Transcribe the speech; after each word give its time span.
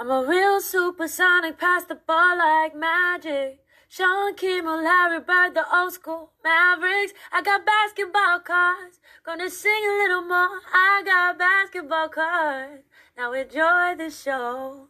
I'm 0.00 0.10
a 0.10 0.24
real 0.26 0.62
supersonic, 0.62 1.58
pass 1.58 1.84
the 1.84 1.94
ball 1.94 2.38
like 2.38 2.74
magic. 2.74 3.60
Sean 3.86 4.34
Kimmel, 4.34 4.82
Larry 4.82 5.20
Bird, 5.20 5.52
the 5.52 5.62
old 5.76 5.92
school 5.92 6.32
Mavericks. 6.42 7.12
I 7.30 7.42
got 7.42 7.66
basketball 7.66 8.40
cards, 8.40 8.98
gonna 9.26 9.50
sing 9.50 9.70
a 9.70 10.02
little 10.02 10.22
more. 10.22 10.62
I 10.72 11.02
got 11.04 11.38
basketball 11.38 12.08
cards. 12.08 12.84
Now 13.14 13.34
enjoy 13.34 13.94
the 13.98 14.08
show. 14.08 14.88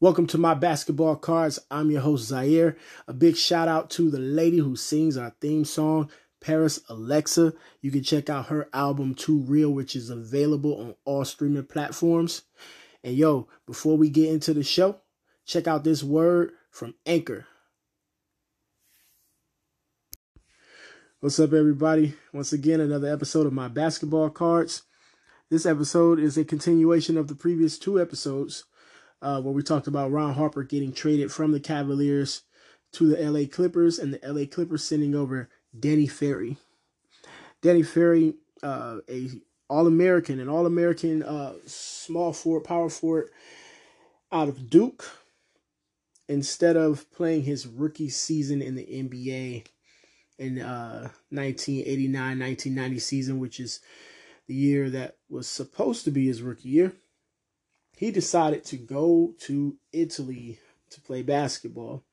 Welcome 0.00 0.26
to 0.26 0.36
my 0.36 0.52
basketball 0.52 1.16
cards. 1.16 1.58
I'm 1.70 1.90
your 1.90 2.02
host 2.02 2.26
Zaire. 2.26 2.76
A 3.08 3.14
big 3.14 3.38
shout 3.38 3.68
out 3.68 3.88
to 3.92 4.10
the 4.10 4.18
lady 4.20 4.58
who 4.58 4.76
sings 4.76 5.16
our 5.16 5.34
theme 5.40 5.64
song, 5.64 6.10
Paris 6.42 6.78
Alexa. 6.90 7.54
You 7.80 7.90
can 7.90 8.02
check 8.02 8.28
out 8.28 8.48
her 8.48 8.68
album 8.74 9.14
Too 9.14 9.38
Real, 9.38 9.70
which 9.70 9.96
is 9.96 10.10
available 10.10 10.78
on 10.78 10.94
all 11.06 11.24
streaming 11.24 11.64
platforms. 11.64 12.42
And 13.04 13.16
yo, 13.16 13.48
before 13.66 13.96
we 13.96 14.08
get 14.08 14.30
into 14.30 14.54
the 14.54 14.62
show, 14.62 15.00
check 15.44 15.66
out 15.66 15.82
this 15.82 16.04
word 16.04 16.52
from 16.70 16.94
Anchor. 17.04 17.46
What's 21.20 21.38
up, 21.40 21.52
everybody? 21.52 22.14
Once 22.32 22.52
again, 22.52 22.80
another 22.80 23.12
episode 23.12 23.46
of 23.46 23.52
my 23.52 23.68
basketball 23.68 24.30
cards. 24.30 24.82
This 25.50 25.66
episode 25.66 26.18
is 26.18 26.36
a 26.36 26.44
continuation 26.44 27.16
of 27.16 27.28
the 27.28 27.34
previous 27.34 27.78
two 27.78 28.00
episodes 28.00 28.64
uh, 29.20 29.40
where 29.40 29.52
we 29.52 29.62
talked 29.62 29.86
about 29.86 30.10
Ron 30.10 30.34
Harper 30.34 30.62
getting 30.62 30.92
traded 30.92 31.32
from 31.32 31.52
the 31.52 31.60
Cavaliers 31.60 32.42
to 32.92 33.08
the 33.08 33.30
LA 33.30 33.46
Clippers 33.48 33.98
and 33.98 34.14
the 34.14 34.20
LA 34.28 34.46
Clippers 34.46 34.84
sending 34.84 35.14
over 35.14 35.48
Danny 35.78 36.06
Ferry. 36.06 36.56
Danny 37.62 37.82
Ferry, 37.82 38.34
uh, 38.62 38.98
a 39.08 39.28
all 39.72 39.86
American, 39.86 40.38
an 40.38 40.50
All 40.50 40.66
American 40.66 41.22
uh, 41.22 41.54
small 41.64 42.34
forward, 42.34 42.64
power 42.64 42.90
forward 42.90 43.30
out 44.30 44.48
of 44.48 44.68
Duke. 44.68 45.04
Instead 46.28 46.76
of 46.76 47.10
playing 47.10 47.42
his 47.42 47.66
rookie 47.66 48.08
season 48.08 48.62
in 48.62 48.74
the 48.74 48.84
NBA 48.84 49.66
in 50.38 50.60
uh, 50.60 51.08
1989 51.30 52.38
1990 52.38 52.98
season, 52.98 53.38
which 53.38 53.58
is 53.58 53.80
the 54.46 54.54
year 54.54 54.88
that 54.90 55.16
was 55.28 55.48
supposed 55.48 56.04
to 56.04 56.10
be 56.10 56.26
his 56.26 56.42
rookie 56.42 56.68
year, 56.68 56.92
he 57.96 58.10
decided 58.10 58.64
to 58.64 58.76
go 58.76 59.34
to 59.40 59.76
Italy 59.92 60.58
to 60.90 61.00
play 61.00 61.22
basketball. 61.22 62.04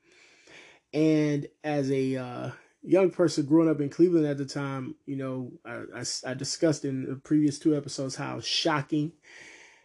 And 0.93 1.47
as 1.63 1.91
a 1.91 2.15
uh, 2.15 2.51
young 2.81 3.11
person 3.11 3.45
growing 3.45 3.69
up 3.69 3.81
in 3.81 3.89
Cleveland 3.89 4.25
at 4.25 4.37
the 4.37 4.45
time, 4.45 4.95
you 5.05 5.15
know, 5.15 5.51
I, 5.65 5.99
I, 6.01 6.31
I, 6.31 6.33
discussed 6.33 6.85
in 6.85 7.05
the 7.05 7.15
previous 7.15 7.59
two 7.59 7.75
episodes 7.75 8.15
how 8.15 8.39
shocking 8.39 9.11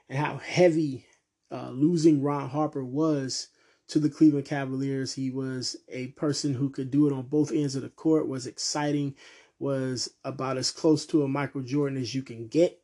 and 0.08 0.18
how 0.18 0.38
heavy 0.38 1.06
uh, 1.50 1.70
losing 1.70 2.22
Ron 2.22 2.48
Harper 2.48 2.84
was 2.84 3.48
to 3.88 3.98
the 3.98 4.10
Cleveland 4.10 4.46
Cavaliers. 4.46 5.12
He 5.14 5.30
was 5.30 5.76
a 5.88 6.08
person 6.08 6.54
who 6.54 6.70
could 6.70 6.90
do 6.90 7.06
it 7.06 7.12
on 7.12 7.26
both 7.26 7.52
ends 7.52 7.74
of 7.74 7.82
the 7.82 7.88
court, 7.88 8.28
was 8.28 8.46
exciting, 8.46 9.14
was 9.58 10.10
about 10.24 10.56
as 10.56 10.70
close 10.70 11.04
to 11.06 11.22
a 11.22 11.28
Michael 11.28 11.62
Jordan 11.62 11.98
as 11.98 12.14
you 12.14 12.22
can 12.22 12.48
get. 12.48 12.80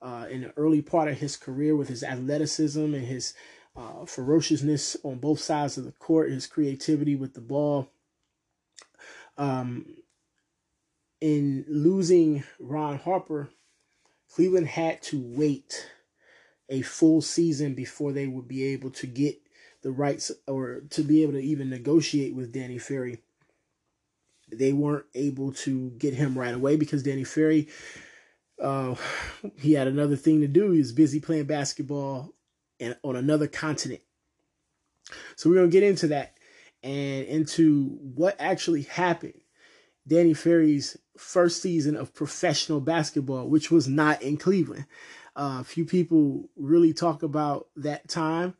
Uh, 0.00 0.26
in 0.30 0.42
the 0.42 0.52
early 0.58 0.82
part 0.82 1.08
of 1.08 1.16
his 1.16 1.34
career, 1.34 1.74
with 1.74 1.88
his 1.88 2.04
athleticism 2.04 2.78
and 2.78 3.06
his 3.06 3.32
uh, 3.74 4.04
ferociousness 4.04 4.98
on 5.02 5.16
both 5.16 5.40
sides 5.40 5.78
of 5.78 5.84
the 5.84 5.92
court, 5.92 6.30
his 6.30 6.46
creativity 6.46 7.16
with 7.16 7.32
the 7.32 7.40
ball, 7.40 7.90
um, 9.36 9.86
in 11.20 11.64
losing 11.68 12.44
Ron 12.58 12.98
Harper, 12.98 13.48
Cleveland 14.34 14.66
had 14.66 15.02
to 15.04 15.20
wait 15.20 15.90
a 16.68 16.82
full 16.82 17.20
season 17.20 17.74
before 17.74 18.12
they 18.12 18.26
would 18.26 18.48
be 18.48 18.64
able 18.64 18.90
to 18.90 19.06
get 19.06 19.40
the 19.82 19.90
rights 19.90 20.32
or 20.46 20.80
to 20.90 21.02
be 21.02 21.22
able 21.22 21.34
to 21.34 21.42
even 21.42 21.70
negotiate 21.70 22.34
with 22.34 22.52
Danny 22.52 22.78
Ferry. 22.78 23.18
They 24.52 24.72
weren't 24.72 25.06
able 25.14 25.52
to 25.52 25.90
get 25.90 26.14
him 26.14 26.38
right 26.38 26.54
away 26.54 26.76
because 26.76 27.02
Danny 27.02 27.24
Ferry, 27.24 27.68
uh, 28.60 28.94
he 29.58 29.72
had 29.72 29.86
another 29.86 30.16
thing 30.16 30.40
to 30.40 30.48
do. 30.48 30.70
He 30.70 30.78
was 30.78 30.92
busy 30.92 31.20
playing 31.20 31.44
basketball 31.44 32.34
and 32.80 32.96
on 33.02 33.16
another 33.16 33.46
continent. 33.46 34.00
So 35.36 35.48
we're 35.48 35.56
gonna 35.56 35.68
get 35.68 35.82
into 35.82 36.08
that 36.08 36.33
and 36.84 37.26
into 37.26 37.98
what 38.14 38.36
actually 38.38 38.82
happened 38.82 39.40
Danny 40.06 40.34
Ferry's 40.34 40.96
first 41.16 41.62
season 41.62 41.96
of 41.96 42.14
professional 42.14 42.80
basketball, 42.80 43.48
which 43.48 43.70
was 43.70 43.88
not 43.88 44.20
in 44.22 44.36
Cleveland. 44.36 44.86
Uh, 45.36 45.62
few 45.62 45.84
people 45.84 46.48
really 46.56 46.92
talk 46.92 47.22
about 47.22 47.68
that 47.76 48.08
time. 48.08 48.54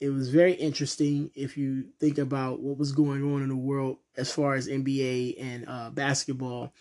It 0.00 0.10
was 0.10 0.28
very 0.28 0.52
interesting 0.52 1.30
if 1.34 1.56
you 1.56 1.86
think 1.98 2.18
about 2.18 2.60
what 2.60 2.78
was 2.78 2.92
going 2.92 3.22
on 3.22 3.42
in 3.42 3.48
the 3.48 3.56
world 3.56 3.98
as 4.16 4.32
far 4.32 4.54
as 4.54 4.68
NBA 4.68 5.40
and 5.40 5.64
uh, 5.68 5.90
basketball. 5.90 6.72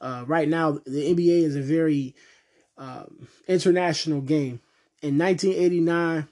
Uh, 0.00 0.24
right 0.26 0.48
now, 0.48 0.72
the 0.72 1.14
NBA 1.14 1.42
is 1.44 1.56
a 1.56 1.62
very 1.62 2.14
um, 2.76 3.28
international 3.48 4.20
game. 4.20 4.60
In 5.02 5.18
1989, 5.18 6.28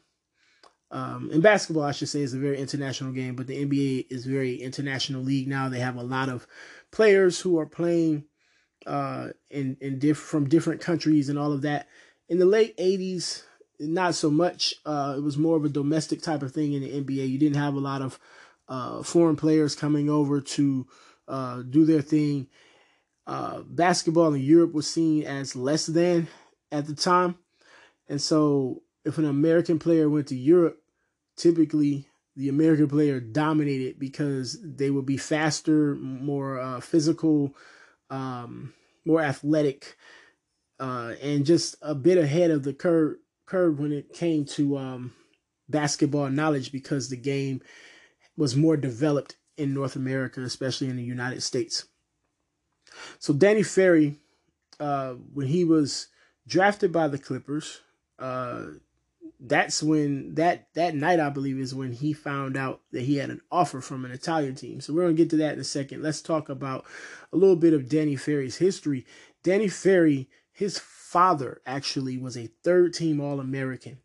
um, 0.91 1.31
in 1.31 1.41
basketball, 1.41 1.85
I 1.85 1.93
should 1.93 2.09
say, 2.09 2.23
is 2.23 2.35
a 2.35 2.39
very 2.39 2.59
international 2.59 3.13
game, 3.13 3.37
but 3.37 3.47
the 3.47 3.65
NBA 3.65 4.07
is 4.11 4.25
very 4.25 4.57
international 4.57 5.23
league 5.23 5.49
now. 5.49 5.69
They 5.69 5.81
have 5.81 5.97
a 5.97 6.03
lot 6.03 6.29
of 6.29 6.47
players 6.91 7.41
who 7.41 7.59
are 7.59 7.67
playing 7.67 8.25
uh, 8.87 9.29
in 9.51 9.77
in 9.81 9.99
diff- 9.99 10.17
from 10.17 10.49
different 10.49 10.81
countries 10.81 11.29
and 11.29 11.39
all 11.39 11.53
of 11.53 11.63
that. 11.63 11.89
In 12.29 12.39
the 12.39 12.47
late 12.47 12.77
'80s, 12.79 13.43
not 13.79 14.15
so 14.15 14.31
much. 14.31 14.75
Uh, 14.87 15.15
it 15.19 15.21
was 15.21 15.37
more 15.37 15.57
of 15.57 15.65
a 15.65 15.69
domestic 15.69 16.23
type 16.23 16.43
of 16.43 16.53
thing 16.53 16.73
in 16.73 16.83
the 16.83 16.91
NBA. 16.91 17.29
You 17.29 17.39
didn't 17.39 17.57
have 17.57 17.75
a 17.75 17.81
lot 17.81 18.01
of 18.01 18.19
uh, 18.69 19.03
foreign 19.03 19.37
players 19.37 19.75
coming 19.75 20.09
over 20.09 20.41
to 20.41 20.87
uh, 21.27 21.63
do 21.69 21.85
their 21.85 22.03
thing. 22.03 22.49
Uh, 23.27 23.61
basketball 23.61 24.33
in 24.33 24.41
Europe 24.41 24.73
was 24.73 24.89
seen 24.89 25.25
as 25.25 25.55
less 25.55 25.85
than 25.85 26.29
at 26.73 26.87
the 26.87 26.95
time, 26.95 27.37
and 28.09 28.23
so 28.23 28.83
if 29.05 29.19
an 29.19 29.25
American 29.25 29.79
player 29.79 30.09
went 30.09 30.29
to 30.29 30.37
Europe, 30.37 30.81
typically 31.37 32.07
the 32.37 32.49
American 32.49 32.89
player 32.89 33.21
dominated 33.21 33.99
because 33.99 34.59
they 34.63 34.91
would 34.91 35.07
be 35.07 35.17
faster, 35.17 35.97
more 35.97 36.61
uh, 36.61 36.81
physical, 36.81 37.55
um, 38.11 38.73
more 39.05 39.21
athletic, 39.21 39.97
uh, 40.79 41.15
and 41.21 41.45
just 41.45 41.75
a 41.83 41.95
bit 41.95 42.17
ahead 42.17 42.51
of 42.51 42.63
the 42.63 42.73
curve 42.73 43.17
curve 43.47 43.81
when 43.81 43.93
it 43.93 44.13
came 44.13 44.45
to 44.45 44.77
um, 44.77 45.13
basketball 45.69 46.29
knowledge 46.29 46.71
because 46.71 47.09
the 47.09 47.17
game 47.17 47.61
was 48.37 48.55
more 48.55 48.77
developed 48.77 49.37
in 49.57 49.75
North 49.75 49.97
America, 49.97 50.41
especially 50.43 50.89
in 50.89 50.97
the 50.97 51.03
United 51.03 51.43
States. 51.43 51.87
So 53.19 53.33
Danny 53.35 53.63
Ferry, 53.63 54.17
uh, 54.79 55.15
when 55.33 55.49
he 55.49 55.65
was 55.65 56.09
drafted 56.47 56.93
by 56.93 57.09
the 57.09 57.19
Clippers, 57.19 57.81
uh, 58.19 58.67
that's 59.41 59.83
when 59.83 60.35
that 60.35 60.69
that 60.75 60.95
night 60.95 61.21
I 61.21 61.31
believe 61.31 61.59
is 61.59 61.75
when 61.75 61.93
he 61.93 62.13
found 62.13 62.57
out 62.57 62.81
that 62.93 63.03
he 63.03 63.17
had 63.17 63.31
an 63.31 63.41
offer 63.51 63.81
from 63.81 64.05
an 64.05 64.11
Italian 64.11 64.55
team. 64.55 64.81
So 64.81 64.93
we're 64.93 65.03
gonna 65.03 65.15
get 65.15 65.31
to 65.31 65.37
that 65.37 65.55
in 65.55 65.61
a 65.61 65.65
second. 65.65 66.03
Let's 66.03 66.21
talk 66.21 66.49
about 66.49 66.85
a 67.33 67.37
little 67.37 67.57
bit 67.57 67.73
of 67.73 67.89
Danny 67.89 68.17
Ferry's 68.17 68.57
history. 68.57 69.07
Danny 69.45 69.69
Ferry, 69.69 70.29
his 70.53 70.79
father 70.79 71.61
actually 71.65 72.19
was 72.19 72.37
a 72.37 72.51
third 72.65 72.95
team 72.95 73.21
All 73.21 73.39
American 73.39 73.99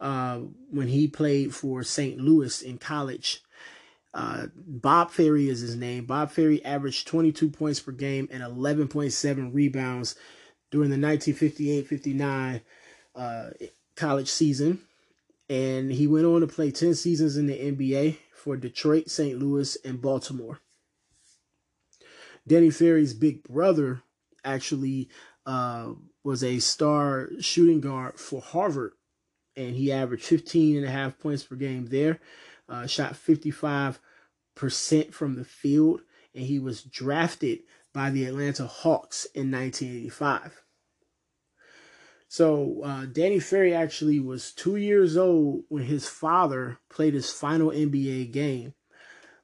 uh, 0.00 0.40
when 0.70 0.88
he 0.88 1.08
played 1.08 1.54
for 1.54 1.82
St. 1.82 2.18
Louis 2.18 2.62
in 2.62 2.78
college. 2.78 3.42
Uh, 4.14 4.46
Bob 4.56 5.10
Ferry 5.10 5.48
is 5.48 5.60
his 5.60 5.76
name. 5.76 6.06
Bob 6.06 6.30
Ferry 6.30 6.64
averaged 6.64 7.06
22 7.08 7.50
points 7.50 7.80
per 7.80 7.92
game 7.92 8.28
and 8.30 8.42
11.7 8.42 9.52
rebounds 9.52 10.14
during 10.70 10.90
the 10.90 10.96
1958 10.96 11.86
59 11.86 12.60
uh, 13.16 13.50
college 13.96 14.28
season, 14.28 14.80
and 15.48 15.92
he 15.92 16.06
went 16.06 16.26
on 16.26 16.40
to 16.40 16.46
play 16.46 16.70
10 16.70 16.94
seasons 16.94 17.36
in 17.36 17.46
the 17.46 17.58
NBA 17.58 18.16
for 18.34 18.56
Detroit, 18.56 19.10
St. 19.10 19.38
Louis, 19.38 19.76
and 19.84 20.00
Baltimore. 20.00 20.60
Danny 22.46 22.70
Ferry's 22.70 23.14
big 23.14 23.42
brother 23.42 24.02
actually 24.44 25.08
uh, 25.46 25.92
was 26.22 26.44
a 26.44 26.58
star 26.58 27.28
shooting 27.40 27.80
guard 27.80 28.18
for 28.18 28.40
Harvard, 28.40 28.92
and 29.56 29.74
he 29.74 29.92
averaged 29.92 30.24
15 30.24 30.76
and 30.76 30.86
a 30.86 30.90
half 30.90 31.18
points 31.18 31.42
per 31.42 31.56
game 31.56 31.86
there, 31.86 32.20
uh, 32.68 32.86
shot 32.86 33.14
55% 33.14 33.98
from 35.12 35.36
the 35.36 35.44
field, 35.44 36.02
and 36.34 36.44
he 36.44 36.58
was 36.58 36.82
drafted 36.82 37.60
by 37.92 38.10
the 38.10 38.24
Atlanta 38.24 38.66
Hawks 38.66 39.26
in 39.34 39.50
1985. 39.50 40.63
So 42.34 42.80
uh, 42.82 43.06
Danny 43.06 43.38
Ferry 43.38 43.72
actually 43.72 44.18
was 44.18 44.50
two 44.50 44.74
years 44.74 45.16
old 45.16 45.62
when 45.68 45.84
his 45.84 46.08
father 46.08 46.78
played 46.88 47.14
his 47.14 47.30
final 47.30 47.70
NBA 47.70 48.32
game. 48.32 48.74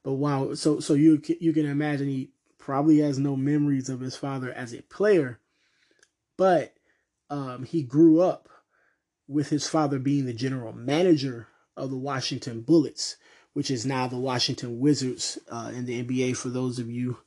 But 0.02 0.14
wow, 0.14 0.54
so 0.54 0.80
so 0.80 0.94
you 0.94 1.22
you 1.38 1.52
can 1.52 1.66
imagine 1.66 2.08
he 2.08 2.32
probably 2.58 2.98
has 2.98 3.16
no 3.16 3.36
memories 3.36 3.88
of 3.88 4.00
his 4.00 4.16
father 4.16 4.52
as 4.52 4.74
a 4.74 4.82
player, 4.82 5.38
but 6.36 6.74
um, 7.30 7.62
he 7.62 7.84
grew 7.84 8.22
up 8.22 8.48
with 9.28 9.50
his 9.50 9.68
father 9.68 10.00
being 10.00 10.26
the 10.26 10.34
general 10.34 10.72
manager 10.72 11.46
of 11.76 11.90
the 11.90 11.96
Washington 11.96 12.60
Bullets, 12.60 13.18
which 13.52 13.70
is 13.70 13.86
now 13.86 14.08
the 14.08 14.18
Washington 14.18 14.80
Wizards 14.80 15.38
uh, 15.48 15.70
in 15.72 15.84
the 15.86 16.02
NBA. 16.02 16.36
For 16.36 16.48
those 16.48 16.80
of 16.80 16.90
you 16.90 17.18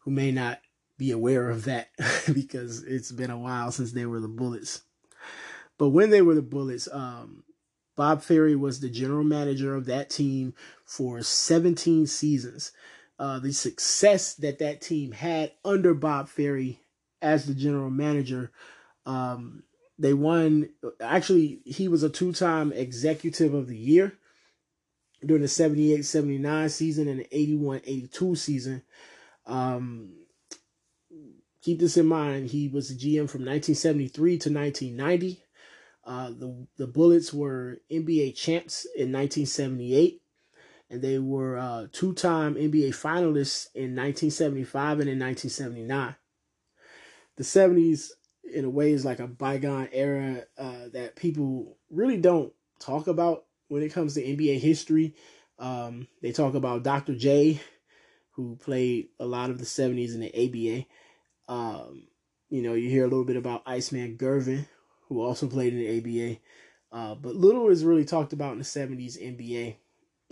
who 0.00 0.10
may 0.10 0.30
not 0.30 0.60
be 0.98 1.10
aware 1.10 1.48
of 1.48 1.64
that, 1.64 1.88
because 2.34 2.82
it's 2.82 3.12
been 3.12 3.30
a 3.30 3.38
while 3.38 3.72
since 3.72 3.92
they 3.92 4.04
were 4.04 4.20
the 4.20 4.28
Bullets. 4.28 4.82
But 5.78 5.90
when 5.90 6.10
they 6.10 6.22
were 6.22 6.34
the 6.34 6.42
Bullets, 6.42 6.88
um, 6.90 7.44
Bob 7.96 8.22
Ferry 8.22 8.54
was 8.54 8.80
the 8.80 8.90
general 8.90 9.24
manager 9.24 9.74
of 9.74 9.86
that 9.86 10.10
team 10.10 10.54
for 10.84 11.22
17 11.22 12.06
seasons. 12.06 12.72
Uh, 13.18 13.38
the 13.38 13.52
success 13.52 14.34
that 14.34 14.58
that 14.58 14.82
team 14.82 15.12
had 15.12 15.52
under 15.64 15.94
Bob 15.94 16.28
Ferry 16.28 16.80
as 17.22 17.46
the 17.46 17.54
general 17.54 17.88
manager, 17.88 18.52
um, 19.06 19.62
they 19.98 20.12
won. 20.12 20.68
Actually, 21.00 21.60
he 21.64 21.88
was 21.88 22.02
a 22.02 22.10
two 22.10 22.34
time 22.34 22.72
executive 22.72 23.54
of 23.54 23.68
the 23.68 23.76
year 23.76 24.12
during 25.24 25.40
the 25.40 25.48
78 25.48 26.04
79 26.04 26.68
season 26.68 27.08
and 27.08 27.20
the 27.20 27.36
81 27.36 27.80
82 27.86 28.34
season. 28.36 28.82
Um, 29.46 30.10
keep 31.62 31.78
this 31.80 31.96
in 31.96 32.06
mind, 32.06 32.50
he 32.50 32.68
was 32.68 32.88
the 32.88 32.94
GM 32.94 33.30
from 33.30 33.46
1973 33.46 34.38
to 34.38 34.52
1990. 34.52 35.42
Uh, 36.06 36.30
the 36.30 36.66
the 36.76 36.86
Bullets 36.86 37.34
were 37.34 37.80
NBA 37.90 38.36
champs 38.36 38.84
in 38.84 39.10
1978, 39.10 40.22
and 40.88 41.02
they 41.02 41.18
were 41.18 41.58
uh, 41.58 41.86
two-time 41.90 42.54
NBA 42.54 42.90
finalists 42.90 43.66
in 43.74 43.96
1975 43.96 45.00
and 45.00 45.10
in 45.10 45.18
1979. 45.18 46.14
The 47.36 47.42
70s, 47.42 48.10
in 48.54 48.64
a 48.64 48.70
way, 48.70 48.92
is 48.92 49.04
like 49.04 49.18
a 49.18 49.26
bygone 49.26 49.88
era 49.92 50.44
uh, 50.56 50.88
that 50.92 51.16
people 51.16 51.76
really 51.90 52.18
don't 52.18 52.52
talk 52.78 53.08
about 53.08 53.44
when 53.66 53.82
it 53.82 53.92
comes 53.92 54.14
to 54.14 54.22
NBA 54.22 54.60
history. 54.60 55.14
Um, 55.58 56.06
they 56.22 56.30
talk 56.30 56.54
about 56.54 56.84
Dr. 56.84 57.16
J, 57.16 57.60
who 58.30 58.56
played 58.56 59.08
a 59.18 59.26
lot 59.26 59.50
of 59.50 59.58
the 59.58 59.64
70s 59.64 60.14
in 60.14 60.20
the 60.20 60.86
ABA. 61.48 61.52
Um, 61.52 62.06
you 62.48 62.62
know, 62.62 62.74
you 62.74 62.88
hear 62.88 63.04
a 63.04 63.08
little 63.08 63.24
bit 63.24 63.36
about 63.36 63.62
Iceman 63.66 64.16
Gervin, 64.16 64.68
who 65.08 65.22
also 65.22 65.46
played 65.46 65.72
in 65.72 65.78
the 65.80 65.98
ABA. 65.98 66.40
Uh, 66.92 67.14
but 67.14 67.34
little 67.34 67.68
is 67.68 67.84
really 67.84 68.04
talked 68.04 68.32
about 68.32 68.52
in 68.52 68.58
the 68.58 68.64
70s 68.64 69.20
NBA 69.20 69.76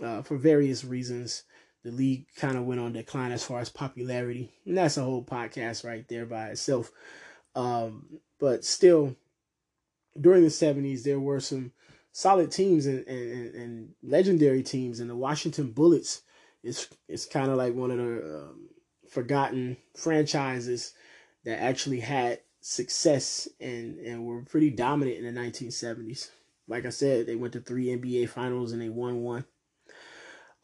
uh, 0.03 0.21
for 0.21 0.37
various 0.37 0.83
reasons. 0.83 1.43
The 1.83 1.91
league 1.91 2.25
kind 2.35 2.57
of 2.57 2.65
went 2.65 2.81
on 2.81 2.93
decline 2.93 3.31
as 3.31 3.43
far 3.43 3.59
as 3.59 3.69
popularity. 3.69 4.51
And 4.65 4.77
that's 4.77 4.97
a 4.97 5.03
whole 5.03 5.23
podcast 5.23 5.85
right 5.85 6.07
there 6.07 6.25
by 6.25 6.47
itself. 6.47 6.91
Um, 7.53 8.19
but 8.39 8.65
still, 8.65 9.15
during 10.19 10.43
the 10.43 10.49
70s, 10.49 11.03
there 11.03 11.19
were 11.19 11.39
some 11.39 11.71
solid 12.11 12.51
teams 12.51 12.85
and, 12.85 13.05
and, 13.07 13.55
and 13.55 13.89
legendary 14.01 14.63
teams. 14.63 14.99
And 14.99 15.09
the 15.09 15.15
Washington 15.15 15.71
Bullets 15.71 16.21
is, 16.63 16.87
is 17.07 17.25
kind 17.25 17.51
of 17.51 17.57
like 17.57 17.75
one 17.75 17.91
of 17.91 17.97
the 17.97 18.47
um, 18.47 18.69
forgotten 19.07 19.77
franchises 19.95 20.93
that 21.43 21.61
actually 21.61 21.99
had 21.99 22.39
success 22.67 23.47
and, 23.61 23.99
and 23.99 24.25
were 24.25 24.41
pretty 24.41 24.71
dominant 24.71 25.23
in 25.23 25.35
the 25.35 25.39
1970s. 25.39 26.31
Like 26.67 26.87
I 26.87 26.89
said, 26.89 27.27
they 27.27 27.35
went 27.35 27.53
to 27.53 27.59
three 27.59 27.85
NBA 27.85 28.27
finals 28.29 28.71
and 28.71 28.81
they 28.81 28.89
won 28.89 29.21
one. 29.21 29.45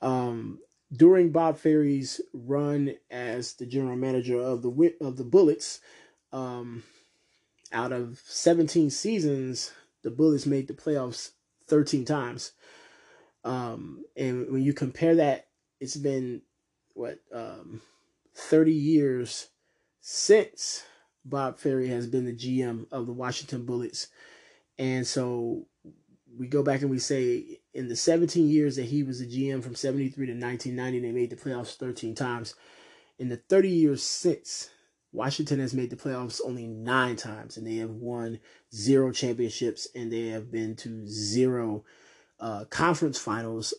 Um, 0.01 0.57
during 0.92 1.31
Bob 1.31 1.59
Ferry's 1.59 2.19
run 2.33 2.95
as 3.12 3.53
the 3.53 3.68
general 3.68 3.98
manager 3.98 4.39
of 4.39 4.63
the 4.63 4.95
of 5.00 5.18
the 5.18 5.24
Bullets, 5.24 5.80
um, 6.33 6.81
out 7.71 7.92
of 7.92 8.19
17 8.25 8.89
seasons, 8.89 9.71
the 10.01 10.09
Bullets 10.09 10.47
made 10.47 10.68
the 10.68 10.74
playoffs 10.74 11.33
13 11.68 12.04
times. 12.04 12.54
Um, 13.44 14.06
and 14.18 14.51
when 14.51 14.63
you 14.63 14.74
compare 14.74 15.13
that, 15.18 15.50
it's 15.80 15.97
been 15.97 16.42
what 16.95 17.19
um, 17.31 17.80
30 18.33 18.74
years 18.74 19.50
since 20.00 20.83
Bob 21.23 21.59
Ferry 21.59 21.88
has 21.88 22.07
been 22.07 22.25
the 22.25 22.33
GM 22.33 22.88
of 22.91 23.06
the 23.06 23.13
Washington 23.13 23.65
Bullets. 23.65 24.07
And 24.77 25.06
so 25.06 25.68
we 26.38 26.47
go 26.47 26.63
back 26.63 26.81
and 26.81 26.89
we 26.89 27.00
say 27.00 27.59
in 27.73 27.88
the 27.88 27.95
17 27.95 28.47
years 28.47 28.75
that 28.75 28.85
he 28.85 29.03
was 29.03 29.19
the 29.19 29.27
GM 29.27 29.63
from 29.63 29.75
73 29.75 30.27
to 30.27 30.33
1990, 30.33 31.00
they 31.00 31.12
made 31.12 31.29
the 31.29 31.35
playoffs 31.35 31.75
13 31.75 32.15
times. 32.15 32.56
In 33.19 33.29
the 33.29 33.38
30 33.38 33.69
years 33.69 34.03
since, 34.03 34.69
Washington 35.13 35.59
has 35.59 35.73
made 35.73 35.89
the 35.89 35.95
playoffs 35.95 36.39
only 36.44 36.68
nine 36.68 37.18
times, 37.18 37.57
and 37.57 37.68
they 37.68 37.75
have 37.75 37.91
won 37.91 38.39
zero 38.73 39.12
championships, 39.12 39.88
and 39.94 40.12
they 40.12 40.27
have 40.27 40.50
been 40.51 40.75
to 40.77 41.06
zero 41.06 41.83
uh, 42.39 42.65
conference 42.69 43.19
finals, 43.19 43.73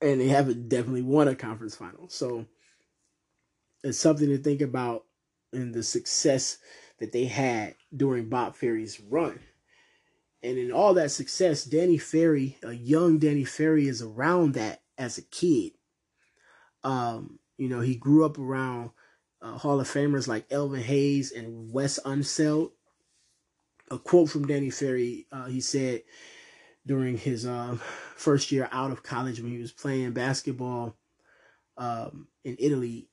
and 0.00 0.20
they 0.20 0.28
haven't 0.28 0.68
definitely 0.68 1.02
won 1.02 1.28
a 1.28 1.34
conference 1.34 1.74
final. 1.74 2.08
So 2.08 2.46
it's 3.84 3.98
something 3.98 4.28
to 4.28 4.38
think 4.38 4.62
about 4.62 5.04
and 5.56 5.74
the 5.74 5.82
success 5.82 6.58
that 6.98 7.12
they 7.12 7.24
had 7.24 7.74
during 7.94 8.28
Bob 8.28 8.54
Ferry's 8.54 9.00
run. 9.00 9.40
And 10.42 10.58
in 10.58 10.70
all 10.70 10.94
that 10.94 11.10
success, 11.10 11.64
Danny 11.64 11.98
Ferry, 11.98 12.58
a 12.62 12.72
young 12.72 13.18
Danny 13.18 13.44
Ferry, 13.44 13.88
is 13.88 14.02
around 14.02 14.54
that 14.54 14.82
as 14.96 15.18
a 15.18 15.22
kid. 15.22 15.72
Um, 16.84 17.38
you 17.58 17.68
know, 17.68 17.80
he 17.80 17.96
grew 17.96 18.24
up 18.24 18.38
around 18.38 18.90
uh, 19.42 19.58
Hall 19.58 19.80
of 19.80 19.88
Famers 19.88 20.28
like 20.28 20.46
Elvin 20.50 20.82
Hayes 20.82 21.32
and 21.32 21.72
Wes 21.72 21.98
Unseld. 22.04 22.70
A 23.90 23.98
quote 23.98 24.30
from 24.30 24.46
Danny 24.46 24.70
Ferry, 24.70 25.26
uh, 25.30 25.46
he 25.46 25.60
said 25.60 26.02
during 26.86 27.16
his 27.16 27.46
uh, 27.46 27.76
first 28.16 28.52
year 28.52 28.68
out 28.72 28.90
of 28.90 29.02
college 29.02 29.40
when 29.40 29.52
he 29.52 29.58
was 29.58 29.72
playing 29.72 30.12
basketball 30.12 30.96
um, 31.76 32.28
in 32.44 32.56
Italy, 32.58 33.08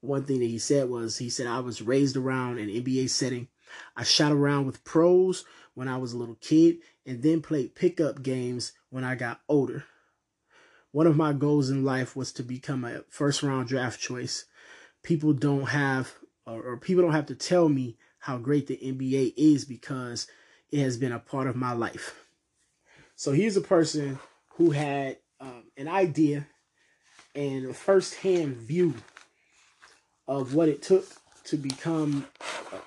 one 0.00 0.24
thing 0.24 0.40
that 0.40 0.46
he 0.46 0.58
said 0.58 0.88
was 0.88 1.18
he 1.18 1.30
said 1.30 1.46
I 1.46 1.60
was 1.60 1.82
raised 1.82 2.16
around 2.16 2.58
an 2.58 2.68
NBA 2.68 3.10
setting. 3.10 3.48
I 3.96 4.04
shot 4.04 4.32
around 4.32 4.66
with 4.66 4.84
pros 4.84 5.44
when 5.74 5.88
I 5.88 5.98
was 5.98 6.12
a 6.12 6.18
little 6.18 6.36
kid 6.40 6.78
and 7.04 7.22
then 7.22 7.42
played 7.42 7.74
pickup 7.74 8.22
games 8.22 8.72
when 8.90 9.04
I 9.04 9.14
got 9.14 9.40
older. 9.48 9.84
One 10.92 11.06
of 11.06 11.16
my 11.16 11.32
goals 11.32 11.68
in 11.68 11.84
life 11.84 12.16
was 12.16 12.32
to 12.32 12.42
become 12.42 12.84
a 12.84 13.02
first 13.08 13.42
round 13.42 13.68
draft 13.68 14.00
choice. 14.00 14.46
People 15.02 15.32
don't 15.32 15.68
have 15.68 16.14
or, 16.46 16.62
or 16.62 16.76
people 16.76 17.02
don't 17.02 17.12
have 17.12 17.26
to 17.26 17.34
tell 17.34 17.68
me 17.68 17.96
how 18.20 18.38
great 18.38 18.66
the 18.66 18.76
NBA 18.76 19.34
is 19.36 19.64
because 19.64 20.26
it 20.70 20.80
has 20.80 20.96
been 20.96 21.12
a 21.12 21.18
part 21.18 21.46
of 21.46 21.56
my 21.56 21.72
life. 21.72 22.26
So 23.14 23.32
here's 23.32 23.56
a 23.56 23.62
person 23.62 24.18
who 24.54 24.70
had 24.70 25.18
um, 25.40 25.64
an 25.76 25.88
idea 25.88 26.46
and 27.34 27.66
a 27.66 27.74
first-hand 27.74 28.56
view 28.56 28.94
of 30.28 30.54
what 30.54 30.68
it 30.68 30.82
took 30.82 31.06
to 31.44 31.56
become 31.56 32.26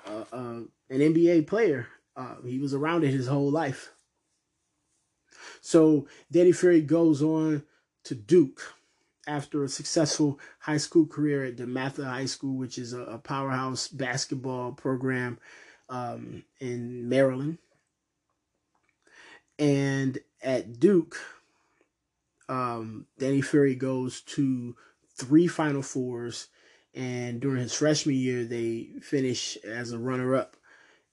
a, 0.06 0.10
a, 0.10 0.26
a, 0.32 0.42
an 0.90 0.98
NBA 1.14 1.46
player. 1.46 1.88
Uh, 2.16 2.36
he 2.44 2.58
was 2.58 2.74
around 2.74 3.04
it 3.04 3.10
his 3.10 3.26
whole 3.26 3.50
life. 3.50 3.92
So 5.60 6.06
Danny 6.30 6.52
Ferry 6.52 6.80
goes 6.80 7.22
on 7.22 7.62
to 8.04 8.14
Duke 8.14 8.74
after 9.26 9.62
a 9.62 9.68
successful 9.68 10.38
high 10.60 10.78
school 10.78 11.06
career 11.06 11.44
at 11.44 11.56
DeMatha 11.56 12.04
High 12.04 12.26
School, 12.26 12.56
which 12.56 12.78
is 12.78 12.92
a, 12.92 13.20
powerhouse 13.22 13.88
basketball 13.88 14.72
program 14.72 15.38
um, 15.88 16.42
in 16.58 17.08
Maryland. 17.08 17.58
And 19.58 20.18
at 20.42 20.80
Duke, 20.80 21.16
um, 22.48 23.06
Danny 23.18 23.42
Ferry 23.42 23.74
goes 23.74 24.22
to 24.22 24.74
three 25.14 25.46
Final 25.46 25.82
Fours 25.82 26.48
and 26.94 27.40
during 27.40 27.62
his 27.62 27.74
freshman 27.74 28.16
year, 28.16 28.44
they 28.44 28.88
finished 29.00 29.64
as 29.64 29.92
a 29.92 29.98
runner 29.98 30.34
up 30.34 30.56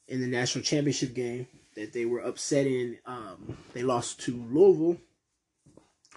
in 0.08 0.22
the 0.22 0.28
national 0.28 0.64
championship 0.64 1.14
game 1.14 1.48
that 1.76 1.94
they 1.94 2.06
were 2.06 2.20
upsetting. 2.20 2.98
Um, 3.06 3.58
they 3.74 3.84
lost 3.84 4.22
to 4.22 4.36
Louisville, 4.50 4.98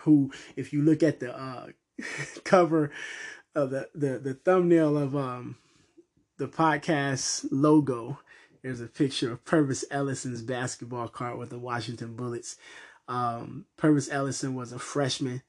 who, 0.00 0.33
if 0.57 0.73
you 0.73 0.83
look 0.83 1.02
at 1.02 1.21
the 1.21 1.37
uh, 1.37 1.69
cover 2.45 2.90
of 3.55 3.71
the, 3.71 3.88
the, 3.95 4.19
the 4.19 4.35
thumbnail 4.35 4.97
of 4.97 5.14
um, 5.14 5.57
the 6.38 6.49
podcast 6.49 7.47
logo, 7.50 8.19
there's 8.62 8.81
a 8.81 8.87
picture 8.87 9.33
of 9.33 9.45
Pervis 9.45 9.85
Ellison's 9.90 10.43
basketball 10.43 11.09
card 11.09 11.38
with 11.38 11.50
the 11.50 11.59
Washington 11.59 12.14
Bullets. 12.14 12.57
Um, 13.09 13.67
Pervis 13.79 14.09
Ellison 14.11 14.55
was 14.55 14.73
a 14.73 14.79
freshman 14.79 15.43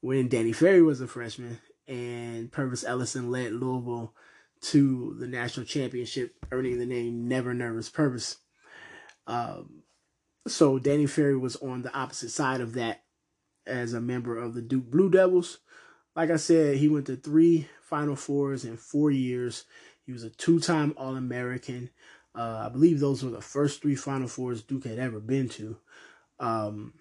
when 0.00 0.28
Danny 0.28 0.52
Ferry 0.52 0.82
was 0.82 1.00
a 1.00 1.08
freshman, 1.08 1.60
and 1.86 2.50
Pervis 2.50 2.84
Ellison 2.86 3.30
led 3.30 3.52
Louisville 3.52 4.14
to 4.62 5.14
the 5.18 5.26
national 5.26 5.66
championship, 5.66 6.34
earning 6.50 6.78
the 6.78 6.86
name 6.86 7.28
Never 7.28 7.52
Nervous 7.52 7.90
Pervis. 7.90 8.36
Um, 9.26 9.82
so 10.46 10.78
Danny 10.78 11.06
Ferry 11.06 11.36
was 11.36 11.56
on 11.56 11.82
the 11.82 11.94
opposite 11.94 12.30
side 12.30 12.60
of 12.60 12.74
that 12.74 13.02
as 13.66 13.92
a 13.92 14.00
member 14.00 14.38
of 14.38 14.54
the 14.54 14.62
Duke 14.62 14.90
Blue 14.90 15.10
Devils. 15.10 15.58
Like 16.16 16.30
I 16.30 16.36
said, 16.36 16.76
he 16.76 16.88
went 16.88 17.06
to 17.06 17.16
three 17.16 17.68
Final 17.82 18.16
Fours 18.16 18.64
in 18.64 18.76
four 18.76 19.10
years. 19.10 19.64
He 20.06 20.12
was 20.12 20.22
a 20.22 20.30
two-time 20.30 20.94
All-American. 20.96 21.90
Uh, 22.34 22.64
I 22.66 22.68
believe 22.68 23.00
those 23.00 23.22
were 23.22 23.30
the 23.30 23.40
first 23.40 23.82
three 23.82 23.96
Final 23.96 24.28
Fours 24.28 24.62
Duke 24.62 24.84
had 24.84 24.98
ever 24.98 25.20
been 25.20 25.48
to. 25.50 25.76
Um, 26.40 26.94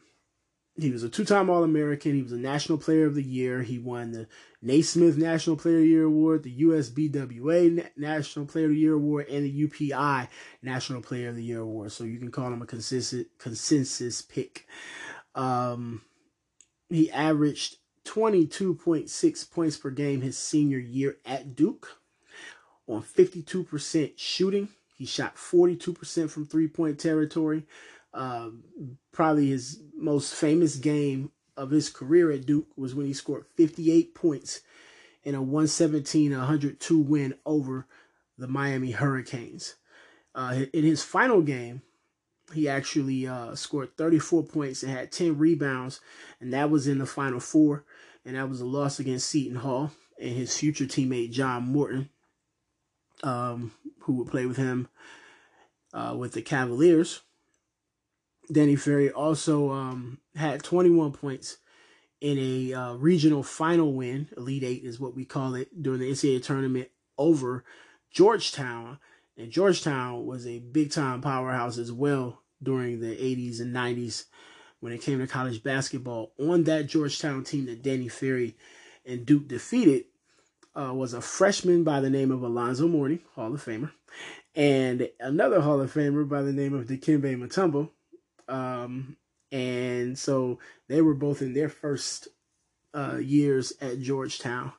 he 0.75 0.89
was 0.89 1.03
a 1.03 1.09
two-time 1.09 1.49
All-American. 1.49 2.15
He 2.15 2.23
was 2.23 2.31
a 2.31 2.37
National 2.37 2.79
Player 2.79 3.05
of 3.05 3.13
the 3.13 3.23
Year. 3.23 3.61
He 3.61 3.77
won 3.77 4.11
the 4.11 4.27
Naismith 4.61 5.17
National 5.17 5.55
Player 5.55 5.75
of 5.75 5.81
the 5.81 5.87
Year 5.87 6.03
Award, 6.05 6.43
the 6.43 6.61
USBWA 6.63 7.89
National 7.95 8.45
Player 8.45 8.65
of 8.65 8.71
the 8.71 8.79
Year 8.79 8.93
Award, 8.93 9.27
and 9.29 9.45
the 9.45 9.67
UPI 9.67 10.27
National 10.63 11.01
Player 11.01 11.29
of 11.29 11.35
the 11.35 11.43
Year 11.43 11.59
Award. 11.59 11.91
So 11.91 12.03
you 12.03 12.17
can 12.17 12.31
call 12.31 12.51
him 12.51 12.61
a 12.61 12.65
consensus 12.65 13.25
consensus 13.37 14.23
pick. 14.23 14.67
Um, 15.35 16.01
he 16.89 17.11
averaged 17.11 17.77
22.6 18.05 19.51
points 19.51 19.77
per 19.77 19.91
game 19.91 20.21
his 20.21 20.37
senior 20.37 20.79
year 20.79 21.17
at 21.25 21.55
Duke 21.55 21.99
on 22.87 23.03
52% 23.03 24.13
shooting. 24.15 24.69
He 24.95 25.05
shot 25.05 25.35
42% 25.35 26.29
from 26.29 26.45
three-point 26.45 26.99
territory. 26.99 27.65
Um, 28.13 28.63
probably 29.11 29.49
his 29.49 29.81
most 29.95 30.33
famous 30.33 30.75
game 30.75 31.31
of 31.57 31.71
his 31.71 31.89
career 31.89 32.31
at 32.31 32.45
Duke 32.45 32.67
was 32.75 32.93
when 32.93 33.05
he 33.05 33.13
scored 33.13 33.45
58 33.55 34.13
points 34.13 34.61
in 35.23 35.35
a 35.35 35.41
117 35.41 36.31
102 36.31 36.99
win 36.99 37.33
over 37.45 37.87
the 38.37 38.47
Miami 38.47 38.91
Hurricanes. 38.91 39.75
Uh, 40.35 40.65
in 40.73 40.83
his 40.83 41.03
final 41.03 41.41
game, 41.41 41.81
he 42.53 42.67
actually 42.67 43.27
uh, 43.27 43.55
scored 43.55 43.95
34 43.97 44.43
points 44.43 44.83
and 44.83 44.91
had 44.91 45.11
10 45.11 45.37
rebounds, 45.37 45.99
and 46.39 46.53
that 46.53 46.69
was 46.69 46.87
in 46.87 46.97
the 46.97 47.05
Final 47.05 47.39
Four, 47.39 47.85
and 48.25 48.35
that 48.35 48.49
was 48.49 48.61
a 48.61 48.65
loss 48.65 48.99
against 48.99 49.29
Seton 49.29 49.57
Hall 49.57 49.91
and 50.19 50.35
his 50.35 50.57
future 50.57 50.85
teammate 50.85 51.31
John 51.31 51.63
Morton, 51.63 52.09
um, 53.23 53.71
who 54.01 54.13
would 54.13 54.27
play 54.27 54.45
with 54.45 54.57
him 54.57 54.87
uh, 55.93 56.15
with 56.17 56.33
the 56.33 56.41
Cavaliers. 56.41 57.21
Danny 58.51 58.75
Ferry 58.75 59.09
also 59.11 59.71
um, 59.71 60.19
had 60.35 60.63
21 60.63 61.13
points 61.13 61.57
in 62.19 62.37
a 62.37 62.73
uh, 62.73 62.93
regional 62.93 63.43
final 63.43 63.93
win. 63.93 64.29
Elite 64.37 64.63
Eight 64.63 64.83
is 64.83 64.99
what 64.99 65.15
we 65.15 65.25
call 65.25 65.55
it 65.55 65.81
during 65.81 65.99
the 65.99 66.11
NCAA 66.11 66.43
tournament 66.43 66.89
over 67.17 67.63
Georgetown. 68.11 68.99
And 69.37 69.51
Georgetown 69.51 70.25
was 70.25 70.45
a 70.45 70.59
big 70.59 70.91
time 70.91 71.21
powerhouse 71.21 71.77
as 71.77 71.91
well 71.91 72.41
during 72.61 72.99
the 72.99 73.15
80s 73.15 73.59
and 73.59 73.75
90s 73.75 74.25
when 74.79 74.93
it 74.93 75.01
came 75.01 75.19
to 75.19 75.27
college 75.27 75.63
basketball. 75.63 76.33
On 76.39 76.63
that 76.65 76.87
Georgetown 76.87 77.43
team 77.43 77.65
that 77.65 77.81
Danny 77.81 78.07
Ferry 78.07 78.55
and 79.05 79.25
Duke 79.25 79.47
defeated 79.47 80.05
uh, 80.75 80.93
was 80.93 81.13
a 81.13 81.21
freshman 81.21 81.83
by 81.83 81.99
the 81.99 82.09
name 82.09 82.31
of 82.31 82.41
Alonzo 82.41 82.87
Mourning, 82.87 83.19
Hall 83.35 83.53
of 83.53 83.63
Famer, 83.63 83.91
and 84.55 85.09
another 85.19 85.61
Hall 85.61 85.81
of 85.81 85.93
Famer 85.93 86.27
by 86.27 86.41
the 86.41 86.53
name 86.53 86.73
of 86.73 86.87
Dikembe 86.87 87.37
Mutombo, 87.37 87.89
um, 88.47 89.17
and 89.51 90.17
so 90.17 90.59
they 90.87 91.01
were 91.01 91.13
both 91.13 91.41
in 91.41 91.53
their 91.53 91.69
first 91.69 92.27
uh, 92.93 93.17
years 93.17 93.73
at 93.81 93.99
Georgetown. 93.99 94.73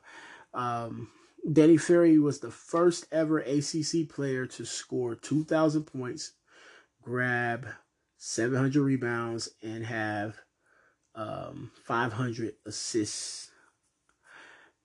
Um, 0.53 1.09
Danny 1.51 1.77
Ferry 1.77 2.17
was 2.17 2.39
the 2.39 2.51
first 2.51 3.05
ever 3.11 3.39
ACC 3.39 4.09
player 4.09 4.45
to 4.47 4.65
score 4.65 5.15
2,000 5.15 5.83
points, 5.83 6.33
grab 7.01 7.67
700 8.17 8.81
rebounds, 8.81 9.49
and 9.61 9.85
have 9.85 10.37
um, 11.13 11.71
500 11.83 12.55
assists 12.65 13.51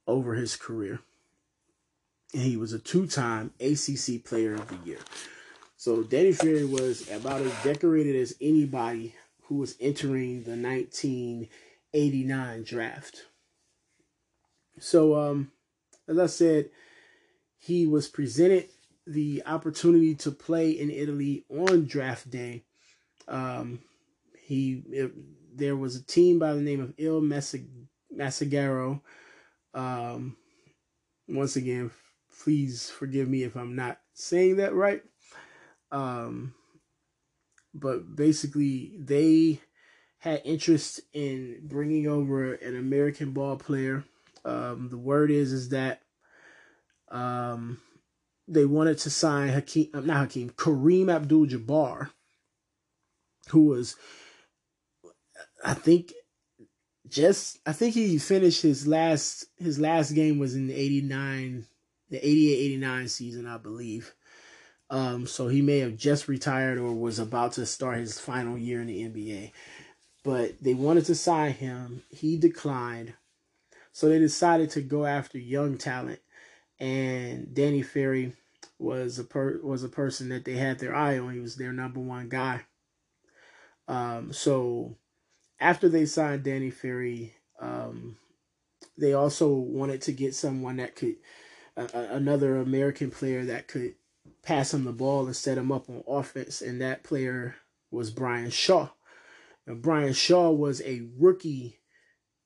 over 0.07 0.35
his 0.35 0.57
career. 0.57 1.01
And 2.35 2.43
he 2.43 2.57
was 2.57 2.73
a 2.73 2.79
two 2.79 3.07
time 3.07 3.53
ACC 3.59 4.25
Player 4.25 4.55
of 4.55 4.69
the 4.69 4.79
Year. 4.89 4.99
So 5.81 6.03
Danny 6.03 6.33
Ferry 6.33 6.67
was 6.67 7.11
about 7.11 7.41
as 7.41 7.65
decorated 7.65 8.15
as 8.15 8.37
anybody 8.39 9.15
who 9.45 9.55
was 9.55 9.77
entering 9.81 10.43
the 10.43 10.51
1989 10.51 12.65
draft. 12.65 13.23
So, 14.79 15.19
um, 15.19 15.53
as 16.07 16.19
I 16.19 16.27
said, 16.27 16.69
he 17.57 17.87
was 17.87 18.09
presented 18.09 18.69
the 19.07 19.43
opportunity 19.47 20.15
to 20.17 20.31
play 20.31 20.73
in 20.73 20.91
Italy 20.91 21.47
on 21.49 21.87
draft 21.87 22.31
day. 22.31 22.65
Um, 23.27 23.81
he 24.39 24.83
it, 24.91 25.13
there 25.57 25.77
was 25.77 25.97
a 25.97 26.05
team 26.05 26.39
by 26.39 26.53
the 26.53 26.61
name 26.61 26.83
of 26.83 26.93
Il 26.99 27.23
Messaggero. 27.23 29.01
Um, 29.73 30.37
once 31.27 31.57
again, 31.57 31.91
please 32.43 32.91
forgive 32.91 33.31
me 33.31 33.45
if 33.45 33.57
I'm 33.57 33.77
not 33.77 33.99
saying 34.13 34.57
that 34.57 34.75
right. 34.75 35.03
Um, 35.93 36.55
but 37.75 38.17
basically, 38.17 38.97
they 38.99 39.61
had 40.19 40.43
interest 40.45 41.01
in 41.13 41.61
bringing 41.63 42.07
over 42.07 42.55
an 42.55 42.77
American 42.77 43.33
ball 43.33 43.57
player. 43.57 44.05
Um, 44.45 44.89
the 44.91 44.99
word 44.99 45.31
is 45.31 45.53
is 45.53 45.71
that 45.71 46.03
um, 47.11 47.81
they 48.47 48.65
wanted 48.65 48.99
to 48.99 49.11
sign 49.11 49.49
Hakeem, 49.49 49.91
uh, 49.95 50.01
not 50.01 50.19
Hakeem, 50.19 50.51
Kareem 50.51 51.13
Abdul-Jabbar, 51.13 52.11
who 53.49 53.65
was, 53.67 53.97
I 55.65 55.75
think, 55.75 56.13
just 57.09 57.59
I 57.67 57.73
think 57.73 57.95
he 57.95 58.19
finished 58.19 58.63
his 58.63 58.87
last 58.87 59.47
his 59.59 59.79
last 59.81 60.13
game 60.13 60.39
was 60.39 60.55
in 60.55 60.69
the 60.69 60.75
89 60.75 61.67
the 62.09 62.19
88-89 62.19 63.11
season 63.11 63.47
I 63.47 63.59
believe 63.59 64.15
um, 64.91 65.27
so 65.27 65.47
he 65.47 65.63
may 65.63 65.79
have 65.79 65.97
just 65.97 66.27
retired 66.27 66.77
or 66.77 66.93
was 66.93 67.21
about 67.21 67.53
to 67.53 67.65
start 67.65 67.99
his 67.99 68.19
final 68.19 68.59
year 68.59 68.81
in 68.81 68.89
the 68.89 69.03
NBA. 69.05 69.53
But 70.25 70.61
they 70.61 70.75
wanted 70.75 71.07
to 71.07 71.15
sign 71.15 71.53
him. 71.53 72.03
He 72.11 72.37
declined. 72.37 73.15
So 73.93 74.09
they 74.09 74.19
decided 74.19 74.71
to 74.71 74.83
go 74.83 75.07
after 75.07 75.39
young 75.39 75.79
talent. 75.79 76.19
And 76.81 77.55
Danny 77.55 77.83
Ferry 77.83 78.33
was 78.79 79.19
a 79.19 79.25
per- 79.25 79.61
was 79.63 79.85
a 79.85 79.89
person 79.89 80.31
that 80.31 80.45
they 80.45 80.55
had 80.55 80.79
their 80.79 80.95
eye 80.95 81.19
on. 81.19 81.35
He 81.35 81.41
was 81.41 81.57
their 81.57 81.73
number 81.73 82.01
one 82.01 82.29
guy. 82.29 82.63
Um, 83.87 84.33
so 84.33 84.97
after 85.61 85.89
they 85.89 86.07
signed 86.07 86.43
Danny 86.43 86.71
Ferry, 86.71 87.35
um, 87.61 88.17
they 88.99 89.13
also 89.13 89.49
wanted 89.53 90.03
to 90.03 90.13
get 90.13 90.35
someone 90.35 90.77
that 90.79 90.97
could 90.97 91.17
uh, 91.77 91.87
another 91.93 92.57
American 92.57 93.11
player 93.11 93.45
that 93.45 93.69
could 93.69 93.95
pass 94.43 94.73
him 94.73 94.85
the 94.85 94.93
ball 94.93 95.27
and 95.27 95.37
set 95.37 95.59
him 95.59 95.71
up 95.71 95.89
on 95.89 96.03
offense, 96.07 96.63
and 96.63 96.81
that 96.81 97.03
player 97.03 97.57
was 97.91 98.11
Brian 98.11 98.51
Shaw. 98.51 98.91
Now, 99.67 99.75
Brian 99.75 100.13
Shaw 100.13 100.51
was 100.51 100.81
a 100.83 101.09
rookie 101.19 101.81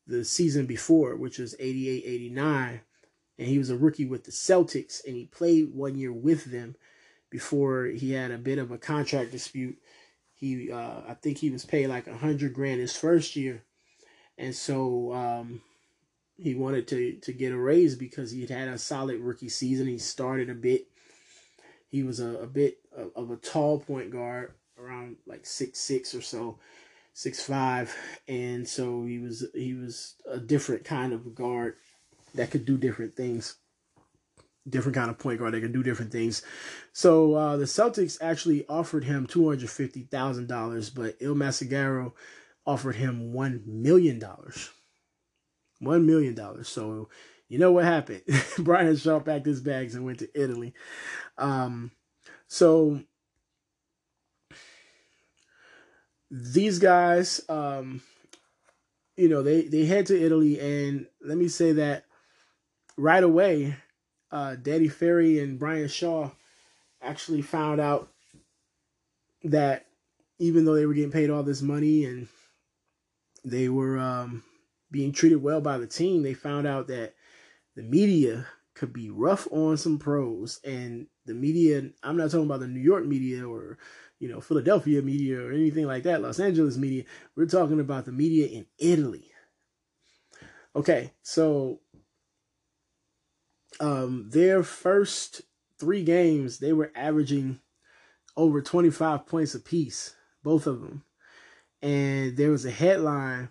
the 0.06 0.24
season 0.24 0.66
before, 0.66 1.16
which 1.16 1.38
was 1.38 1.54
88 1.58 2.04
89, 2.04 2.80
and 3.38 3.48
he 3.48 3.58
was 3.58 3.70
a 3.70 3.76
rookie 3.76 4.04
with 4.04 4.24
the 4.24 4.32
Celtics, 4.32 5.04
and 5.06 5.16
he 5.16 5.26
played 5.26 5.74
one 5.74 5.96
year 5.96 6.12
with 6.12 6.50
them 6.50 6.76
before 7.30 7.86
he 7.86 8.12
had 8.12 8.30
a 8.30 8.38
bit 8.38 8.58
of 8.58 8.70
a 8.70 8.78
contract 8.78 9.32
dispute. 9.32 9.76
He, 10.34 10.70
uh, 10.70 11.00
I 11.08 11.14
think 11.14 11.38
he 11.38 11.50
was 11.50 11.64
paid 11.64 11.88
like 11.88 12.06
a 12.06 12.16
hundred 12.16 12.54
grand 12.54 12.80
his 12.80 12.96
first 12.96 13.36
year, 13.36 13.64
and 14.36 14.54
so 14.54 15.12
um, 15.12 15.62
he 16.36 16.54
wanted 16.54 16.86
to 16.88 17.14
to 17.22 17.32
get 17.32 17.52
a 17.52 17.58
raise 17.58 17.96
because 17.96 18.30
he 18.30 18.46
had 18.46 18.68
a 18.68 18.78
solid 18.78 19.20
rookie 19.20 19.48
season. 19.48 19.86
He 19.86 19.98
started 19.98 20.50
a 20.50 20.54
bit 20.54 20.88
he 21.94 22.02
was 22.02 22.18
a, 22.18 22.30
a 22.38 22.46
bit 22.46 22.78
of, 22.96 23.10
of 23.14 23.30
a 23.30 23.36
tall 23.36 23.78
point 23.78 24.10
guard, 24.10 24.52
around 24.76 25.16
like 25.26 25.46
six 25.46 25.78
six 25.78 26.12
or 26.14 26.22
so, 26.22 26.58
six 27.12 27.40
five, 27.40 27.94
and 28.26 28.66
so 28.66 29.04
he 29.04 29.18
was 29.18 29.46
he 29.54 29.74
was 29.74 30.16
a 30.28 30.38
different 30.38 30.84
kind 30.84 31.12
of 31.12 31.34
guard 31.34 31.76
that 32.34 32.50
could 32.50 32.64
do 32.64 32.76
different 32.76 33.14
things. 33.14 33.56
Different 34.66 34.96
kind 34.96 35.10
of 35.10 35.18
point 35.18 35.38
guard 35.38 35.52
that 35.52 35.60
can 35.60 35.72
do 35.72 35.82
different 35.82 36.10
things. 36.10 36.42
So 36.92 37.34
uh, 37.34 37.56
the 37.58 37.66
Celtics 37.66 38.16
actually 38.20 38.66
offered 38.66 39.04
him 39.04 39.26
two 39.26 39.46
hundred 39.48 39.70
fifty 39.70 40.02
thousand 40.02 40.48
dollars, 40.48 40.90
but 40.90 41.16
Il 41.20 41.34
Messaggero 41.34 42.12
offered 42.64 42.96
him 42.96 43.34
one 43.34 43.62
million 43.66 44.18
dollars. 44.18 44.70
One 45.80 46.06
million 46.06 46.34
dollars. 46.34 46.66
So 46.68 47.10
you 47.48 47.58
know 47.58 47.72
what 47.72 47.84
happened? 47.84 48.22
Brian 48.58 48.96
Shaw 48.96 49.20
packed 49.20 49.46
his 49.46 49.60
bags 49.60 49.94
and 49.94 50.04
went 50.04 50.20
to 50.20 50.40
Italy. 50.40 50.74
Um, 51.38 51.90
so 52.46 53.00
these 56.30 56.78
guys, 56.78 57.40
um, 57.48 58.02
you 59.16 59.28
know, 59.28 59.42
they 59.42 59.62
they 59.62 59.84
head 59.84 60.06
to 60.06 60.20
Italy, 60.20 60.58
and 60.58 61.06
let 61.22 61.38
me 61.38 61.48
say 61.48 61.72
that 61.72 62.04
right 62.96 63.22
away, 63.22 63.76
uh, 64.32 64.56
Danny 64.56 64.88
Ferry 64.88 65.38
and 65.38 65.58
Brian 65.58 65.88
Shaw 65.88 66.30
actually 67.02 67.42
found 67.42 67.80
out 67.80 68.08
that 69.44 69.86
even 70.38 70.64
though 70.64 70.74
they 70.74 70.86
were 70.86 70.94
getting 70.94 71.12
paid 71.12 71.30
all 71.30 71.42
this 71.42 71.62
money 71.62 72.04
and 72.04 72.26
they 73.44 73.68
were 73.68 73.98
um, 73.98 74.42
being 74.90 75.12
treated 75.12 75.42
well 75.42 75.60
by 75.60 75.78
the 75.78 75.86
team, 75.86 76.22
they 76.22 76.34
found 76.34 76.66
out 76.66 76.88
that 76.88 77.14
the 77.76 77.82
media 77.82 78.46
could 78.74 78.92
be 78.92 79.08
rough 79.10 79.46
on 79.52 79.76
some 79.76 79.98
pros 79.98 80.60
and 80.64 81.06
the 81.26 81.34
media 81.34 81.82
i'm 82.02 82.16
not 82.16 82.30
talking 82.30 82.46
about 82.46 82.60
the 82.60 82.66
new 82.66 82.80
york 82.80 83.06
media 83.06 83.46
or 83.46 83.78
you 84.24 84.28
know, 84.28 84.40
Philadelphia 84.40 85.02
media 85.02 85.38
or 85.38 85.52
anything 85.52 85.86
like 85.86 86.04
that, 86.04 86.22
Los 86.22 86.40
Angeles 86.40 86.78
media. 86.78 87.04
We're 87.36 87.44
talking 87.44 87.78
about 87.78 88.06
the 88.06 88.12
media 88.12 88.46
in 88.46 88.66
Italy. 88.78 89.30
Okay, 90.74 91.12
so 91.22 91.80
um, 93.80 94.30
their 94.32 94.62
first 94.62 95.42
three 95.78 96.02
games, 96.02 96.58
they 96.58 96.72
were 96.72 96.90
averaging 96.94 97.60
over 98.36 98.62
25 98.62 99.26
points 99.26 99.54
apiece, 99.54 100.14
both 100.42 100.66
of 100.66 100.80
them. 100.80 101.04
And 101.82 102.36
there 102.36 102.50
was 102.50 102.64
a 102.64 102.70
headline 102.70 103.50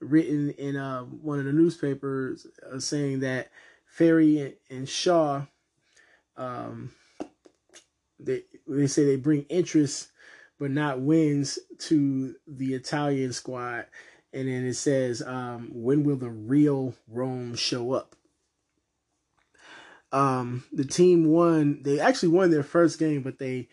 written 0.00 0.50
in 0.50 0.76
uh, 0.76 1.02
one 1.02 1.38
of 1.38 1.44
the 1.44 1.52
newspapers 1.52 2.46
uh, 2.70 2.78
saying 2.78 3.20
that 3.20 3.50
Ferry 3.86 4.56
and, 4.70 4.88
Shaw, 4.88 5.42
um, 6.36 6.92
they 8.18 8.42
they 8.66 8.86
say 8.86 9.04
they 9.04 9.16
bring 9.16 9.42
interest 9.48 10.08
but 10.58 10.70
not 10.70 11.00
wins 11.00 11.58
to 11.78 12.34
the 12.46 12.74
Italian 12.74 13.32
squad. 13.32 13.86
And 14.32 14.48
then 14.48 14.64
it 14.64 14.74
says, 14.74 15.22
um, 15.22 15.70
when 15.72 16.04
will 16.04 16.16
the 16.16 16.30
real 16.30 16.94
Rome 17.08 17.54
show 17.54 17.92
up? 17.92 18.16
Um, 20.10 20.64
the 20.72 20.84
team 20.84 21.26
won. 21.26 21.82
They 21.82 22.00
actually 22.00 22.30
won 22.30 22.50
their 22.50 22.62
first 22.62 22.98
game, 22.98 23.22
but 23.22 23.38
they 23.38 23.68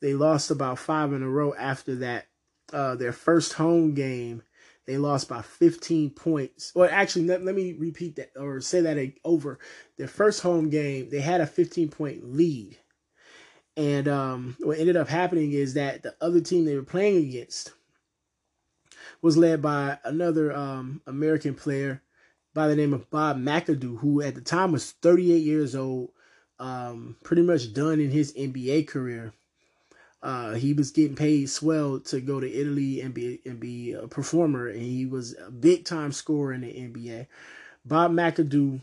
they 0.00 0.14
lost 0.14 0.50
about 0.50 0.78
five 0.78 1.12
in 1.12 1.22
a 1.22 1.28
row 1.28 1.54
after 1.54 1.96
that. 1.96 2.26
Uh, 2.72 2.94
their 2.94 3.12
first 3.12 3.54
home 3.54 3.94
game, 3.94 4.42
they 4.88 4.96
lost 4.96 5.28
by 5.28 5.42
15 5.42 6.08
points. 6.10 6.72
Well, 6.74 6.88
actually, 6.90 7.26
let, 7.26 7.44
let 7.44 7.54
me 7.54 7.74
repeat 7.74 8.16
that 8.16 8.30
or 8.40 8.62
say 8.62 8.80
that 8.80 9.12
over. 9.22 9.58
Their 9.98 10.08
first 10.08 10.40
home 10.40 10.70
game, 10.70 11.10
they 11.10 11.20
had 11.20 11.42
a 11.42 11.46
15 11.46 11.90
point 11.90 12.24
lead. 12.24 12.78
And 13.76 14.08
um, 14.08 14.56
what 14.60 14.78
ended 14.78 14.96
up 14.96 15.06
happening 15.06 15.52
is 15.52 15.74
that 15.74 16.02
the 16.02 16.14
other 16.22 16.40
team 16.40 16.64
they 16.64 16.74
were 16.74 16.82
playing 16.82 17.18
against 17.28 17.72
was 19.20 19.36
led 19.36 19.60
by 19.60 19.98
another 20.04 20.56
um, 20.56 21.02
American 21.06 21.54
player 21.54 22.02
by 22.54 22.66
the 22.66 22.74
name 22.74 22.94
of 22.94 23.10
Bob 23.10 23.38
McAdoo, 23.38 23.98
who 23.98 24.22
at 24.22 24.34
the 24.34 24.40
time 24.40 24.72
was 24.72 24.92
38 24.92 25.36
years 25.36 25.76
old, 25.76 26.12
um, 26.58 27.14
pretty 27.22 27.42
much 27.42 27.74
done 27.74 28.00
in 28.00 28.10
his 28.10 28.32
NBA 28.32 28.88
career. 28.88 29.34
Uh, 30.20 30.54
he 30.54 30.72
was 30.72 30.90
getting 30.90 31.14
paid 31.14 31.48
swell 31.48 32.00
to 32.00 32.20
go 32.20 32.40
to 32.40 32.52
Italy 32.52 33.00
and 33.00 33.14
be 33.14 33.40
and 33.46 33.60
be 33.60 33.92
a 33.92 34.08
performer, 34.08 34.66
and 34.66 34.82
he 34.82 35.06
was 35.06 35.36
a 35.38 35.50
big 35.50 35.84
time 35.84 36.10
scorer 36.10 36.52
in 36.52 36.62
the 36.62 36.72
NBA. 36.72 37.26
Bob 37.84 38.12
McAdoo 38.12 38.80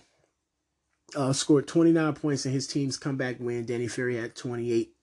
uh, 1.15 1.33
scored 1.33 1.67
29 1.67 2.13
points 2.13 2.45
in 2.45 2.51
his 2.51 2.67
team's 2.67 2.97
comeback 2.97 3.37
win. 3.39 3.65
Danny 3.65 3.87
Ferry 3.87 4.17
had 4.17 4.35
28 4.35 4.93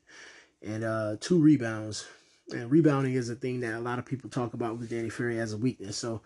and 0.62 0.84
uh, 0.84 1.16
two 1.20 1.38
rebounds. 1.38 2.06
And 2.52 2.70
rebounding 2.70 3.14
is 3.14 3.30
a 3.30 3.34
thing 3.34 3.60
that 3.60 3.74
a 3.74 3.80
lot 3.80 3.98
of 3.98 4.04
people 4.06 4.28
talk 4.28 4.54
about 4.54 4.78
with 4.78 4.90
Danny 4.90 5.08
Ferry 5.08 5.38
as 5.38 5.52
a 5.52 5.56
weakness. 5.56 5.96
So, 5.96 6.22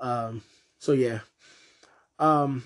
um, 0.00 0.42
so 0.78 0.92
yeah, 0.92 1.20
um, 2.18 2.64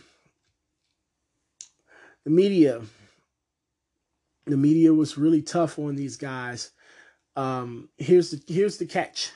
the 2.25 2.31
media, 2.31 2.83
the 4.47 4.57
media 4.57 4.93
was 4.93 5.19
really 5.19 5.43
tough 5.43 5.79
on 5.79 5.97
these 5.97 6.17
guys. 6.17 6.71
Um, 7.37 7.89
here's 7.97 8.31
the 8.31 8.43
here's 8.53 8.79
the 8.79 8.87
catch. 8.87 9.31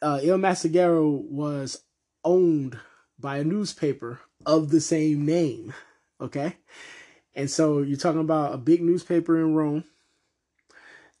Uh, 0.00 0.20
Il 0.22 0.38
Messaggero 0.38 1.22
was 1.28 1.82
owned 2.24 2.78
by 3.18 3.38
a 3.38 3.44
newspaper 3.44 4.20
of 4.46 4.70
the 4.70 4.80
same 4.80 5.24
name. 5.26 5.74
Okay, 6.20 6.56
and 7.34 7.50
so 7.50 7.78
you're 7.80 7.96
talking 7.96 8.20
about 8.20 8.54
a 8.54 8.58
big 8.58 8.82
newspaper 8.82 9.38
in 9.38 9.54
Rome, 9.54 9.84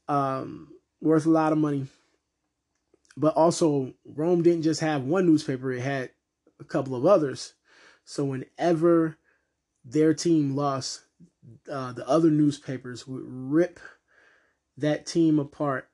um, 0.08 0.68
worth 1.00 1.26
a 1.26 1.30
lot 1.30 1.52
of 1.52 1.58
money. 1.58 1.86
But 3.16 3.34
also, 3.34 3.94
Rome 4.04 4.42
didn't 4.42 4.62
just 4.62 4.80
have 4.80 5.04
one 5.04 5.26
newspaper; 5.26 5.72
it 5.72 5.80
had 5.82 6.10
a 6.60 6.64
couple 6.64 6.94
of 6.94 7.06
others. 7.06 7.54
So 8.04 8.24
whenever 8.24 9.18
their 9.84 10.14
team 10.14 10.56
lost, 10.56 11.02
uh, 11.70 11.92
the 11.92 12.08
other 12.08 12.30
newspapers 12.30 13.06
would 13.06 13.24
rip 13.24 13.80
that 14.78 15.06
team 15.06 15.38
apart, 15.38 15.88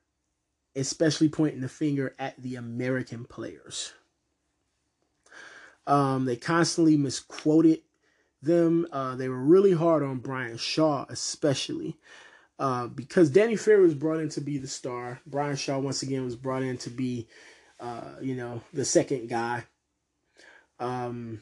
especially 0.75 1.29
pointing 1.29 1.61
the 1.61 1.69
finger 1.69 2.15
at 2.17 2.41
the 2.41 2.55
American 2.55 3.25
players. 3.25 3.93
Um, 5.87 6.25
they 6.25 6.35
constantly 6.35 6.97
misquoted 6.97 7.81
them. 8.41 8.87
Uh, 8.91 9.15
they 9.15 9.29
were 9.29 9.41
really 9.41 9.73
hard 9.73 10.03
on 10.03 10.17
Brian 10.17 10.57
Shaw, 10.57 11.05
especially 11.09 11.97
uh, 12.57 12.87
because 12.87 13.29
Danny 13.29 13.55
Ferry 13.55 13.81
was 13.81 13.93
brought 13.93 14.19
in 14.19 14.29
to 14.29 14.41
be 14.41 14.57
the 14.57 14.67
star. 14.67 15.19
Brian 15.25 15.55
Shaw 15.55 15.79
once 15.79 16.01
again 16.03 16.23
was 16.23 16.35
brought 16.35 16.63
in 16.63 16.77
to 16.79 16.89
be, 16.89 17.27
uh, 17.79 18.15
you 18.21 18.35
know, 18.35 18.61
the 18.73 18.85
second 18.85 19.29
guy. 19.29 19.65
Um, 20.79 21.41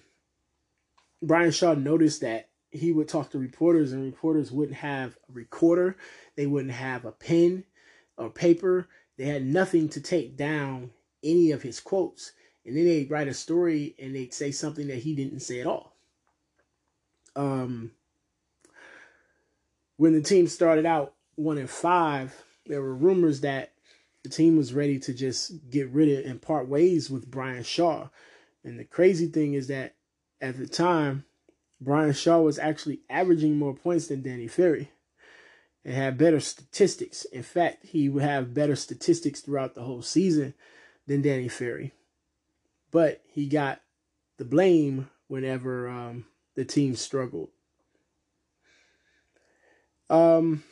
Brian 1.21 1.51
Shaw 1.51 1.73
noticed 1.73 2.21
that 2.21 2.49
he 2.71 2.91
would 2.91 3.07
talk 3.07 3.29
to 3.29 3.39
reporters 3.39 3.93
and 3.93 4.03
reporters 4.03 4.51
wouldn't 4.51 4.77
have 4.77 5.15
a 5.29 5.33
recorder, 5.33 5.95
they 6.35 6.45
wouldn't 6.45 6.73
have 6.73 7.05
a 7.05 7.11
pen 7.11 7.63
or 8.17 8.29
paper, 8.29 8.87
they 9.17 9.25
had 9.25 9.45
nothing 9.45 9.89
to 9.89 10.01
take 10.01 10.35
down 10.35 10.91
any 11.23 11.51
of 11.51 11.61
his 11.61 11.79
quotes. 11.79 12.33
And 12.65 12.77
then 12.77 12.85
they'd 12.85 13.11
write 13.11 13.27
a 13.27 13.33
story 13.33 13.95
and 13.99 14.15
they'd 14.15 14.33
say 14.33 14.51
something 14.51 14.87
that 14.87 14.99
he 14.99 15.15
didn't 15.15 15.41
say 15.41 15.59
at 15.59 15.67
all. 15.67 15.95
Um, 17.35 17.91
when 19.97 20.13
the 20.13 20.21
team 20.21 20.47
started 20.47 20.85
out 20.85 21.13
one 21.35 21.57
and 21.57 21.69
five, 21.69 22.33
there 22.65 22.81
were 22.81 22.95
rumors 22.95 23.41
that 23.41 23.73
the 24.23 24.29
team 24.29 24.55
was 24.55 24.73
ready 24.73 24.99
to 24.99 25.13
just 25.13 25.69
get 25.69 25.89
rid 25.89 26.19
of 26.19 26.25
and 26.25 26.41
part 26.41 26.67
ways 26.67 27.09
with 27.09 27.29
Brian 27.29 27.63
Shaw. 27.63 28.07
And 28.63 28.79
the 28.79 28.85
crazy 28.85 29.27
thing 29.27 29.53
is 29.53 29.67
that 29.67 29.95
at 30.39 30.57
the 30.57 30.67
time, 30.67 31.25
Brian 31.81 32.13
Shaw 32.13 32.39
was 32.39 32.57
actually 32.57 33.01
averaging 33.09 33.57
more 33.57 33.73
points 33.73 34.07
than 34.07 34.21
Danny 34.21 34.47
Ferry 34.47 34.92
and 35.85 35.93
had 35.93 36.17
better 36.17 36.39
statistics. 36.39 37.25
In 37.25 37.43
fact, 37.43 37.85
he 37.85 38.09
would 38.09 38.23
have 38.23 38.53
better 38.53 38.75
statistics 38.75 39.41
throughout 39.41 39.75
the 39.75 39.83
whole 39.83 40.01
season 40.01 40.53
than 41.07 41.21
Danny 41.21 41.47
Ferry. 41.47 41.93
But 42.91 43.21
he 43.27 43.47
got 43.47 43.81
the 44.37 44.45
blame 44.45 45.09
whenever 45.27 45.89
um, 45.89 46.25
the 46.55 46.65
team 46.65 46.95
struggled. 46.95 47.49
Um. 50.09 50.63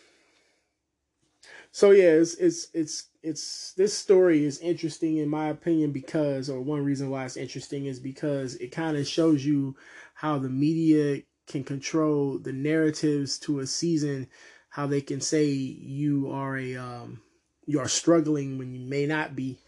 So 1.74 1.92
yeah, 1.92 2.12
it's 2.12 2.36
it's 2.36 2.68
it's 2.74 3.10
it's 3.24 3.74
this 3.74 3.98
story 3.98 4.44
is 4.44 4.60
interesting 4.60 5.18
in 5.18 5.30
my 5.30 5.48
opinion 5.48 5.92
because 5.92 6.50
or 6.50 6.60
one 6.60 6.84
reason 6.84 7.10
why 7.10 7.26
it's 7.26 7.38
interesting 7.38 7.86
is 7.86 8.00
because 8.00 8.56
it 8.56 8.72
kind 8.72 8.98
of 8.98 9.08
shows 9.08 9.46
you 9.46 9.76
how 10.14 10.38
the 10.38 10.50
media 10.50 11.22
can 11.48 11.64
control 11.64 12.38
the 12.38 12.52
narratives 12.52 13.40
to 13.40 13.60
a 13.60 13.68
season 13.68 14.28
how 14.72 14.88
they 14.88 15.02
can 15.02 15.22
say 15.22 15.46
you 15.46 16.32
are 16.32 16.58
a 16.58 16.76
um, 16.76 17.22
you 17.66 17.80
are 17.80 17.88
struggling 17.88 18.58
when 18.58 18.74
you 18.74 18.82
may 18.82 19.06
not 19.06 19.36
be 19.36 19.60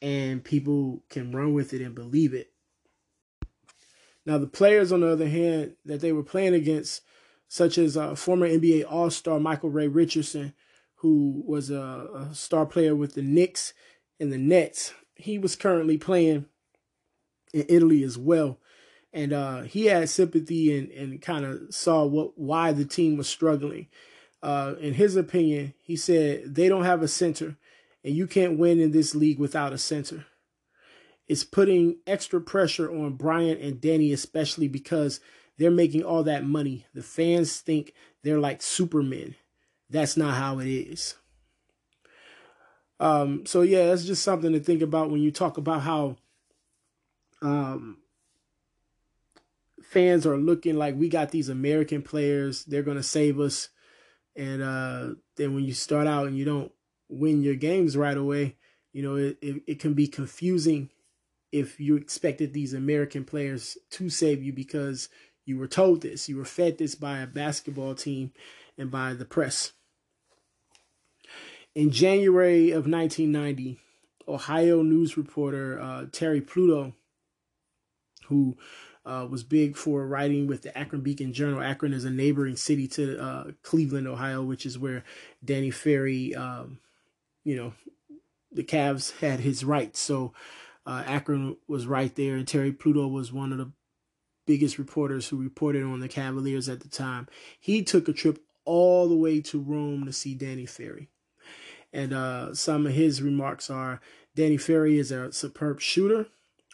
and 0.00 0.44
people 0.44 1.02
can 1.10 1.32
run 1.32 1.52
with 1.52 1.72
it 1.72 1.82
and 1.82 1.94
believe 1.94 2.32
it 2.32 2.52
now 4.24 4.38
the 4.38 4.46
players 4.46 4.92
on 4.92 5.00
the 5.00 5.08
other 5.08 5.28
hand 5.28 5.74
that 5.84 6.00
they 6.00 6.12
were 6.12 6.22
playing 6.22 6.54
against 6.54 7.02
such 7.48 7.76
as 7.76 7.96
uh, 7.96 8.14
former 8.14 8.48
nba 8.48 8.84
all-star 8.88 9.40
michael 9.40 9.70
ray 9.70 9.88
richardson 9.88 10.54
who 11.04 11.42
was 11.46 11.70
a, 11.70 12.30
a 12.30 12.34
star 12.34 12.64
player 12.64 12.96
with 12.96 13.12
the 13.12 13.20
Knicks 13.20 13.74
and 14.18 14.32
the 14.32 14.38
Nets. 14.38 14.94
He 15.16 15.36
was 15.36 15.54
currently 15.54 15.98
playing 15.98 16.46
in 17.52 17.66
Italy 17.68 18.02
as 18.02 18.16
well. 18.16 18.58
And 19.12 19.34
uh, 19.34 19.62
he 19.64 19.84
had 19.84 20.08
sympathy 20.08 20.74
and, 20.74 20.90
and 20.92 21.20
kind 21.20 21.44
of 21.44 21.74
saw 21.74 22.06
what 22.06 22.38
why 22.38 22.72
the 22.72 22.86
team 22.86 23.18
was 23.18 23.28
struggling. 23.28 23.88
Uh, 24.44 24.74
in 24.78 24.92
his 24.92 25.16
opinion, 25.16 25.72
he 25.80 25.96
said 25.96 26.54
they 26.54 26.68
don't 26.68 26.84
have 26.84 27.02
a 27.02 27.08
center, 27.08 27.56
and 28.04 28.14
you 28.14 28.26
can't 28.26 28.58
win 28.58 28.78
in 28.78 28.92
this 28.92 29.14
league 29.14 29.38
without 29.38 29.72
a 29.72 29.78
center. 29.78 30.26
It's 31.26 31.44
putting 31.44 31.96
extra 32.06 32.42
pressure 32.42 32.94
on 32.94 33.14
Brian 33.14 33.56
and 33.56 33.80
Danny, 33.80 34.12
especially 34.12 34.68
because 34.68 35.18
they're 35.56 35.70
making 35.70 36.02
all 36.02 36.22
that 36.24 36.44
money. 36.44 36.84
The 36.92 37.02
fans 37.02 37.58
think 37.58 37.94
they're 38.22 38.38
like 38.38 38.60
supermen. 38.60 39.34
That's 39.88 40.14
not 40.14 40.34
how 40.34 40.58
it 40.58 40.68
is. 40.68 41.14
Um, 43.00 43.46
so 43.46 43.62
yeah, 43.62 43.86
that's 43.86 44.04
just 44.04 44.22
something 44.22 44.52
to 44.52 44.60
think 44.60 44.82
about 44.82 45.10
when 45.10 45.22
you 45.22 45.30
talk 45.30 45.56
about 45.56 45.80
how 45.80 46.16
um, 47.40 47.96
fans 49.82 50.26
are 50.26 50.36
looking 50.36 50.76
like 50.76 50.96
we 50.96 51.08
got 51.08 51.30
these 51.30 51.48
American 51.48 52.02
players, 52.02 52.66
they're 52.66 52.82
gonna 52.82 53.02
save 53.02 53.40
us, 53.40 53.70
and 54.36 54.62
uh, 54.62 55.14
then 55.36 55.54
when 55.54 55.64
you 55.64 55.72
start 55.72 56.06
out 56.06 56.26
and 56.26 56.36
you 56.36 56.44
don't 56.44 56.72
win 57.08 57.42
your 57.42 57.54
games 57.54 57.96
right 57.96 58.16
away, 58.16 58.56
you 58.92 59.02
know 59.02 59.16
it, 59.16 59.38
it, 59.40 59.62
it 59.66 59.80
can 59.80 59.94
be 59.94 60.06
confusing 60.06 60.90
if 61.52 61.78
you 61.78 61.96
expected 61.96 62.52
these 62.52 62.74
American 62.74 63.24
players 63.24 63.78
to 63.90 64.10
save 64.10 64.42
you 64.42 64.52
because 64.52 65.08
you 65.46 65.58
were 65.58 65.68
told 65.68 66.02
this, 66.02 66.28
you 66.28 66.36
were 66.36 66.44
fed 66.44 66.78
this 66.78 66.94
by 66.94 67.18
a 67.18 67.26
basketball 67.26 67.94
team 67.94 68.32
and 68.76 68.90
by 68.90 69.14
the 69.14 69.24
press. 69.24 69.72
In 71.74 71.90
January 71.90 72.70
of 72.70 72.88
1990, 72.88 73.78
Ohio 74.26 74.82
news 74.82 75.16
reporter 75.16 75.80
uh, 75.80 76.06
Terry 76.10 76.40
Pluto, 76.40 76.94
who 78.26 78.56
uh, 79.06 79.26
was 79.30 79.42
big 79.42 79.76
for 79.76 80.06
writing 80.06 80.46
with 80.46 80.62
the 80.62 80.76
Akron 80.76 81.02
Beacon 81.02 81.32
Journal. 81.32 81.62
Akron 81.62 81.92
is 81.92 82.04
a 82.04 82.10
neighboring 82.10 82.56
city 82.56 82.88
to 82.88 83.20
uh, 83.20 83.44
Cleveland, 83.62 84.08
Ohio, 84.08 84.42
which 84.42 84.64
is 84.64 84.78
where 84.78 85.04
Danny 85.44 85.70
Ferry, 85.70 86.34
um, 86.34 86.78
you 87.44 87.56
know, 87.56 87.72
the 88.50 88.64
Cavs 88.64 89.18
had 89.18 89.40
his 89.40 89.64
rights. 89.64 90.00
So 90.00 90.32
uh, 90.86 91.02
Akron 91.06 91.56
was 91.68 91.86
right 91.86 92.14
there, 92.14 92.36
and 92.36 92.48
Terry 92.48 92.72
Pluto 92.72 93.06
was 93.06 93.32
one 93.32 93.52
of 93.52 93.58
the 93.58 93.72
biggest 94.46 94.78
reporters 94.78 95.28
who 95.28 95.36
reported 95.36 95.82
on 95.82 96.00
the 96.00 96.08
Cavaliers 96.08 96.68
at 96.68 96.80
the 96.80 96.88
time. 96.88 97.28
He 97.58 97.82
took 97.82 98.08
a 98.08 98.12
trip 98.12 98.40
all 98.64 99.08
the 99.08 99.16
way 99.16 99.40
to 99.42 99.60
Rome 99.60 100.06
to 100.06 100.12
see 100.12 100.34
Danny 100.34 100.66
Ferry. 100.66 101.08
And 101.92 102.12
uh, 102.12 102.54
some 102.54 102.86
of 102.86 102.92
his 102.92 103.22
remarks 103.22 103.70
are 103.70 104.00
Danny 104.34 104.56
Ferry 104.56 104.98
is 104.98 105.12
a 105.12 105.30
superb 105.32 105.80
shooter, 105.80 106.26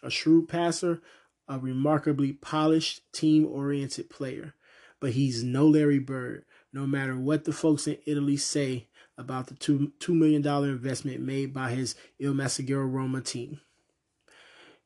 a 0.03 0.11
shrewd 0.11 0.49
passer, 0.49 1.03
a 1.51 1.59
remarkably 1.59 2.33
polished, 2.33 3.03
team 3.13 3.45
oriented 3.45 4.09
player. 4.09 4.55
But 5.01 5.13
he's 5.13 5.43
no 5.43 5.67
Larry 5.67 5.99
Bird, 5.99 6.45
no 6.73 6.87
matter 6.87 7.19
what 7.19 7.45
the 7.45 7.53
folks 7.53 7.87
in 7.89 7.99
Italy 8.07 8.37
say 8.37 8.87
about 9.19 9.49
the 9.49 9.55
2, 9.55 9.93
$2 9.99 10.15
million 10.15 10.47
investment 10.47 11.21
made 11.21 11.53
by 11.53 11.73
his 11.73 11.97
Il 12.21 12.33
Messaggero 12.33 12.91
Roma 12.91 13.21
team. 13.21 13.61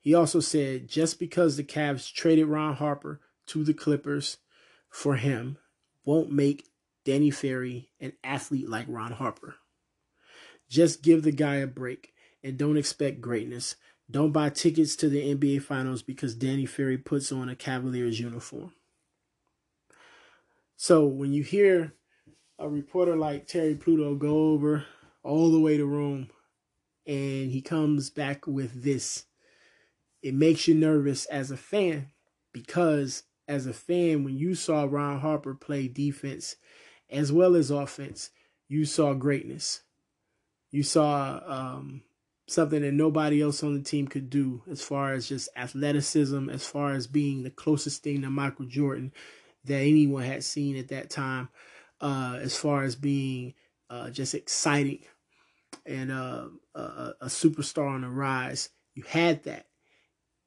He 0.01 0.15
also 0.15 0.41
said 0.41 0.89
just 0.89 1.19
because 1.19 1.57
the 1.57 1.65
Cavs 1.65 2.13
traded 2.13 2.47
Ron 2.47 2.75
Harper 2.75 3.21
to 3.47 3.63
the 3.63 3.75
Clippers 3.75 4.39
for 4.89 5.17
him 5.17 5.59
won't 6.05 6.33
make 6.33 6.69
Danny 7.05 7.31
Ferry 7.31 7.91
an 8.01 8.13
athlete 8.23 8.69
like 8.69 8.87
Ron 8.89 9.13
Harper. 9.13 9.57
Just 10.69 11.03
give 11.03 11.23
the 11.23 11.33
guy 11.33 11.57
a 11.57 11.67
break 11.67 12.15
and 12.43 12.57
don't 12.57 12.77
expect 12.77 13.21
greatness. 13.21 13.77
Don't 14.11 14.33
buy 14.33 14.51
tickets 14.51 14.97
to 14.97 15.09
the 15.09 15.35
NBA 15.35 15.63
Finals 15.63 16.03
because 16.03 16.35
Danny 16.35 16.67
Ferry 16.67 16.99
puts 16.99 17.33
on 17.33 17.49
a 17.49 17.57
Cavaliers 17.57 18.21
uniform. 18.21 18.73
So 20.77 21.07
when 21.07 21.33
you 21.33 21.43
hear 21.43 21.95
a 22.59 22.69
reporter 22.69 23.17
like 23.17 23.47
Terry 23.47 23.75
Pluto 23.75 24.15
go 24.15 24.53
over 24.53 24.85
all 25.23 25.51
the 25.51 25.61
way 25.61 25.77
to 25.77 25.87
Rome 25.87 26.29
and 27.07 27.51
he 27.51 27.63
comes 27.63 28.11
back 28.11 28.47
with 28.47 28.83
this, 28.83 29.25
it 30.23 30.35
makes 30.35 30.69
you 30.69 30.75
nervous 30.75 31.27
as 31.27 31.51
a 31.51 31.57
fan 31.57 32.09
because 32.53 33.25
as 33.47 33.67
a 33.67 33.73
fan, 33.73 34.25
when 34.25 34.37
you 34.37 34.55
saw 34.55 34.87
Ron 34.89 35.21
Harper 35.21 35.55
play 35.55 35.89
defense 35.89 36.57
as 37.11 37.33
well 37.33 37.55
as 37.55 37.71
offense, 37.71 38.31
you 38.69 38.85
saw 38.85 39.15
greatness. 39.15 39.83
You 40.71 40.83
saw 40.83 41.41
um, 41.47 42.03
something 42.47 42.83
that 42.83 42.93
nobody 42.93 43.41
else 43.41 43.63
on 43.63 43.75
the 43.75 43.83
team 43.83 44.07
could 44.07 44.29
do 44.29 44.63
as 44.71 44.83
far 44.83 45.13
as 45.13 45.29
just 45.29 45.49
athleticism, 45.57 46.51
as 46.51 46.67
far 46.67 46.93
as 46.93 47.07
being 47.07 47.43
the 47.43 47.51
closest 47.51 48.03
thing 48.03 48.23
to 48.23 48.31
Michael 48.31 48.67
Jordan 48.67 49.13
that 49.65 49.81
anyone 49.81 50.25
had 50.25 50.45
seen 50.45 50.77
at 50.77 50.89
that 50.89 51.09
time, 51.09 51.49
uh, 52.01 52.39
as 52.41 52.57
far 52.57 52.83
as 52.85 52.97
being 52.97 53.55
uh, 53.89 54.11
just 54.11 54.35
exciting 54.35 55.01
and 55.87 56.13
uh, 56.13 56.49
a, 56.75 57.15
a 57.23 57.27
superstar 57.27 57.89
on 57.89 58.03
the 58.03 58.09
rise. 58.09 58.69
You 58.95 59.05
had 59.09 59.45
that. 59.45 59.67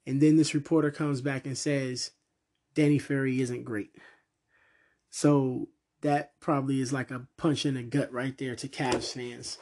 And 0.05 0.21
then 0.21 0.37
this 0.37 0.53
reporter 0.53 0.91
comes 0.91 1.21
back 1.21 1.45
and 1.45 1.57
says, 1.57 2.11
Danny 2.75 2.99
Ferry 2.99 3.41
isn't 3.41 3.63
great. 3.63 3.91
So 5.09 5.69
that 6.01 6.39
probably 6.39 6.79
is 6.79 6.93
like 6.93 7.11
a 7.11 7.27
punch 7.37 7.65
in 7.65 7.73
the 7.73 7.83
gut 7.83 8.13
right 8.13 8.37
there 8.37 8.55
to 8.55 8.67
Cavs 8.67 9.13
fans. 9.13 9.57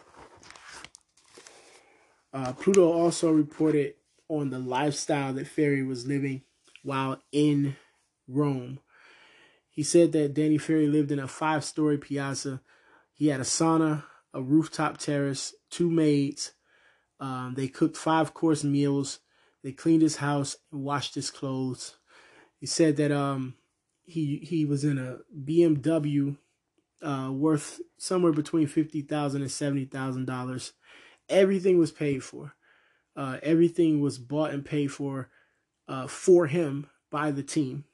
Uh, 2.36 2.52
Pluto 2.52 2.91
also 2.91 3.32
reported 3.32 3.93
on 4.28 4.50
the 4.50 4.60
lifestyle 4.60 5.32
that 5.32 5.48
Ferry 5.48 5.84
was 5.84 6.06
living 6.06 6.41
while 6.84 7.21
in 7.32 7.78
Rome. 8.28 8.80
He 9.69 9.84
said 9.84 10.12
that 10.12 10.34
Danny 10.34 10.58
Ferry 10.58 10.88
lived 10.88 11.13
in 11.13 11.19
a 11.19 11.30
five 11.30 11.63
story 11.63 11.98
piazza. 11.98 12.60
He 13.13 13.28
had 13.28 13.39
a 13.39 13.45
sauna, 13.45 14.04
a 14.34 14.41
rooftop 14.41 14.98
terrace, 14.98 15.56
two 15.69 15.89
maids. 15.89 16.52
Um, 17.21 17.54
they 17.56 17.69
cooked 17.69 17.95
five 17.95 18.34
course 18.34 18.65
meals. 18.65 19.19
They 19.63 19.71
cleaned 19.71 20.02
his 20.02 20.17
house 20.17 20.58
and 20.74 20.84
washed 20.84 21.15
his 21.15 21.32
clothes. 21.32 21.95
He 22.60 22.65
said 22.65 22.98
that 22.98 23.13
um, 23.13 23.56
he 24.04 24.39
he 24.43 24.65
was 24.65 24.84
in 24.84 24.98
a 24.98 25.19
BMW 25.34 26.36
uh, 27.02 27.32
worth 27.32 27.80
somewhere 27.98 28.34
between 28.34 28.67
fifty 28.67 29.04
thousand 29.04 29.41
and 29.41 29.52
seventy 29.52 29.86
thousand 29.86 30.26
dollars 30.26 30.74
everything 31.29 31.77
was 31.77 31.91
paid 31.91 32.23
for. 32.23 32.55
Uh, 33.15 33.38
everything 33.41 34.01
was 34.01 34.17
bought 34.17 34.51
and 34.51 34.65
paid 34.65 34.88
for 34.88 35.29
uh, 35.88 36.07
for 36.07 36.47
him 36.47 36.88
by 37.09 37.31
the 37.31 37.43
team. 37.43 37.85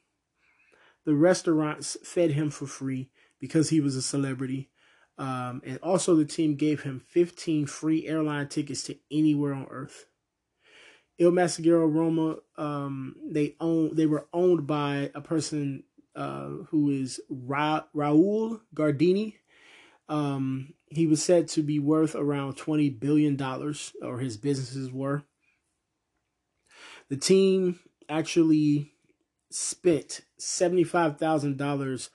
The 1.06 1.16
restaurants 1.16 1.98
fed 2.04 2.32
him 2.32 2.50
for 2.50 2.66
free 2.66 3.10
because 3.40 3.70
he 3.70 3.80
was 3.80 3.96
a 3.96 4.02
celebrity. 4.02 4.70
Um, 5.18 5.62
and 5.66 5.78
also, 5.84 6.16
the 6.16 6.26
team 6.26 6.56
gave 6.56 6.82
him 6.82 7.04
15 7.08 7.68
free 7.68 8.08
airline 8.08 8.48
tickets 8.48 8.84
to 8.84 8.98
anywhere 9.12 9.54
on 9.54 9.68
earth. 9.70 10.06
Il 11.20 11.32
Messaggero 11.32 11.92
Roma, 11.92 12.38
um, 12.58 13.16
they 13.30 13.56
own 13.60 13.94
they 13.94 14.08
were 14.08 14.28
owned 14.34 14.66
by 14.66 15.12
a 15.14 15.22
person 15.22 15.84
uh, 16.16 16.50
who 16.70 16.90
is 16.90 17.20
Ra- 17.30 17.84
Raul 17.96 18.62
Gardini. 18.74 19.36
Um, 20.10 20.74
he 20.92 21.08
was 21.08 21.24
said 21.24 21.48
to 21.48 21.64
be 21.64 21.80
worth 21.80 22.16
around 22.16 22.58
$20 22.58 23.00
billion, 23.00 23.42
or 24.04 24.20
his 24.20 24.36
businesses 24.36 24.92
were. 24.92 25.24
The 27.10 27.16
team 27.16 27.80
actually 28.10 28.92
spent 29.50 30.22
$75,000 30.40 32.10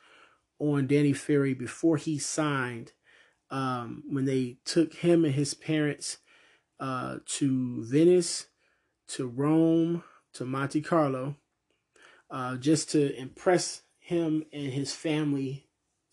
on 0.58 0.86
Danny 0.86 1.14
Ferry 1.14 1.54
before 1.54 1.96
he 1.96 2.18
signed 2.18 2.92
um, 3.50 4.02
when 4.08 4.26
they 4.26 4.58
took 4.66 4.92
him 4.94 5.24
and 5.24 5.34
his 5.34 5.54
parents 5.54 6.18
uh, 6.78 7.16
to 7.24 7.82
Venice, 7.84 8.46
to 9.08 9.26
Rome, 9.26 10.02
to 10.34 10.44
Monte 10.44 10.82
Carlo, 10.82 11.36
uh, 12.30 12.56
just 12.56 12.90
to 12.90 13.18
impress 13.18 13.82
him 13.98 14.44
and 14.52 14.72
his 14.72 14.92
family 14.92 15.65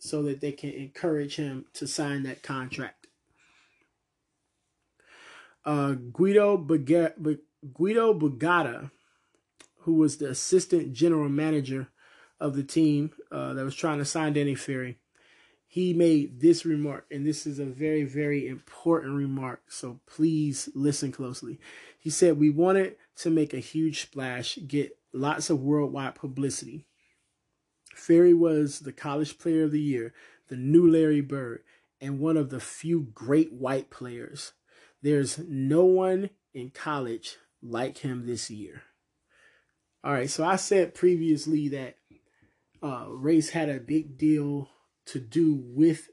so 0.04 0.22
that 0.22 0.42
they 0.42 0.52
can 0.52 0.70
encourage 0.72 1.38
him 1.38 1.64
to 1.74 1.88
sign 1.88 2.24
that 2.24 2.44
contract. 2.44 3.08
Uh, 5.64 5.94
Guido 5.94 6.58
Bag- 6.58 7.40
Guido 7.74 8.90
who 9.78 9.94
was 9.94 10.18
the 10.18 10.30
assistant 10.30 10.92
general 10.92 11.30
manager 11.30 11.88
of 12.38 12.54
the 12.54 12.64
team 12.64 13.12
uh, 13.32 13.54
that 13.54 13.64
was 13.64 13.76
trying 13.76 14.00
to 14.00 14.06
sign 14.06 14.34
Danny 14.34 14.56
Ferry, 14.56 15.00
he 15.66 15.94
made 15.94 16.42
this 16.42 16.66
remark, 16.66 17.06
and 17.10 17.26
this 17.26 17.48
is 17.48 17.58
a 17.58 17.66
very, 17.66 18.04
very 18.04 18.46
important 18.50 19.16
remark. 19.16 19.62
So 19.70 20.02
please 20.06 20.68
listen 20.76 21.14
closely. 21.14 21.62
He 21.98 22.10
said, 22.10 22.38
We 22.38 22.50
wanted 22.50 22.98
to 23.20 23.30
make 23.30 23.54
a 23.54 23.60
huge 23.60 24.02
splash, 24.02 24.60
get 24.68 24.98
lots 25.14 25.50
of 25.50 25.62
worldwide 25.62 26.16
publicity. 26.16 26.88
Ferry 27.94 28.34
was 28.34 28.80
the 28.80 28.92
college 28.92 29.38
player 29.38 29.64
of 29.64 29.72
the 29.72 29.82
year, 29.82 30.14
the 30.48 30.56
new 30.56 30.90
Larry 30.90 31.22
Bird, 31.22 31.64
and 32.02 32.20
one 32.20 32.38
of 32.38 32.50
the 32.50 32.60
few 32.60 33.08
great 33.14 33.54
white 33.54 33.90
players. 33.90 34.54
There's 35.02 35.40
no 35.40 35.86
one 35.86 36.30
in 36.54 36.70
college 36.70 37.38
like 37.62 38.00
him 38.00 38.26
this 38.26 38.50
year. 38.50 38.84
All 40.04 40.12
right, 40.12 40.30
so 40.30 40.44
I 40.44 40.58
said 40.58 40.96
previously 40.96 41.70
that 41.70 41.98
uh, 42.82 43.06
race 43.10 43.52
had 43.52 43.70
a 43.70 43.80
big 43.80 44.18
deal 44.18 44.70
to 45.06 45.20
do 45.20 45.54
with 45.54 46.10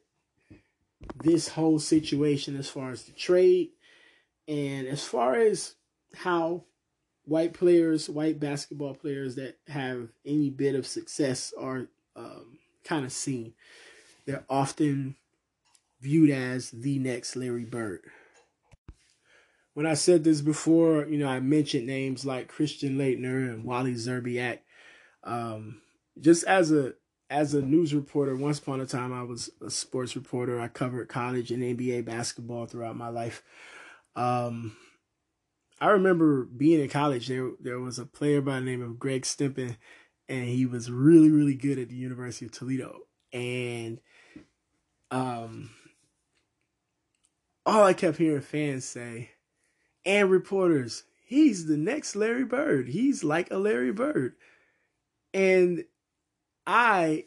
this 1.23 1.49
whole 1.49 1.79
situation 1.79 2.57
as 2.57 2.69
far 2.69 2.90
as 2.90 3.05
the 3.05 3.12
trade 3.12 3.71
and 4.47 4.87
as 4.87 5.05
far 5.05 5.35
as 5.35 5.75
how 6.14 6.64
white 7.31 7.55
players, 7.55 8.11
white 8.11 8.40
basketball 8.40 8.93
players 8.93 9.37
that 9.37 9.57
have 9.69 10.09
any 10.27 10.51
bit 10.51 10.75
of 10.75 10.85
success 10.85 11.55
are 11.57 11.87
um, 12.16 12.59
kind 12.83 13.05
of 13.05 13.12
seen. 13.12 13.55
They're 14.27 14.45
often 14.51 15.14
viewed 16.01 16.31
as 16.31 16.73
the 16.73 16.99
next 16.99 17.37
Larry 17.37 17.64
Bird. 17.64 18.01
When 19.75 19.87
I 19.87 19.95
said 19.95 20.25
this 20.25 20.40
before, 20.40 21.07
you 21.07 21.19
know, 21.19 21.29
I 21.29 21.38
mentioned 21.38 21.87
names 21.87 22.27
like 22.27 22.49
Christian 22.49 22.99
Laettner 22.99 23.49
and 23.49 23.64
Wally 23.64 23.95
Szczerbiak. 23.95 24.59
Um, 25.23 25.83
just 26.21 26.43
as 26.45 26.73
a 26.73 26.95
as 27.31 27.55
a 27.55 27.62
news 27.62 27.95
reporter, 27.95 28.35
once 28.35 28.59
upon 28.59 28.81
a 28.81 28.87
time 28.87 29.12
I 29.12 29.23
was 29.23 29.51
a 29.64 29.71
sports 29.71 30.16
reporter. 30.16 30.61
I 30.61 30.66
covered 30.66 31.09
college 31.09 31.53
and 31.53 31.62
NBA 31.62 32.05
basketball 32.05 32.66
throughout 32.66 32.97
my 32.97 33.09
life. 33.09 33.45
Um, 34.16 34.77
I 35.81 35.90
remember 35.90 36.45
being 36.45 36.81
in 36.81 36.88
college. 36.88 37.29
There 37.29 37.51
there 37.61 37.81
was 37.81 37.99
a 37.99 38.07
player 38.07 38.40
by 38.40 38.61
the 38.61 38.66
name 38.66 38.83
of 38.83 38.99
Greg 38.99 39.23
Stempin, 39.23 39.77
and 40.29 40.45
he 40.45 40.66
was 40.66 40.90
really 40.90 41.31
really 41.31 41.55
good 41.55 41.79
at 41.79 41.88
the 41.88 41.97
University 41.97 42.47
of 42.47 42.53
Toledo. 42.53 43.01
And 43.33 44.01
um, 45.11 45.71
all 47.64 47.85
I 47.85 47.93
kept 47.93 48.19
hearing 48.19 48.40
fans 48.40 48.85
say 48.85 49.31
and 50.05 50.31
reporters, 50.31 51.05
he's 51.25 51.66
the 51.66 51.77
next 51.77 52.16
Larry 52.16 52.45
Bird. 52.45 52.88
He's 52.88 53.23
like 53.25 53.51
a 53.51 53.59
Larry 53.59 53.93
Bird. 53.93 54.35
And 55.33 55.85
I 56.66 57.27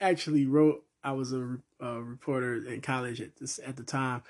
actually 0.00 0.46
wrote, 0.46 0.84
I 1.02 1.12
was 1.12 1.32
a, 1.32 1.58
a 1.80 2.02
reporter 2.02 2.66
in 2.66 2.80
college 2.80 3.20
at 3.20 3.36
this 3.36 3.60
at 3.64 3.76
the 3.76 3.84
time, 3.84 4.22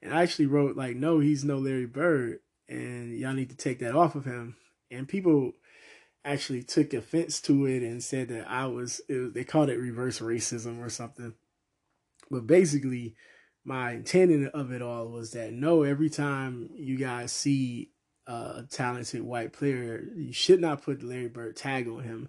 and 0.00 0.14
I 0.14 0.22
actually 0.22 0.46
wrote 0.46 0.76
like, 0.76 0.96
no, 0.96 1.18
he's 1.18 1.44
no 1.44 1.58
Larry 1.58 1.86
Bird, 1.86 2.40
and 2.68 3.18
y'all 3.18 3.34
need 3.34 3.50
to 3.50 3.56
take 3.56 3.78
that 3.80 3.94
off 3.94 4.14
of 4.14 4.24
him. 4.24 4.56
And 4.90 5.08
people 5.08 5.52
actually 6.24 6.62
took 6.62 6.94
offense 6.94 7.40
to 7.42 7.66
it 7.66 7.82
and 7.82 8.02
said 8.02 8.28
that 8.28 8.48
I 8.48 8.66
was, 8.66 9.00
was 9.08 9.32
they 9.32 9.44
called 9.44 9.70
it 9.70 9.78
reverse 9.78 10.20
racism 10.20 10.84
or 10.84 10.88
something. 10.88 11.34
But 12.30 12.46
basically, 12.46 13.16
my 13.64 13.92
intent 13.92 14.48
of 14.48 14.72
it 14.72 14.82
all 14.82 15.08
was 15.08 15.32
that 15.32 15.52
no, 15.52 15.82
every 15.82 16.10
time 16.10 16.70
you 16.74 16.96
guys 16.96 17.32
see 17.32 17.90
a 18.26 18.64
talented 18.70 19.22
white 19.22 19.52
player, 19.52 20.04
you 20.16 20.32
should 20.32 20.60
not 20.60 20.82
put 20.82 21.00
the 21.00 21.06
Larry 21.06 21.28
Bird 21.28 21.56
tag 21.56 21.88
on 21.88 22.02
him. 22.02 22.28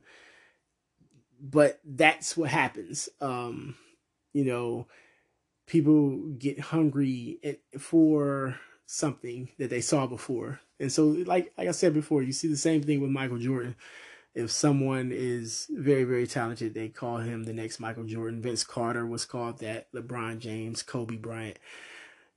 But 1.40 1.80
that's 1.84 2.38
what 2.38 2.50
happens. 2.50 3.10
Um, 3.20 3.76
you 4.34 4.46
know, 4.46 4.88
people 5.68 6.18
get 6.38 6.60
hungry 6.60 7.60
for 7.78 8.60
something 8.86 9.50
that 9.58 9.70
they 9.70 9.82
saw 9.82 10.08
before. 10.08 10.60
And 10.80 10.92
so 10.92 11.06
like 11.08 11.54
like 11.58 11.68
I 11.68 11.72
said 11.72 11.94
before, 11.94 12.24
you 12.24 12.34
see 12.34 12.48
the 12.48 12.58
same 12.58 12.84
thing 12.84 13.02
with 13.02 13.12
Michael 13.12 13.38
Jordan 13.38 13.76
if 14.36 14.50
someone 14.50 15.12
is 15.14 15.68
very, 15.70 16.04
very 16.04 16.26
talented, 16.26 16.74
they 16.74 16.90
call 16.90 17.18
him 17.18 17.44
the 17.44 17.54
next 17.54 17.80
Michael 17.80 18.06
Jordan. 18.06 18.42
Vince 18.42 18.64
Carter 18.64 19.06
was 19.06 19.26
called 19.26 19.60
that. 19.60 19.92
LeBron 19.94 20.40
James, 20.40 20.82
Kobe 20.82 21.18
Bryant, 21.18 21.60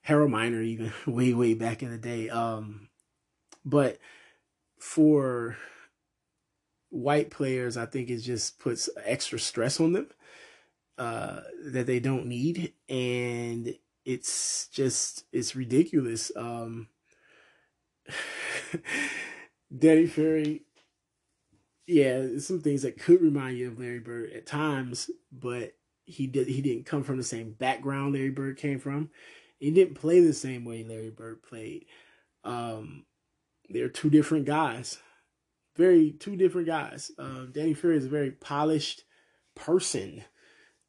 Harold 0.03 0.31
Miner, 0.31 0.61
even 0.61 0.93
way, 1.07 1.33
way 1.33 1.55
back 1.55 1.83
in 1.83 1.91
the 1.91 1.99
day. 1.99 2.29
Um, 2.29 2.89
but 3.65 3.99
for 4.79 5.57
white 6.91 7.31
players, 7.31 7.77
I 7.77 7.87
think 7.87 8.11
it 8.11 8.19
just 8.19 8.59
puts 8.59 8.91
extra 9.03 9.39
stress 9.39 9.81
on 9.81 9.93
them 9.95 10.09
uh, 10.99 11.41
that 11.65 11.87
they 11.87 11.99
don't 11.99 12.27
need, 12.27 12.75
and 12.89 13.75
it's 14.07 14.69
just 14.69 15.25
it's 15.33 15.55
ridiculous. 15.55 16.33
Um, 16.35 16.89
Danny 19.79 20.07
Ferry 20.07 20.63
yeah, 21.87 22.27
some 22.39 22.61
things 22.61 22.83
that 22.83 22.99
could 22.99 23.23
remind 23.23 23.59
you 23.59 23.69
of 23.69 23.79
Larry 23.79 24.01
Bird 24.01 24.33
at 24.33 24.47
times, 24.47 25.09
but 25.31 25.75
he 26.05 26.27
did 26.27 26.49
he 26.49 26.61
didn't 26.61 26.87
come 26.87 27.05
from 27.05 27.17
the 27.17 27.25
same 27.25 27.53
background 27.53 28.15
Larry 28.15 28.31
Bird 28.31 28.57
came 28.57 28.79
from. 28.79 29.11
He 29.59 29.71
didn't 29.71 29.95
play 29.95 30.21
the 30.21 30.33
same 30.33 30.65
way 30.65 30.85
Larry 30.85 31.11
Bird 31.11 31.43
played. 31.43 31.87
Um, 32.45 33.05
they're 33.71 33.89
two 33.89 34.11
different 34.11 34.47
guys, 34.47 34.99
very 35.77 36.11
two 36.11 36.37
different 36.37 36.67
guys. 36.67 37.13
Uh, 37.19 37.47
Danny 37.53 37.75
Ferry 37.75 37.97
is 37.97 38.07
a 38.07 38.11
very 38.11 38.33
polished 38.33 39.05
person, 39.55 40.25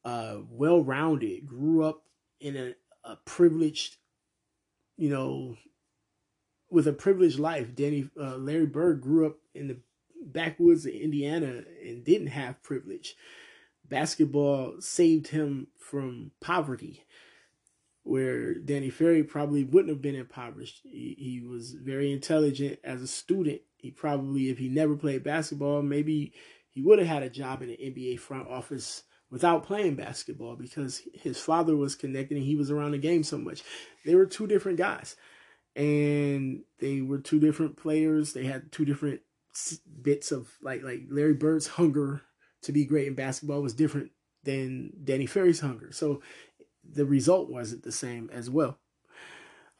uh, 0.04 0.38
well 0.50 0.82
rounded, 0.82 1.46
grew 1.46 1.84
up 1.84 2.02
in 2.40 2.56
a, 2.56 2.74
a 3.08 3.16
privileged, 3.16 3.96
you 4.96 5.08
know, 5.08 5.56
with 6.70 6.86
a 6.86 6.92
privileged 6.92 7.38
life. 7.38 7.74
Danny 7.74 8.08
uh, 8.20 8.36
Larry 8.36 8.66
Bird 8.66 9.00
grew 9.00 9.26
up 9.26 9.36
in 9.54 9.68
the 9.68 9.78
backwoods 10.22 10.84
of 10.86 10.92
Indiana 10.92 11.62
and 11.82 12.04
didn't 12.04 12.28
have 12.28 12.62
privilege. 12.62 13.16
Basketball 13.88 14.80
saved 14.80 15.28
him 15.28 15.68
from 15.78 16.32
poverty, 16.40 17.04
where 18.02 18.54
Danny 18.54 18.90
Ferry 18.90 19.22
probably 19.22 19.64
wouldn't 19.64 19.88
have 19.88 20.02
been 20.02 20.14
impoverished. 20.14 20.82
He, 20.84 21.16
he 21.18 21.40
was 21.40 21.72
very 21.72 22.12
intelligent 22.12 22.78
as 22.84 23.00
a 23.00 23.06
student. 23.06 23.62
He 23.78 23.90
probably, 23.90 24.50
if 24.50 24.58
he 24.58 24.68
never 24.68 24.94
played 24.94 25.24
basketball, 25.24 25.80
maybe 25.80 26.34
he 26.68 26.82
would 26.82 26.98
have 26.98 27.08
had 27.08 27.22
a 27.22 27.30
job 27.30 27.62
in 27.62 27.68
the 27.68 27.76
NBA 27.76 28.20
front 28.20 28.48
office 28.48 29.04
without 29.30 29.64
playing 29.64 29.94
basketball 29.94 30.56
because 30.56 31.02
his 31.12 31.38
father 31.38 31.76
was 31.76 31.94
connected 31.94 32.36
and 32.36 32.46
he 32.46 32.56
was 32.56 32.70
around 32.70 32.92
the 32.92 32.98
game 32.98 33.22
so 33.22 33.38
much. 33.38 33.62
They 34.04 34.14
were 34.14 34.26
two 34.26 34.46
different 34.46 34.78
guys 34.78 35.16
and 35.76 36.62
they 36.80 37.00
were 37.00 37.18
two 37.18 37.38
different 37.38 37.76
players. 37.76 38.32
They 38.32 38.44
had 38.44 38.72
two 38.72 38.84
different 38.84 39.20
bits 40.02 40.32
of 40.32 40.48
like 40.62 40.82
like 40.82 41.02
Larry 41.10 41.34
Bird's 41.34 41.66
hunger 41.66 42.22
to 42.62 42.72
be 42.72 42.84
great 42.84 43.06
in 43.06 43.14
basketball 43.14 43.62
was 43.62 43.74
different 43.74 44.10
than 44.44 44.92
Danny 45.04 45.26
Ferry's 45.26 45.60
hunger. 45.60 45.92
So 45.92 46.22
the 46.84 47.04
result 47.04 47.50
wasn't 47.50 47.82
the 47.82 47.92
same 47.92 48.30
as 48.32 48.48
well. 48.48 48.78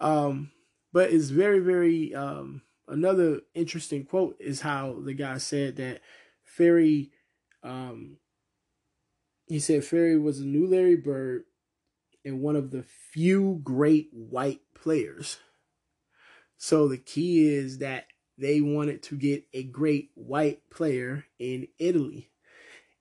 Um, 0.01 0.53
but 0.93 1.11
it's 1.11 1.31
very 1.31 1.59
very 1.59 2.15
um, 2.15 2.63
another 2.87 3.41
interesting 3.55 4.05
quote 4.05 4.37
is 4.39 4.61
how 4.61 4.97
the 5.05 5.15
guy 5.15 5.39
said 5.39 5.77
that 5.77 6.01
Ferry 6.45 7.11
um, 7.63 8.19
he 9.49 9.59
said 9.59 9.85
Ferry 9.85 10.19
was 10.19 10.41
a 10.41 10.45
new 10.45 10.67
Larry 10.67 10.97
Bird 10.97 11.45
and 12.25 12.41
one 12.41 12.57
of 12.57 12.71
the 12.71 12.85
few 13.13 13.61
great 13.65 14.11
white 14.13 14.61
players. 14.75 15.39
So 16.59 16.89
the 16.89 16.99
key 16.99 17.49
is 17.49 17.79
that 17.79 18.07
they 18.37 18.61
wanted 18.61 19.03
to 19.05 19.17
get 19.17 19.47
a 19.55 19.63
great 19.63 20.11
white 20.15 20.69
player 20.71 21.25
in 21.39 21.69
Italy. 21.79 22.31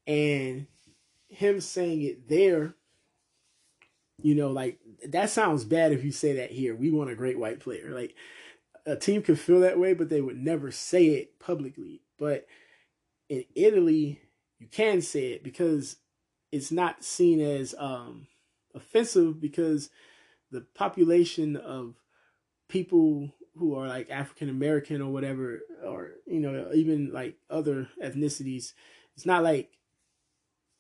And 0.06 0.68
him 1.28 1.60
saying 1.60 2.02
it 2.04 2.30
there, 2.30 2.76
you 4.22 4.34
know, 4.34 4.50
like 4.50 4.80
that 5.10 5.30
sounds 5.30 5.66
bad 5.66 5.92
if 5.92 6.04
you 6.04 6.12
say 6.12 6.34
that 6.38 6.52
here. 6.52 6.76
We 6.76 6.92
want 6.92 7.10
a 7.10 7.16
great 7.16 7.38
white 7.38 7.60
player. 7.60 7.92
Like 7.94 8.16
a 8.86 8.96
team 8.96 9.22
could 9.22 9.40
feel 9.40 9.60
that 9.60 9.80
way, 9.80 9.94
but 9.94 10.10
they 10.10 10.22
would 10.22 10.38
never 10.38 10.72
say 10.72 11.08
it 11.08 11.40
publicly. 11.40 12.02
But 12.18 12.48
in 13.28 13.44
Italy, 13.54 14.22
you 14.60 14.68
can 14.68 15.02
say 15.02 15.34
it 15.34 15.44
because 15.44 15.98
it's 16.52 16.72
not 16.72 17.04
seen 17.04 17.42
as 17.42 17.76
um, 17.78 18.28
offensive 18.74 19.42
because 19.42 19.90
the 20.52 20.62
population 20.76 21.56
of 21.56 21.96
people 22.70 23.32
who 23.56 23.76
are 23.76 23.88
like 23.88 24.10
African 24.10 24.50
American 24.50 25.02
or 25.02 25.12
whatever, 25.12 25.62
or 25.84 26.12
you 26.26 26.40
know, 26.40 26.70
even 26.74 27.12
like 27.12 27.36
other 27.50 27.90
ethnicities, 28.04 28.74
it's 29.16 29.26
not 29.26 29.44
like 29.44 29.72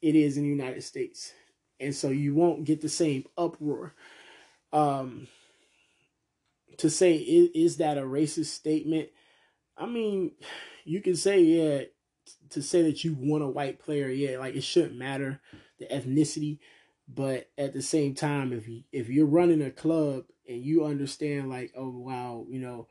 it 0.01 0.15
is 0.15 0.37
in 0.37 0.43
the 0.43 0.49
United 0.49 0.83
States, 0.83 1.33
and 1.79 1.93
so 1.93 2.09
you 2.09 2.33
won't 2.33 2.65
get 2.65 2.81
the 2.81 2.89
same 2.89 3.25
uproar. 3.37 3.93
Um, 4.71 5.27
to 6.77 6.89
say 6.89 7.15
is, 7.15 7.49
is 7.55 7.77
that 7.77 7.97
a 7.97 8.01
racist 8.03 8.47
statement? 8.47 9.09
I 9.77 9.85
mean, 9.85 10.31
you 10.85 11.01
can 11.01 11.15
say 11.15 11.41
yeah. 11.41 11.81
To 12.51 12.61
say 12.61 12.81
that 12.83 13.03
you 13.03 13.15
want 13.19 13.43
a 13.43 13.47
white 13.47 13.79
player, 13.79 14.07
yeah, 14.07 14.37
like 14.37 14.55
it 14.55 14.63
shouldn't 14.63 14.95
matter 14.97 15.39
the 15.79 15.85
ethnicity, 15.85 16.59
but 17.07 17.49
at 17.57 17.73
the 17.73 17.81
same 17.81 18.15
time, 18.15 18.53
if 18.53 18.67
you 18.67 18.83
if 18.91 19.09
you're 19.09 19.25
running 19.25 19.61
a 19.61 19.71
club 19.71 20.25
and 20.47 20.63
you 20.63 20.85
understand 20.85 21.49
like 21.49 21.73
oh 21.75 21.89
wow 21.89 22.45
you 22.49 22.59
know 22.59 22.87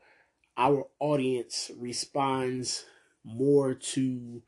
our 0.57 0.87
audience 0.99 1.71
responds 1.77 2.85
more 3.23 3.73
to 3.73 4.41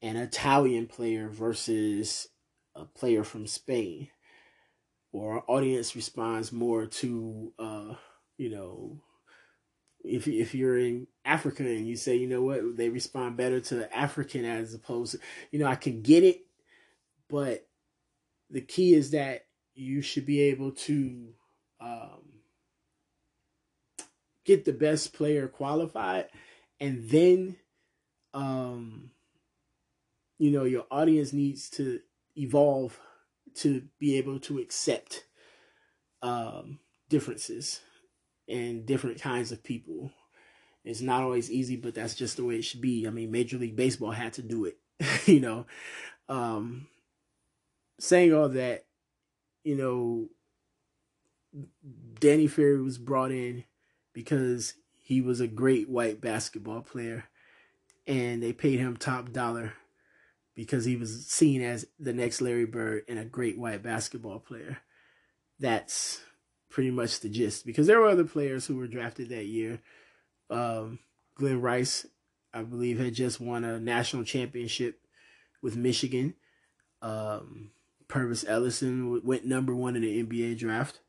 an 0.00 0.16
Italian 0.16 0.86
player 0.86 1.28
versus 1.28 2.28
a 2.74 2.84
player 2.84 3.24
from 3.24 3.46
Spain 3.46 4.08
or 5.12 5.34
our 5.34 5.44
audience 5.46 5.94
responds 5.94 6.52
more 6.52 6.86
to 6.86 7.52
uh 7.58 7.94
you 8.38 8.50
know 8.50 9.00
if 10.04 10.26
if 10.26 10.54
you're 10.54 10.78
in 10.78 11.06
Africa 11.24 11.62
and 11.62 11.86
you 11.86 11.96
say 11.96 12.16
you 12.16 12.28
know 12.28 12.42
what? 12.42 12.76
They 12.76 12.88
respond 12.88 13.36
better 13.36 13.60
to 13.60 13.74
the 13.74 13.96
African 13.96 14.44
as 14.44 14.74
opposed 14.74 15.12
to 15.12 15.18
you 15.50 15.58
know 15.58 15.66
I 15.66 15.76
can 15.76 16.02
get 16.02 16.24
it 16.24 16.46
but 17.32 17.66
the 18.50 18.60
key 18.60 18.92
is 18.92 19.12
that 19.12 19.46
you 19.74 20.02
should 20.02 20.26
be 20.26 20.42
able 20.42 20.72
to 20.72 21.32
um, 21.80 22.42
get 24.44 24.66
the 24.66 24.72
best 24.72 25.14
player 25.14 25.48
qualified 25.48 26.26
and 26.78 27.08
then 27.08 27.56
um 28.34 29.10
you 30.38 30.50
know 30.50 30.64
your 30.64 30.84
audience 30.90 31.32
needs 31.32 31.70
to 31.70 32.00
evolve 32.36 32.98
to 33.54 33.82
be 33.98 34.16
able 34.16 34.38
to 34.38 34.58
accept 34.58 35.24
um 36.22 36.78
differences 37.08 37.80
and 38.48 38.86
different 38.86 39.20
kinds 39.20 39.52
of 39.52 39.62
people. 39.62 40.10
It's 40.84 41.00
not 41.00 41.22
always 41.22 41.50
easy 41.50 41.76
but 41.76 41.94
that's 41.94 42.14
just 42.14 42.36
the 42.36 42.44
way 42.44 42.56
it 42.56 42.62
should 42.64 42.80
be. 42.80 43.06
I 43.06 43.10
mean 43.10 43.30
major 43.30 43.58
league 43.58 43.76
baseball 43.76 44.10
had 44.10 44.34
to 44.34 44.42
do 44.42 44.64
it 44.64 44.78
you 45.26 45.40
know? 45.40 45.66
Um 46.28 46.88
saying 47.98 48.34
all 48.34 48.48
that 48.50 48.84
you 49.64 49.76
know 49.76 50.28
danny 52.18 52.46
ferry 52.46 52.80
was 52.80 52.98
brought 52.98 53.30
in 53.30 53.64
because 54.14 54.74
he 54.98 55.20
was 55.20 55.40
a 55.40 55.46
great 55.46 55.88
white 55.88 56.20
basketball 56.20 56.80
player 56.80 57.24
and 58.06 58.42
they 58.42 58.52
paid 58.52 58.78
him 58.78 58.96
top 58.96 59.32
dollar 59.32 59.74
because 60.54 60.84
he 60.84 60.96
was 60.96 61.26
seen 61.26 61.62
as 61.62 61.86
the 61.98 62.12
next 62.12 62.40
Larry 62.40 62.66
Bird 62.66 63.04
and 63.08 63.18
a 63.18 63.24
great 63.24 63.58
white 63.58 63.82
basketball 63.82 64.38
player. 64.38 64.78
That's 65.58 66.20
pretty 66.72 66.90
much 66.90 67.20
the 67.20 67.28
gist 67.28 67.66
because 67.66 67.86
there 67.86 68.00
were 68.00 68.08
other 68.08 68.24
players 68.24 68.66
who 68.66 68.76
were 68.76 68.86
drafted 68.86 69.28
that 69.28 69.44
year. 69.44 69.80
Um, 70.50 70.98
Glen 71.34 71.60
Rice, 71.60 72.06
I 72.52 72.62
believe, 72.62 72.98
had 72.98 73.14
just 73.14 73.40
won 73.40 73.62
a 73.62 73.78
national 73.78 74.24
championship 74.24 74.98
with 75.60 75.76
Michigan. 75.76 76.34
Um, 77.02 77.72
Pervis 78.08 78.44
Ellison 78.48 79.22
went 79.22 79.44
number 79.44 79.74
one 79.74 79.96
in 79.96 80.02
the 80.02 80.24
NBA 80.24 80.58
draft. 80.58 81.00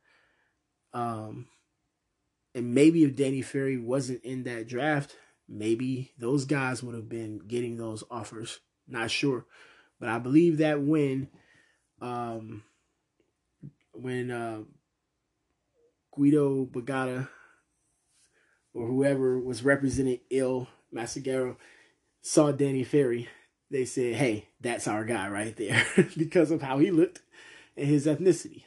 Um, 0.93 1.47
and 2.53 2.75
maybe 2.75 3.03
if 3.03 3.15
Danny 3.15 3.41
Ferry 3.41 3.77
wasn't 3.77 4.23
in 4.23 4.43
that 4.43 4.67
draft, 4.67 5.15
maybe 5.47 6.11
those 6.19 6.45
guys 6.45 6.83
would 6.83 6.93
have 6.93 7.09
been 7.09 7.39
getting 7.39 7.77
those 7.77 8.03
offers. 8.11 8.59
Not 8.87 9.09
sure, 9.09 9.45
but 9.99 10.09
I 10.09 10.19
believe 10.19 10.57
that 10.57 10.81
when, 10.81 11.29
um, 12.01 12.63
when 13.93 14.29
uh, 14.29 14.59
Guido 16.15 16.65
Bagata 16.65 17.27
or 18.73 18.87
whoever 18.87 19.39
was 19.39 19.63
representing 19.63 20.19
Il 20.29 20.67
Messaggero 20.93 21.57
saw 22.21 22.51
Danny 22.51 22.83
Ferry, 22.83 23.27
they 23.69 23.85
said, 23.85 24.15
"Hey, 24.15 24.49
that's 24.61 24.87
our 24.87 25.05
guy 25.05 25.27
right 25.29 25.55
there," 25.55 25.85
because 26.17 26.51
of 26.51 26.61
how 26.61 26.79
he 26.79 26.91
looked 26.91 27.21
and 27.75 27.87
his 27.87 28.05
ethnicity. 28.05 28.63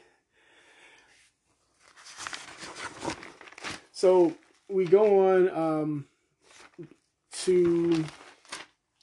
So 3.91 4.35
we 4.69 4.85
go 4.85 5.27
on 5.27 5.49
um, 5.49 6.05
to 7.43 8.05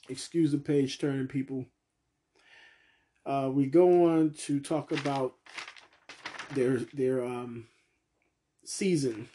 excuse 0.07 0.51
the 0.51 0.57
page 0.57 0.99
turning 0.99 1.27
people. 1.27 1.65
Uh, 3.25 3.49
we 3.51 3.65
go 3.65 4.05
on 4.15 4.31
to 4.37 4.59
talk 4.59 4.91
about 4.91 5.33
their 6.53 6.77
their 6.93 7.25
um, 7.25 7.67
season. 8.67 9.29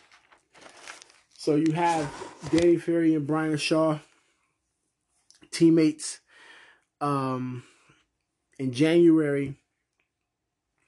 So 1.37 1.57
you 1.57 1.73
have 1.73 2.13
Danny 2.51 2.77
Ferry 2.77 3.15
and 3.15 3.27
Brian 3.27 3.57
Shaw, 3.57 3.99
teammates. 5.51 6.21
Um, 7.01 7.65
in 8.59 8.73
January, 8.73 9.57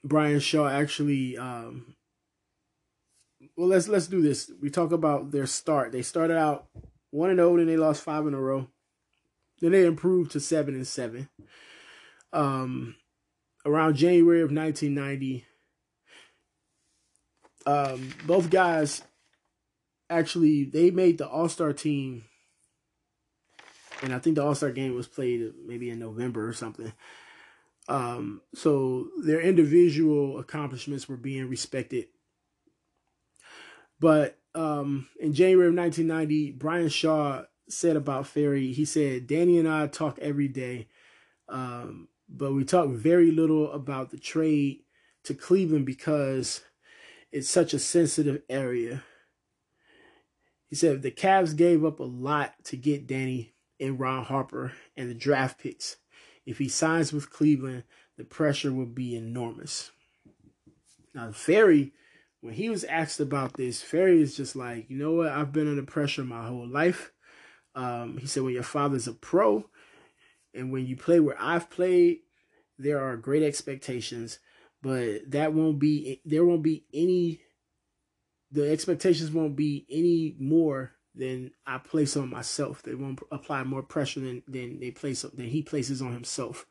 Brian 0.03 0.39
Shaw 0.39 0.67
actually 0.67 1.37
um, 1.37 1.95
well 3.55 3.67
let's 3.67 3.87
let's 3.87 4.07
do 4.07 4.21
this. 4.21 4.51
We 4.61 4.69
talk 4.69 4.91
about 4.91 5.31
their 5.31 5.47
start. 5.47 5.91
They 5.91 6.01
started 6.01 6.37
out 6.37 6.67
one 7.11 7.29
and 7.29 7.37
zero, 7.37 7.53
oh, 7.53 7.57
and 7.57 7.69
they 7.69 7.77
lost 7.77 8.03
five 8.03 8.27
in 8.27 8.33
a 8.33 8.39
row. 8.39 8.67
Then 9.59 9.71
they 9.71 9.85
improved 9.85 10.31
to 10.31 10.39
seven 10.39 10.75
and 10.75 10.87
seven. 10.87 11.29
Um, 12.31 12.95
around 13.65 13.95
January 13.95 14.41
of 14.41 14.51
1990, 14.51 15.45
um, 17.65 18.13
both 18.25 18.49
guys 18.49 19.01
actually 20.09 20.65
they 20.65 20.91
made 20.91 21.17
the 21.17 21.27
All 21.27 21.49
Star 21.49 21.73
team, 21.73 22.25
and 24.01 24.13
I 24.13 24.19
think 24.19 24.35
the 24.35 24.43
All 24.43 24.55
Star 24.55 24.71
game 24.71 24.95
was 24.95 25.07
played 25.07 25.51
maybe 25.65 25.89
in 25.89 25.99
November 25.99 26.47
or 26.47 26.53
something. 26.53 26.93
Um, 27.89 28.41
so 28.55 29.09
their 29.21 29.41
individual 29.41 30.39
accomplishments 30.39 31.09
were 31.09 31.17
being 31.17 31.49
respected 31.49 32.07
but 34.03 34.37
um, 34.53 35.07
in 35.17 35.33
January 35.33 35.69
of 35.69 35.75
1990, 35.75 36.51
Brian 36.51 36.89
Shaw 36.89 37.43
said 37.69 37.95
about 37.95 38.27
Ferry, 38.27 38.73
he 38.73 38.83
said, 38.83 39.27
Danny 39.27 39.57
and 39.57 39.65
I 39.65 39.87
talk 39.87 40.19
every 40.19 40.49
day, 40.49 40.89
um, 41.47 42.09
but 42.27 42.51
we 42.53 42.65
talk 42.65 42.89
very 42.89 43.31
little 43.31 43.71
about 43.71 44.11
the 44.11 44.17
trade 44.17 44.79
to 45.23 45.33
Cleveland 45.33 45.85
because 45.85 46.59
it's 47.33 47.49
such 47.49 47.73
a 47.73 47.79
sensitive 47.79 48.41
area. 48.49 49.03
He 50.69 50.77
said 50.77 51.01
the 51.01 51.11
Cavs 51.11 51.55
gave 51.55 51.83
up 51.83 51.99
a 51.99 52.03
lot 52.03 52.53
to 52.65 52.77
get 52.77 53.07
Danny 53.07 53.53
and 53.79 53.99
Ron 53.99 54.23
Harper 54.23 54.71
and 54.95 55.09
the 55.09 55.13
draft 55.13 55.59
picks. 55.59 55.97
If 56.45 56.57
he 56.59 56.69
signs 56.69 57.11
with 57.11 57.29
Cleveland, 57.29 57.83
the 58.17 58.23
pressure 58.23 58.71
will 58.71 58.85
be 58.85 59.15
enormous. 59.15 59.91
Now, 61.13 61.31
Ferry 61.31 61.91
when 62.43 62.55
he 62.55 62.67
was 62.67 62.83
asked 62.83 63.21
about 63.21 63.53
this, 63.53 63.81
Ferry 63.81 64.21
is 64.21 64.35
just 64.35 64.53
like, 64.53 64.89
you 64.89 64.97
know 64.97 65.13
what? 65.13 65.29
I've 65.29 65.53
been 65.53 65.69
under 65.69 65.81
pressure 65.81 66.25
my 66.25 66.45
whole 66.45 66.67
life. 66.67 67.13
Um, 67.73 68.17
he 68.17 68.27
said, 68.27 68.43
when 68.43 68.53
your 68.53 68.63
father's 68.63 69.07
a 69.07 69.13
pro, 69.13 69.69
and 70.53 70.69
when 70.69 70.85
you 70.85 70.97
play 70.97 71.21
where 71.21 71.41
I've 71.41 71.69
played, 71.69 72.19
there 72.77 72.99
are 72.99 73.15
great 73.15 73.43
expectations, 73.43 74.39
but 74.83 75.31
that 75.31 75.53
won't 75.53 75.79
be 75.79 76.21
there 76.25 76.45
won't 76.45 76.61
be 76.61 76.85
any. 76.93 77.39
The 78.51 78.69
expectations 78.69 79.31
won't 79.31 79.55
be 79.55 79.87
any 79.89 80.35
more 80.37 80.91
than 81.15 81.51
I 81.65 81.77
place 81.79 82.15
on 82.17 82.29
myself. 82.29 82.83
They 82.83 82.93
won't 82.93 83.19
apply 83.31 83.63
more 83.63 83.81
pressure 83.81 84.19
than 84.19 84.43
than 84.47 84.79
they 84.79 84.91
place 84.91 85.21
than 85.21 85.47
he 85.47 85.63
places 85.63 86.01
on 86.01 86.11
himself. 86.11 86.67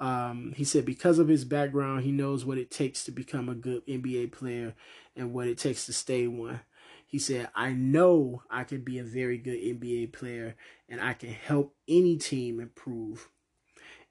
Um, 0.00 0.54
he 0.56 0.64
said 0.64 0.86
because 0.86 1.18
of 1.18 1.28
his 1.28 1.44
background, 1.44 2.04
he 2.04 2.12
knows 2.12 2.44
what 2.44 2.58
it 2.58 2.70
takes 2.70 3.04
to 3.04 3.10
become 3.10 3.48
a 3.48 3.54
good 3.54 3.86
NBA 3.86 4.32
player 4.32 4.74
and 5.14 5.34
what 5.34 5.48
it 5.48 5.58
takes 5.58 5.86
to 5.86 5.92
stay 5.92 6.26
one. 6.26 6.60
He 7.06 7.18
said, 7.18 7.48
I 7.54 7.72
know 7.72 8.42
I 8.50 8.64
can 8.64 8.82
be 8.82 8.98
a 8.98 9.04
very 9.04 9.38
good 9.38 9.58
NBA 9.58 10.12
player 10.12 10.56
and 10.88 11.00
I 11.00 11.14
can 11.14 11.30
help 11.30 11.74
any 11.88 12.16
team 12.16 12.60
improve. 12.60 13.28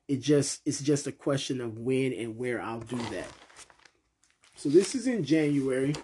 It 0.07 0.21
just 0.21 0.61
it's 0.65 0.81
just 0.81 1.07
a 1.07 1.11
question 1.11 1.59
of 1.61 1.77
when 1.77 2.13
and 2.13 2.37
where 2.37 2.61
I'll 2.61 2.79
do 2.79 2.97
that. 2.97 3.27
So 4.55 4.69
this 4.69 4.95
is 4.95 5.07
in 5.07 5.23
January. 5.23 5.95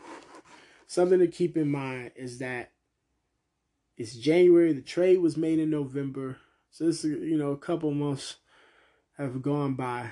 Something 0.87 1.19
to 1.19 1.27
keep 1.27 1.57
in 1.57 1.71
mind 1.71 2.11
is 2.15 2.39
that 2.39 2.71
it's 3.97 4.15
January. 4.15 4.73
The 4.73 4.81
trade 4.81 5.19
was 5.19 5.37
made 5.37 5.59
in 5.59 5.69
November. 5.69 6.37
So 6.69 6.85
this 6.85 7.05
is 7.05 7.21
you 7.23 7.37
know 7.37 7.51
a 7.51 7.57
couple 7.57 7.91
months 7.91 8.37
have 9.17 9.41
gone 9.41 9.75
by. 9.75 10.11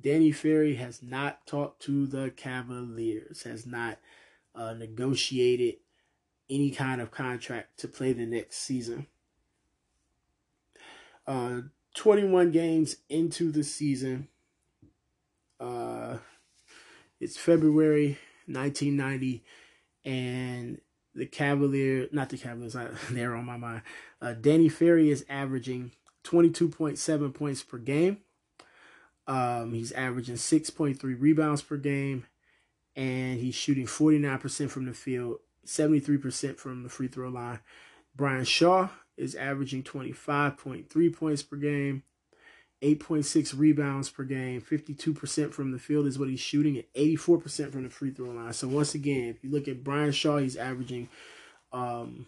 Danny 0.00 0.30
Ferry 0.30 0.74
has 0.74 1.02
not 1.02 1.46
talked 1.46 1.82
to 1.82 2.06
the 2.06 2.30
Cavaliers, 2.30 3.44
has 3.44 3.66
not 3.66 3.98
uh, 4.54 4.74
negotiated 4.74 5.76
any 6.48 6.70
kind 6.70 7.00
of 7.00 7.10
contract 7.10 7.78
to 7.80 7.88
play 7.88 8.12
the 8.12 8.26
next 8.26 8.58
season. 8.58 9.06
Uh, 11.26 11.62
21 11.96 12.52
games 12.52 12.96
into 13.08 13.50
the 13.50 13.64
season. 13.64 14.28
Uh, 15.58 16.18
it's 17.20 17.36
February 17.36 18.18
1990, 18.46 19.42
and 20.04 20.80
the 21.14 21.26
Cavalier, 21.26 22.06
not 22.12 22.28
the 22.28 22.36
Cavaliers, 22.36 22.76
they're 23.10 23.34
on 23.34 23.46
my 23.46 23.56
mind. 23.56 23.82
Uh, 24.20 24.34
Danny 24.34 24.68
Ferry 24.68 25.10
is 25.10 25.24
averaging 25.28 25.92
22.7 26.24 27.34
points 27.34 27.62
per 27.62 27.78
game. 27.78 28.18
Um, 29.26 29.72
he's 29.72 29.92
averaging 29.92 30.36
6.3 30.36 31.00
rebounds 31.18 31.62
per 31.62 31.78
game, 31.78 32.26
and 32.94 33.40
he's 33.40 33.54
shooting 33.54 33.86
49% 33.86 34.70
from 34.70 34.84
the 34.84 34.92
field, 34.92 35.38
73% 35.66 36.58
from 36.58 36.82
the 36.82 36.88
free 36.88 37.08
throw 37.08 37.30
line. 37.30 37.60
Brian 38.14 38.44
Shaw 38.44 38.90
is 39.16 39.34
averaging 39.34 39.82
25.3 39.82 41.16
points 41.16 41.42
per 41.42 41.56
game, 41.56 42.02
8.6 42.82 43.58
rebounds 43.58 44.10
per 44.10 44.24
game, 44.24 44.60
52% 44.60 45.52
from 45.52 45.72
the 45.72 45.78
field 45.78 46.06
is 46.06 46.18
what 46.18 46.28
he's 46.28 46.40
shooting, 46.40 46.76
and 46.76 46.84
84% 46.94 47.72
from 47.72 47.84
the 47.84 47.90
free 47.90 48.10
throw 48.10 48.30
line. 48.30 48.52
So 48.52 48.68
once 48.68 48.94
again, 48.94 49.28
if 49.28 49.42
you 49.42 49.50
look 49.50 49.68
at 49.68 49.82
Brian 49.82 50.12
Shaw, 50.12 50.38
he's 50.38 50.56
averaging 50.56 51.08
um, 51.72 52.26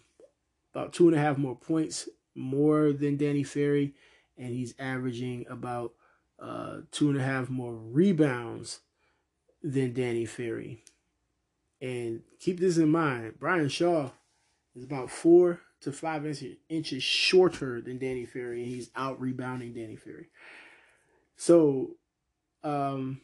about 0.74 0.92
two 0.92 1.09
and 1.09 1.16
a 1.16 1.20
half 1.20 1.37
more 1.37 1.57
points 1.57 2.09
more 2.35 2.92
than 2.92 3.16
Danny 3.16 3.42
Ferry, 3.42 3.94
and 4.37 4.48
he's 4.48 4.74
averaging 4.79 5.44
about 5.51 5.92
uh, 6.40 6.79
two 6.90 7.11
and 7.11 7.18
a 7.18 7.22
half 7.22 7.51
more 7.51 7.74
rebounds 7.74 8.81
than 9.62 9.92
Danny 9.92 10.24
Ferry. 10.24 10.82
And 11.80 12.22
keep 12.41 12.59
this 12.59 12.78
in 12.78 12.89
mind 12.89 13.34
Brian 13.39 13.68
Shaw 13.68 14.11
is 14.74 14.84
about 14.84 15.11
four 15.11 15.61
to 15.81 15.93
five 15.93 16.26
inches, 16.68 17.03
shorter 17.03 17.81
than 17.81 17.99
Danny 17.99 18.26
Ferry, 18.26 18.62
and 18.62 18.70
he's 18.70 18.91
out 18.97 19.20
rebounding 19.20 19.72
Danny 19.72 19.97
Ferry. 19.97 20.29
So, 21.37 21.97
um, 22.64 23.20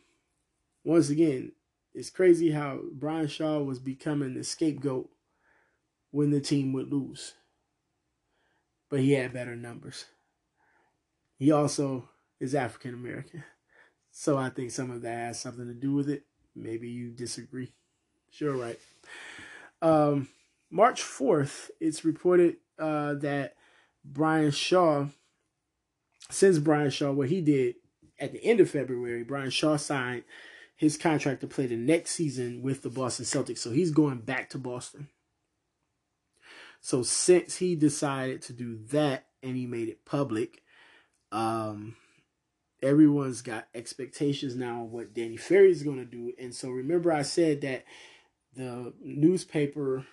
once 0.84 1.10
again, 1.10 1.52
it's 1.94 2.10
crazy 2.10 2.50
how 2.52 2.80
Brian 2.92 3.26
Shaw 3.26 3.60
was 3.60 3.78
becoming 3.78 4.34
the 4.34 4.44
scapegoat 4.44 5.10
when 6.10 6.30
the 6.30 6.40
team 6.40 6.72
would 6.72 6.92
lose 6.92 7.34
but 8.94 9.00
he 9.00 9.10
had 9.10 9.32
better 9.32 9.56
numbers. 9.56 10.04
He 11.36 11.50
also 11.50 12.08
is 12.38 12.54
African 12.54 12.94
American. 12.94 13.42
So 14.12 14.38
I 14.38 14.50
think 14.50 14.70
some 14.70 14.92
of 14.92 15.02
that 15.02 15.26
has 15.26 15.40
something 15.40 15.66
to 15.66 15.74
do 15.74 15.92
with 15.92 16.08
it. 16.08 16.22
Maybe 16.54 16.88
you 16.88 17.10
disagree. 17.10 17.72
Sure, 18.30 18.54
right. 18.54 18.78
Um, 19.82 20.28
March 20.74 21.02
4th, 21.02 21.70
it's 21.80 22.04
reported 22.04 22.56
uh, 22.80 23.14
that 23.14 23.54
Brian 24.04 24.50
Shaw, 24.50 25.06
since 26.30 26.58
Brian 26.58 26.90
Shaw, 26.90 27.12
what 27.12 27.28
he 27.28 27.40
did 27.40 27.76
at 28.18 28.32
the 28.32 28.44
end 28.44 28.58
of 28.58 28.70
February, 28.70 29.22
Brian 29.22 29.50
Shaw 29.50 29.76
signed 29.76 30.24
his 30.74 30.96
contract 30.96 31.42
to 31.42 31.46
play 31.46 31.66
the 31.66 31.76
next 31.76 32.10
season 32.10 32.60
with 32.60 32.82
the 32.82 32.90
Boston 32.90 33.24
Celtics. 33.24 33.58
So 33.58 33.70
he's 33.70 33.92
going 33.92 34.18
back 34.18 34.50
to 34.50 34.58
Boston. 34.58 35.10
So 36.80 37.04
since 37.04 37.58
he 37.58 37.76
decided 37.76 38.42
to 38.42 38.52
do 38.52 38.76
that 38.88 39.26
and 39.44 39.56
he 39.56 39.66
made 39.66 39.88
it 39.88 40.04
public, 40.04 40.64
um, 41.30 41.94
everyone's 42.82 43.42
got 43.42 43.68
expectations 43.76 44.56
now 44.56 44.82
of 44.82 44.90
what 44.90 45.14
Danny 45.14 45.36
Ferry 45.36 45.70
is 45.70 45.84
going 45.84 45.98
to 45.98 46.04
do. 46.04 46.32
And 46.36 46.52
so 46.52 46.70
remember, 46.70 47.12
I 47.12 47.22
said 47.22 47.60
that 47.60 47.84
the 48.56 48.92
newspaper 49.00 50.04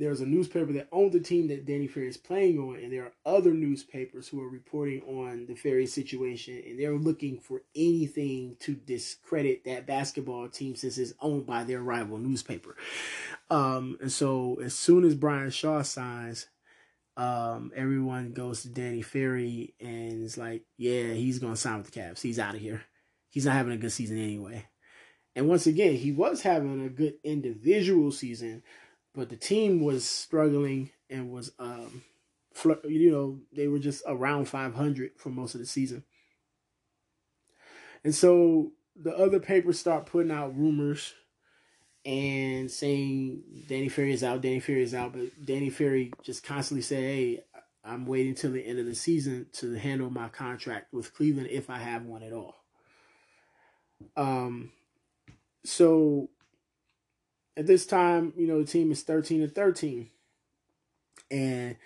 there's 0.00 0.22
a 0.22 0.26
newspaper 0.26 0.72
that 0.72 0.88
owns 0.90 1.12
the 1.12 1.20
team 1.20 1.48
that 1.48 1.66
Danny 1.66 1.86
Ferry 1.86 2.08
is 2.08 2.16
playing 2.16 2.58
on, 2.58 2.76
and 2.76 2.90
there 2.90 3.04
are 3.04 3.36
other 3.36 3.52
newspapers 3.52 4.26
who 4.26 4.42
are 4.42 4.48
reporting 4.48 5.02
on 5.02 5.44
the 5.46 5.54
Ferry 5.54 5.86
situation, 5.86 6.62
and 6.66 6.80
they're 6.80 6.96
looking 6.96 7.38
for 7.38 7.60
anything 7.76 8.56
to 8.60 8.74
discredit 8.74 9.64
that 9.64 9.86
basketball 9.86 10.48
team 10.48 10.74
since 10.74 10.96
it's 10.96 11.12
owned 11.20 11.46
by 11.46 11.64
their 11.64 11.82
rival 11.82 12.16
newspaper. 12.16 12.76
Um, 13.50 13.98
and 14.00 14.10
so 14.10 14.58
as 14.64 14.74
soon 14.74 15.04
as 15.04 15.14
Brian 15.14 15.50
Shaw 15.50 15.82
signs, 15.82 16.46
um, 17.18 17.70
everyone 17.76 18.32
goes 18.32 18.62
to 18.62 18.70
Danny 18.70 19.02
Ferry 19.02 19.74
and 19.78 20.24
it's 20.24 20.38
like, 20.38 20.62
yeah, 20.78 21.12
he's 21.12 21.38
gonna 21.38 21.56
sign 21.56 21.76
with 21.76 21.90
the 21.90 22.00
Cavs. 22.00 22.22
He's 22.22 22.38
out 22.38 22.54
of 22.54 22.60
here. 22.62 22.82
He's 23.28 23.44
not 23.44 23.54
having 23.56 23.74
a 23.74 23.76
good 23.76 23.92
season 23.92 24.16
anyway. 24.16 24.66
And 25.36 25.48
once 25.48 25.66
again, 25.66 25.96
he 25.96 26.12
was 26.12 26.42
having 26.42 26.84
a 26.84 26.88
good 26.88 27.14
individual 27.22 28.10
season, 28.10 28.62
but 29.14 29.28
the 29.28 29.36
team 29.36 29.82
was 29.82 30.04
struggling 30.04 30.90
and 31.08 31.30
was 31.30 31.52
um 31.58 32.02
you 32.88 33.10
know 33.10 33.38
they 33.52 33.68
were 33.68 33.78
just 33.78 34.02
around 34.06 34.46
500 34.46 35.12
for 35.16 35.30
most 35.30 35.54
of 35.54 35.60
the 35.60 35.66
season 35.66 36.04
and 38.04 38.14
so 38.14 38.72
the 38.96 39.16
other 39.16 39.40
papers 39.40 39.78
start 39.78 40.06
putting 40.06 40.30
out 40.30 40.56
rumors 40.56 41.14
and 42.04 42.70
saying 42.70 43.42
Danny 43.68 43.88
Ferry 43.88 44.12
is 44.12 44.24
out, 44.24 44.40
Danny 44.40 44.60
Ferry 44.60 44.82
is 44.82 44.94
out, 44.94 45.12
but 45.12 45.44
Danny 45.44 45.70
Ferry 45.70 46.12
just 46.22 46.42
constantly 46.42 46.82
said, 46.82 47.02
"Hey, 47.02 47.44
I'm 47.84 48.06
waiting 48.06 48.34
till 48.34 48.52
the 48.52 48.66
end 48.66 48.78
of 48.78 48.86
the 48.86 48.94
season 48.94 49.46
to 49.54 49.74
handle 49.74 50.10
my 50.10 50.28
contract 50.28 50.92
with 50.92 51.12
Cleveland 51.14 51.48
if 51.50 51.68
I 51.68 51.78
have 51.78 52.04
one 52.04 52.22
at 52.22 52.32
all." 52.32 52.64
Um, 54.16 54.72
so 55.64 56.30
at 57.56 57.66
this 57.66 57.86
time, 57.86 58.32
you 58.36 58.46
know, 58.46 58.60
the 58.60 58.66
team 58.66 58.90
is 58.90 59.02
13 59.02 59.42
and 59.42 59.54
13. 59.54 60.10
And 61.30 61.76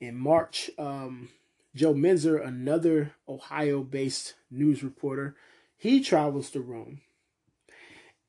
in 0.00 0.16
March, 0.16 0.70
um, 0.78 1.30
Joe 1.74 1.94
Menzer, 1.94 2.44
another 2.44 3.12
Ohio 3.28 3.82
based 3.82 4.34
news 4.50 4.82
reporter, 4.82 5.36
he 5.76 6.00
travels 6.02 6.50
to 6.50 6.60
Rome. 6.60 7.00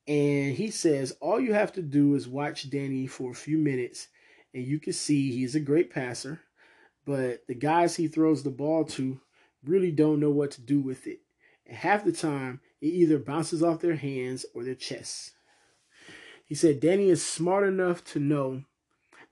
And 0.06 0.54
he 0.56 0.70
says, 0.70 1.16
All 1.20 1.40
you 1.40 1.52
have 1.52 1.72
to 1.72 1.82
do 1.82 2.14
is 2.14 2.26
watch 2.26 2.70
Danny 2.70 3.06
for 3.06 3.30
a 3.30 3.34
few 3.34 3.58
minutes, 3.58 4.08
and 4.54 4.64
you 4.64 4.78
can 4.80 4.94
see 4.94 5.32
he's 5.32 5.54
a 5.54 5.60
great 5.60 5.90
passer. 5.90 6.40
But 7.04 7.46
the 7.46 7.54
guys 7.54 7.96
he 7.96 8.08
throws 8.08 8.42
the 8.42 8.50
ball 8.50 8.84
to 8.84 9.20
really 9.64 9.90
don't 9.90 10.20
know 10.20 10.30
what 10.30 10.50
to 10.52 10.60
do 10.60 10.80
with 10.80 11.06
it. 11.06 11.20
And 11.66 11.76
half 11.76 12.04
the 12.04 12.12
time, 12.12 12.60
it 12.80 12.86
either 12.86 13.18
bounces 13.18 13.62
off 13.62 13.80
their 13.80 13.96
hands 13.96 14.46
or 14.54 14.64
their 14.64 14.74
chests. 14.74 15.32
He 16.48 16.54
said 16.54 16.80
Danny 16.80 17.10
is 17.10 17.24
smart 17.24 17.68
enough 17.68 18.02
to 18.04 18.18
know 18.18 18.64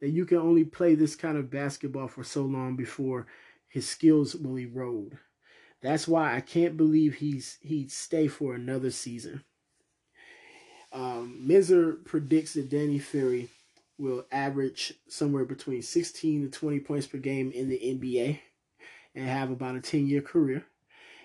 that 0.01 0.11
you 0.11 0.27
can 0.27 0.37
only 0.37 0.65
play 0.65 0.95
this 0.95 1.17
kind 1.17 1.39
of 1.39 1.51
basketball 1.51 2.09
for 2.09 2.23
so 2.23 2.43
long 2.43 2.77
before 2.77 3.27
his 3.69 3.89
skills 3.89 4.37
will 4.37 4.59
erode. 4.59 5.19
That's 5.81 6.07
why 6.07 6.37
I 6.37 6.41
can't 6.41 6.77
believe 6.77 7.15
he's 7.15 7.59
he'd 7.63 7.91
stay 7.91 8.29
for 8.29 8.55
another 8.55 8.91
season. 8.91 9.45
Um, 10.93 11.47
Menzer 11.49 12.05
predicts 12.05 12.55
that 12.55 12.69
Danny 12.69 12.99
Ferry 12.99 13.49
will 13.99 14.27
average 14.31 14.95
somewhere 15.09 15.45
between 15.45 15.83
16 15.83 16.43
to 16.43 16.59
20 16.59 16.81
points 16.81 17.07
per 17.07 17.19
game 17.19 17.51
in 17.53 17.69
the 17.69 17.79
NBA 17.79 18.41
and 19.15 19.27
have 19.27 19.51
about 19.51 19.77
a 19.77 19.81
10 19.81 20.07
year 20.07 20.21
career. 20.21 20.65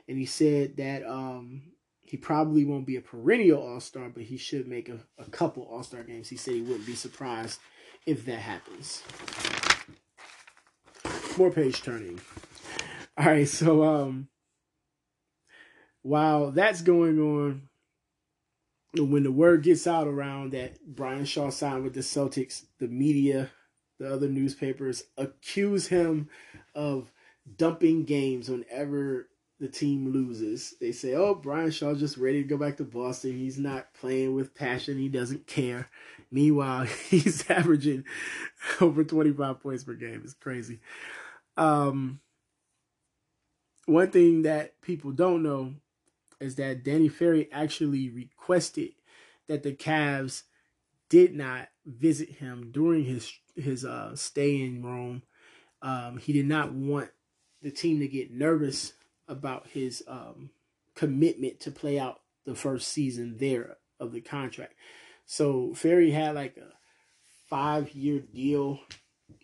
And 0.07 0.17
he 0.17 0.25
said 0.25 0.77
that 0.77 1.05
um, 1.05 1.63
he 2.11 2.17
probably 2.17 2.65
won't 2.65 2.85
be 2.85 2.97
a 2.97 3.01
perennial 3.01 3.65
All 3.65 3.79
Star, 3.79 4.09
but 4.09 4.23
he 4.23 4.35
should 4.35 4.67
make 4.67 4.89
a, 4.89 4.99
a 5.17 5.23
couple 5.29 5.63
All 5.63 5.81
Star 5.81 6.03
games. 6.03 6.27
He 6.27 6.35
said 6.35 6.55
he 6.55 6.61
wouldn't 6.61 6.85
be 6.85 6.93
surprised 6.93 7.61
if 8.05 8.25
that 8.25 8.39
happens. 8.39 9.01
More 11.37 11.51
page 11.51 11.81
turning. 11.81 12.19
All 13.17 13.27
right, 13.27 13.47
so 13.47 13.83
um, 13.83 14.27
while 16.01 16.51
that's 16.51 16.81
going 16.81 17.17
on, 17.17 17.69
when 18.93 19.23
the 19.23 19.31
word 19.31 19.63
gets 19.63 19.87
out 19.87 20.05
around 20.05 20.51
that 20.51 20.85
Brian 20.85 21.23
Shaw 21.23 21.49
signed 21.49 21.85
with 21.85 21.93
the 21.93 22.01
Celtics, 22.01 22.65
the 22.77 22.89
media, 22.89 23.51
the 23.99 24.13
other 24.13 24.27
newspapers 24.27 25.05
accuse 25.17 25.87
him 25.87 26.27
of 26.75 27.09
dumping 27.55 28.03
games 28.03 28.49
whenever 28.49 29.29
the 29.61 29.69
team 29.69 30.11
loses. 30.11 30.73
They 30.81 30.91
say, 30.91 31.13
"Oh, 31.13 31.35
Brian 31.35 31.69
Shaw's 31.69 31.99
just 31.99 32.17
ready 32.17 32.41
to 32.41 32.47
go 32.49 32.57
back 32.57 32.77
to 32.77 32.83
Boston. 32.83 33.37
He's 33.37 33.59
not 33.59 33.93
playing 33.93 34.33
with 34.33 34.55
passion. 34.55 34.97
He 34.97 35.07
doesn't 35.07 35.45
care." 35.45 35.87
Meanwhile, 36.31 36.85
he's 37.09 37.47
averaging 37.49 38.03
over 38.81 39.03
25 39.03 39.61
points 39.61 39.83
per 39.83 39.93
game. 39.93 40.21
It's 40.23 40.33
crazy. 40.33 40.79
Um, 41.57 42.21
one 43.85 44.09
thing 44.09 44.41
that 44.41 44.81
people 44.81 45.11
don't 45.11 45.43
know 45.43 45.75
is 46.39 46.55
that 46.55 46.83
Danny 46.83 47.07
Ferry 47.07 47.47
actually 47.51 48.09
requested 48.09 48.93
that 49.47 49.61
the 49.61 49.73
Cavs 49.73 50.41
did 51.07 51.35
not 51.35 51.67
visit 51.85 52.29
him 52.29 52.71
during 52.71 53.05
his 53.05 53.31
his 53.55 53.85
uh, 53.85 54.15
stay 54.15 54.59
in 54.59 54.81
Rome. 54.81 55.21
Um, 55.83 56.17
he 56.17 56.33
did 56.33 56.47
not 56.47 56.73
want 56.73 57.11
the 57.61 57.69
team 57.69 57.99
to 57.99 58.07
get 58.07 58.31
nervous 58.31 58.93
about 59.31 59.67
his 59.67 60.03
um, 60.07 60.51
commitment 60.93 61.61
to 61.61 61.71
play 61.71 61.97
out 61.97 62.19
the 62.45 62.53
first 62.53 62.89
season 62.89 63.37
there 63.39 63.77
of 63.99 64.11
the 64.11 64.21
contract. 64.21 64.73
So 65.25 65.73
Ferry 65.73 66.11
had 66.11 66.35
like 66.35 66.57
a 66.57 66.73
five 67.49 67.91
year 67.91 68.19
deal 68.19 68.81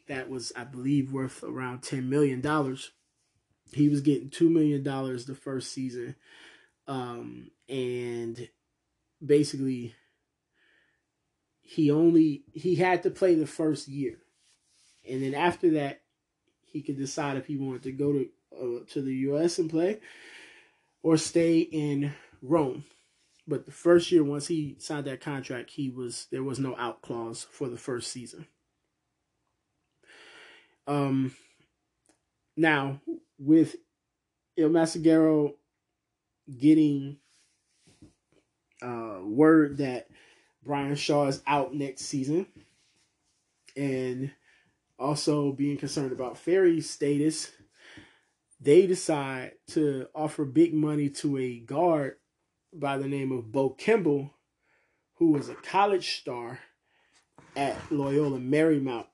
that 0.07 0.29
was, 0.29 0.51
I 0.55 0.65
believe, 0.65 1.13
worth 1.13 1.43
around 1.43 1.83
ten 1.83 2.09
million 2.09 2.41
dollars. 2.41 2.91
He 3.71 3.89
was 3.89 4.01
getting 4.01 4.29
two 4.29 4.49
million 4.49 4.83
dollars 4.83 5.25
the 5.25 5.35
first 5.35 5.71
season, 5.71 6.15
um, 6.87 7.51
and 7.69 8.49
basically 9.25 9.93
he 11.61 11.91
only 11.91 12.43
he 12.53 12.75
had 12.75 13.03
to 13.03 13.09
play 13.09 13.35
the 13.35 13.47
first 13.47 13.87
year, 13.87 14.17
and 15.09 15.21
then 15.21 15.33
after 15.33 15.71
that, 15.71 16.01
he 16.65 16.81
could 16.81 16.97
decide 16.97 17.37
if 17.37 17.45
he 17.45 17.57
wanted 17.57 17.83
to 17.83 17.91
go 17.91 18.11
to 18.13 18.27
uh, 18.61 18.85
to 18.91 19.01
the 19.01 19.13
U.S. 19.15 19.59
and 19.59 19.69
play, 19.69 19.99
or 21.03 21.17
stay 21.17 21.59
in 21.59 22.13
Rome. 22.41 22.85
But 23.47 23.65
the 23.65 23.71
first 23.71 24.11
year, 24.11 24.23
once 24.23 24.47
he 24.47 24.75
signed 24.79 25.05
that 25.05 25.21
contract, 25.21 25.71
he 25.71 25.89
was 25.89 26.27
there 26.31 26.43
was 26.43 26.59
no 26.59 26.75
out 26.77 27.01
clause 27.01 27.47
for 27.49 27.69
the 27.69 27.77
first 27.77 28.11
season. 28.11 28.45
Um, 30.85 31.35
now 32.55 33.01
with 33.37 33.75
Il 34.55 34.69
Messaggero 34.69 35.53
getting 36.59 37.17
uh, 38.81 39.19
word 39.23 39.77
that 39.77 40.07
Brian 40.63 40.95
Shaw 40.95 41.27
is 41.27 41.41
out 41.47 41.73
next 41.73 42.01
season, 42.01 42.47
and 43.75 44.31
also 44.99 45.51
being 45.51 45.77
concerned 45.77 46.11
about 46.11 46.37
Ferry's 46.37 46.89
status 46.89 47.51
they 48.59 48.87
decide 48.87 49.53
to 49.69 50.07
offer 50.15 50.45
big 50.45 50.73
money 50.73 51.09
to 51.09 51.37
a 51.37 51.59
guard 51.59 52.15
by 52.73 52.97
the 52.97 53.07
name 53.07 53.31
of 53.31 53.51
Bo 53.51 53.69
Kimble, 53.69 54.33
who 55.15 55.31
was 55.31 55.49
a 55.49 55.55
college 55.55 56.19
star 56.19 56.59
at 57.55 57.75
Loyola 57.91 58.39
Marymount. 58.39 59.07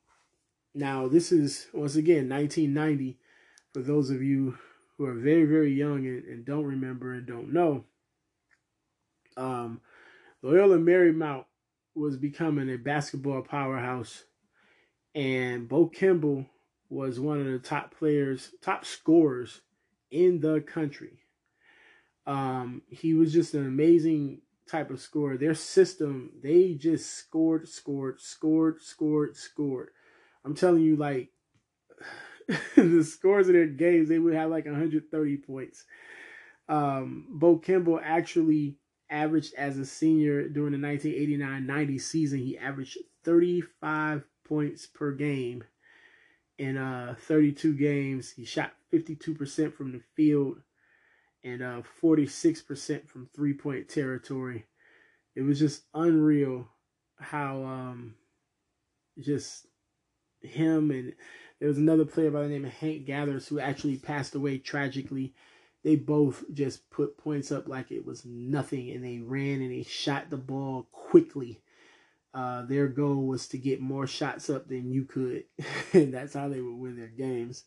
Now, 0.74 1.08
this 1.08 1.32
is 1.32 1.68
once 1.74 1.96
again 1.96 2.30
1990. 2.30 3.20
For 3.74 3.82
those 3.82 4.10
of 4.10 4.22
you 4.22 4.58
who 4.98 5.06
are 5.06 5.14
very, 5.14 5.46
very 5.46 5.74
young 5.74 6.06
and, 6.06 6.24
and 6.26 6.46
don't 6.46 6.66
remember 6.66 7.14
and 7.14 7.26
don't 7.26 7.52
know, 7.52 7.86
um, 9.36 9.82
Loyola 10.42 10.78
Marymount 10.78 11.46
was 11.96 12.18
becoming 12.18 12.70
a 12.70 12.78
basketball 12.78 13.42
powerhouse, 13.42 14.24
and 15.16 15.68
Bo 15.68 15.88
Kimble 15.88 16.46
was 16.94 17.20
one 17.20 17.40
of 17.40 17.46
the 17.46 17.60
top 17.60 17.94
players, 17.98 18.52
top 18.62 18.86
scorers 18.86 19.62
in 20.12 20.40
the 20.40 20.62
country. 20.62 21.20
Um, 22.26 22.84
he 22.90 23.14
was 23.14 23.34
just 23.34 23.54
an 23.54 23.66
amazing 23.66 24.42
type 24.70 24.92
of 24.92 25.02
scorer. 25.02 25.38
Their 25.38 25.56
system, 25.56 26.32
they 26.42 26.74
just 26.74 27.12
scored, 27.12 27.68
scored, 27.68 28.22
scored, 28.22 28.82
scored, 28.82 29.36
scored. 29.36 29.90
I'm 30.46 30.56
telling 30.56 30.84
you, 30.84 30.96
like 30.96 31.30
the 32.76 33.04
scores 33.04 33.48
of 33.48 33.54
their 33.54 33.66
games, 33.66 34.08
they 34.08 34.20
would 34.20 34.34
have 34.34 34.52
like 34.52 34.66
130 34.66 35.38
points. 35.38 35.86
Um, 36.70 37.28
Bo 37.30 37.58
Kimble 37.58 38.00
actually 38.02 38.78
averaged 39.10 39.54
as 39.56 39.78
a 39.78 39.86
senior 39.86 40.48
during 40.48 40.72
the 40.72 40.88
1989-90 40.88 42.02
season, 42.02 42.40
he 42.40 42.58
averaged 42.58 42.98
35 43.24 44.24
points 44.46 44.86
per 44.88 45.12
game 45.12 45.64
in 46.58 46.78
uh 46.78 47.16
32 47.28 47.74
games. 47.74 48.32
He 48.32 48.46
shot 48.46 48.74
52% 48.92 49.74
from 49.74 49.92
the 49.92 50.02
field 50.16 50.62
and 51.44 51.62
uh 51.62 51.82
46% 52.02 53.08
from 53.08 53.30
three-point 53.34 53.90
territory. 53.90 54.66
It 55.36 55.42
was 55.42 55.60
just 55.60 55.84
unreal 55.94 56.68
how 57.20 57.64
um 57.64 58.16
just 59.20 59.68
him 60.42 60.92
and 60.92 61.14
there 61.60 61.70
was 61.70 61.78
another 61.78 62.06
player 62.06 62.30
by 62.30 62.44
the 62.44 62.50
name 62.50 62.66
of 62.66 62.74
Hank 62.74 63.06
Gathers 63.06 63.48
who 63.48 63.60
actually 63.60 63.98
passed 63.98 64.36
away 64.36 64.58
tragically. 64.58 65.34
They 65.84 65.96
both 65.96 66.44
just 66.54 66.90
put 66.90 67.18
points 67.18 67.52
up 67.52 67.68
like 67.68 67.92
it 67.92 68.06
was 68.06 68.26
nothing 68.26 68.90
and 68.92 69.04
they 69.04 69.20
ran 69.20 69.62
and 69.62 69.72
they 69.72 69.84
shot 69.84 70.30
the 70.30 70.38
ball 70.38 70.88
quickly. 70.92 71.62
Uh, 72.34 72.64
their 72.64 72.88
goal 72.88 73.28
was 73.28 73.48
to 73.48 73.58
get 73.58 73.80
more 73.80 74.08
shots 74.08 74.50
up 74.50 74.68
than 74.68 74.90
you 74.90 75.06
could, 75.06 75.44
and 75.94 76.14
that's 76.14 76.34
how 76.34 76.50
they 76.50 76.62
would 76.62 76.76
win 76.76 76.98
their 76.98 77.08
games. 77.08 77.66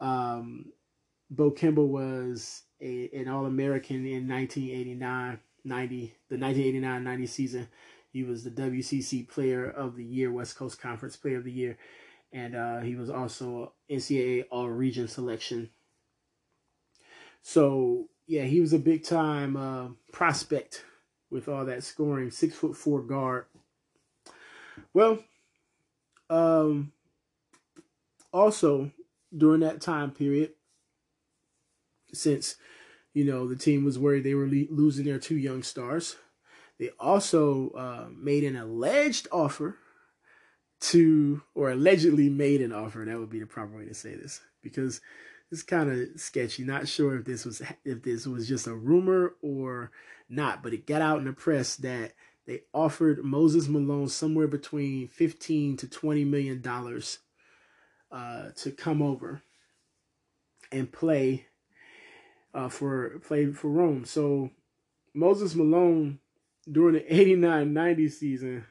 Um, 0.00 0.72
Bo 1.30 1.50
Kimble 1.50 1.88
was 1.88 2.62
a, 2.80 3.10
an 3.14 3.28
All 3.28 3.46
American 3.46 4.06
in 4.06 4.28
1989 4.28 5.40
90, 5.64 5.96
the 6.28 6.38
1989 6.38 7.04
90 7.04 7.26
season. 7.26 7.68
He 8.12 8.22
was 8.22 8.44
the 8.44 8.50
WCC 8.50 9.28
Player 9.28 9.68
of 9.68 9.96
the 9.96 10.04
Year, 10.04 10.32
West 10.32 10.56
Coast 10.56 10.80
Conference 10.80 11.16
Player 11.16 11.38
of 11.38 11.44
the 11.44 11.52
Year, 11.52 11.76
and 12.32 12.54
uh, 12.54 12.80
he 12.80 12.94
was 12.94 13.10
also 13.10 13.74
NCAA 13.90 14.44
All 14.50 14.70
Region 14.70 15.08
selection. 15.08 15.70
So 17.42 18.08
yeah, 18.26 18.44
he 18.44 18.60
was 18.60 18.72
a 18.72 18.78
big 18.78 19.04
time 19.04 19.56
uh, 19.56 19.88
prospect 20.12 20.84
with 21.30 21.48
all 21.48 21.64
that 21.66 21.84
scoring. 21.84 22.30
Six 22.30 22.54
foot 22.54 22.76
four 22.76 23.02
guard. 23.02 23.46
Well, 24.92 25.18
um, 26.30 26.92
also 28.32 28.90
during 29.36 29.60
that 29.60 29.80
time 29.80 30.10
period, 30.10 30.52
since 32.12 32.56
you 33.14 33.24
know 33.24 33.46
the 33.46 33.56
team 33.56 33.84
was 33.84 33.98
worried 33.98 34.24
they 34.24 34.34
were 34.34 34.48
le- 34.48 34.70
losing 34.70 35.04
their 35.04 35.18
two 35.18 35.36
young 35.36 35.62
stars, 35.62 36.16
they 36.78 36.90
also 37.00 37.70
uh, 37.70 38.08
made 38.14 38.44
an 38.44 38.56
alleged 38.56 39.28
offer 39.32 39.76
to, 40.78 41.42
or 41.54 41.70
allegedly 41.70 42.28
made 42.28 42.60
an 42.60 42.72
offer. 42.72 43.04
That 43.04 43.18
would 43.18 43.30
be 43.30 43.40
the 43.40 43.46
proper 43.46 43.76
way 43.78 43.86
to 43.86 43.94
say 43.94 44.14
this 44.14 44.40
because 44.62 45.00
it's 45.50 45.62
kind 45.62 45.90
of 45.90 46.20
sketchy. 46.20 46.64
Not 46.64 46.88
sure 46.88 47.16
if 47.16 47.24
this 47.24 47.44
was 47.44 47.62
if 47.84 48.02
this 48.02 48.26
was 48.26 48.48
just 48.48 48.66
a 48.66 48.74
rumor 48.74 49.34
or 49.42 49.90
not, 50.28 50.62
but 50.62 50.74
it 50.74 50.86
got 50.86 51.02
out 51.02 51.18
in 51.18 51.24
the 51.24 51.32
press 51.32 51.76
that 51.76 52.12
they 52.46 52.62
offered 52.72 53.24
Moses 53.24 53.68
Malone 53.68 54.08
somewhere 54.08 54.46
between 54.48 55.08
fifteen 55.08 55.76
to 55.78 55.88
twenty 55.88 56.24
million 56.24 56.60
dollars 56.60 57.18
uh, 58.10 58.50
to 58.56 58.70
come 58.70 59.02
over 59.02 59.42
and 60.72 60.90
play 60.90 61.46
uh, 62.54 62.68
for 62.68 63.18
play 63.20 63.52
for 63.52 63.68
Rome. 63.68 64.04
So 64.04 64.50
Moses 65.14 65.54
Malone 65.54 66.18
during 66.70 66.94
the 66.94 67.14
89 67.14 67.72
90 67.72 68.08
season, 68.08 68.64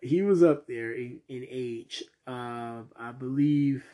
he 0.00 0.22
was 0.22 0.42
up 0.42 0.66
there 0.66 0.92
in, 0.92 1.20
in 1.28 1.46
age. 1.48 2.02
Uh, 2.26 2.82
I 2.96 3.12
believe. 3.12 3.84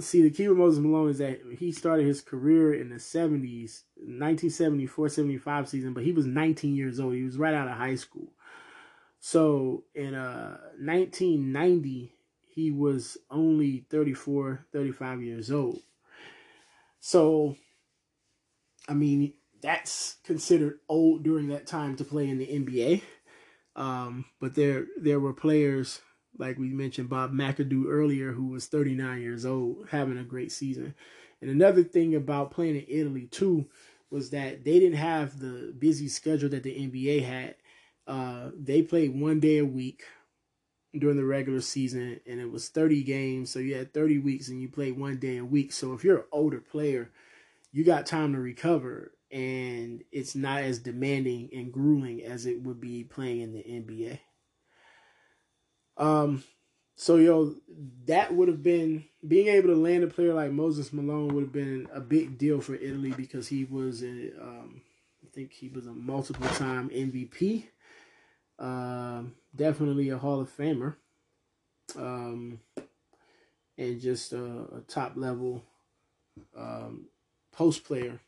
See, 0.00 0.22
the 0.22 0.30
key 0.30 0.48
with 0.48 0.58
Moses 0.58 0.80
Malone 0.80 1.10
is 1.10 1.18
that 1.18 1.40
he 1.58 1.72
started 1.72 2.06
his 2.06 2.20
career 2.20 2.74
in 2.74 2.90
the 2.90 2.96
70s, 2.96 3.82
1974 3.96 5.08
75 5.08 5.68
season, 5.68 5.92
but 5.92 6.04
he 6.04 6.12
was 6.12 6.26
19 6.26 6.76
years 6.76 7.00
old. 7.00 7.14
He 7.14 7.24
was 7.24 7.38
right 7.38 7.54
out 7.54 7.68
of 7.68 7.76
high 7.76 7.96
school. 7.96 8.32
So 9.18 9.84
in 9.94 10.14
uh, 10.14 10.58
1990, 10.78 12.12
he 12.54 12.70
was 12.70 13.16
only 13.30 13.86
34, 13.90 14.66
35 14.72 15.22
years 15.22 15.50
old. 15.50 15.80
So, 17.00 17.56
I 18.88 18.94
mean, 18.94 19.32
that's 19.62 20.16
considered 20.24 20.80
old 20.88 21.22
during 21.22 21.48
that 21.48 21.66
time 21.66 21.96
to 21.96 22.04
play 22.04 22.28
in 22.28 22.38
the 22.38 22.46
NBA. 22.46 23.02
Um, 23.74 24.26
but 24.38 24.54
there 24.54 24.86
there 25.00 25.18
were 25.18 25.32
players 25.32 26.02
like 26.42 26.58
we 26.58 26.68
mentioned 26.68 27.08
Bob 27.08 27.32
McAdoo 27.32 27.86
earlier 27.88 28.32
who 28.32 28.48
was 28.48 28.66
39 28.66 29.22
years 29.22 29.46
old 29.46 29.86
having 29.90 30.18
a 30.18 30.24
great 30.24 30.52
season. 30.52 30.94
And 31.40 31.50
another 31.50 31.82
thing 31.82 32.14
about 32.14 32.50
playing 32.50 32.76
in 32.76 32.84
Italy 32.88 33.26
too 33.26 33.66
was 34.10 34.30
that 34.30 34.64
they 34.64 34.78
didn't 34.78 34.98
have 34.98 35.38
the 35.38 35.74
busy 35.78 36.08
schedule 36.08 36.50
that 36.50 36.64
the 36.64 36.74
NBA 36.74 37.24
had. 37.24 37.54
Uh, 38.06 38.50
they 38.58 38.82
played 38.82 39.18
one 39.18 39.40
day 39.40 39.58
a 39.58 39.64
week 39.64 40.02
during 40.98 41.16
the 41.16 41.24
regular 41.24 41.60
season 41.60 42.20
and 42.26 42.40
it 42.40 42.50
was 42.50 42.68
30 42.68 43.02
games 43.04 43.50
so 43.50 43.58
you 43.58 43.74
had 43.74 43.94
30 43.94 44.18
weeks 44.18 44.48
and 44.48 44.60
you 44.60 44.68
played 44.68 44.98
one 44.98 45.16
day 45.16 45.38
a 45.38 45.44
week 45.44 45.72
so 45.72 45.94
if 45.94 46.04
you're 46.04 46.18
an 46.18 46.24
older 46.30 46.60
player 46.60 47.10
you 47.72 47.82
got 47.82 48.04
time 48.04 48.34
to 48.34 48.38
recover 48.38 49.12
and 49.32 50.04
it's 50.12 50.34
not 50.34 50.62
as 50.62 50.78
demanding 50.78 51.48
and 51.54 51.72
grueling 51.72 52.22
as 52.22 52.44
it 52.44 52.62
would 52.62 52.80
be 52.80 53.02
playing 53.02 53.40
in 53.40 53.52
the 53.54 53.62
NBA. 53.62 54.18
Um, 55.96 56.44
so 56.96 57.16
yo, 57.16 57.54
that 58.06 58.34
would 58.34 58.48
have 58.48 58.62
been 58.62 59.04
being 59.26 59.48
able 59.48 59.68
to 59.68 59.76
land 59.76 60.04
a 60.04 60.08
player 60.08 60.34
like 60.34 60.50
Moses 60.50 60.92
Malone 60.92 61.34
would 61.34 61.44
have 61.44 61.52
been 61.52 61.88
a 61.92 62.00
big 62.00 62.38
deal 62.38 62.60
for 62.60 62.74
Italy 62.74 63.12
because 63.12 63.48
he 63.48 63.64
was 63.64 64.02
a, 64.02 64.30
um, 64.40 64.82
I 65.24 65.28
think 65.32 65.52
he 65.52 65.68
was 65.68 65.86
a 65.86 65.92
multiple 65.92 66.48
time 66.48 66.90
MVP. 66.90 67.64
Um, 68.58 69.34
definitely 69.54 70.10
a 70.10 70.18
Hall 70.18 70.40
of 70.40 70.56
Famer. 70.56 70.96
Um, 71.96 72.60
and 73.78 74.00
just 74.00 74.32
a, 74.32 74.44
a 74.76 74.80
top 74.86 75.12
level 75.16 75.62
um, 76.56 77.06
post 77.52 77.84
player 77.84 78.20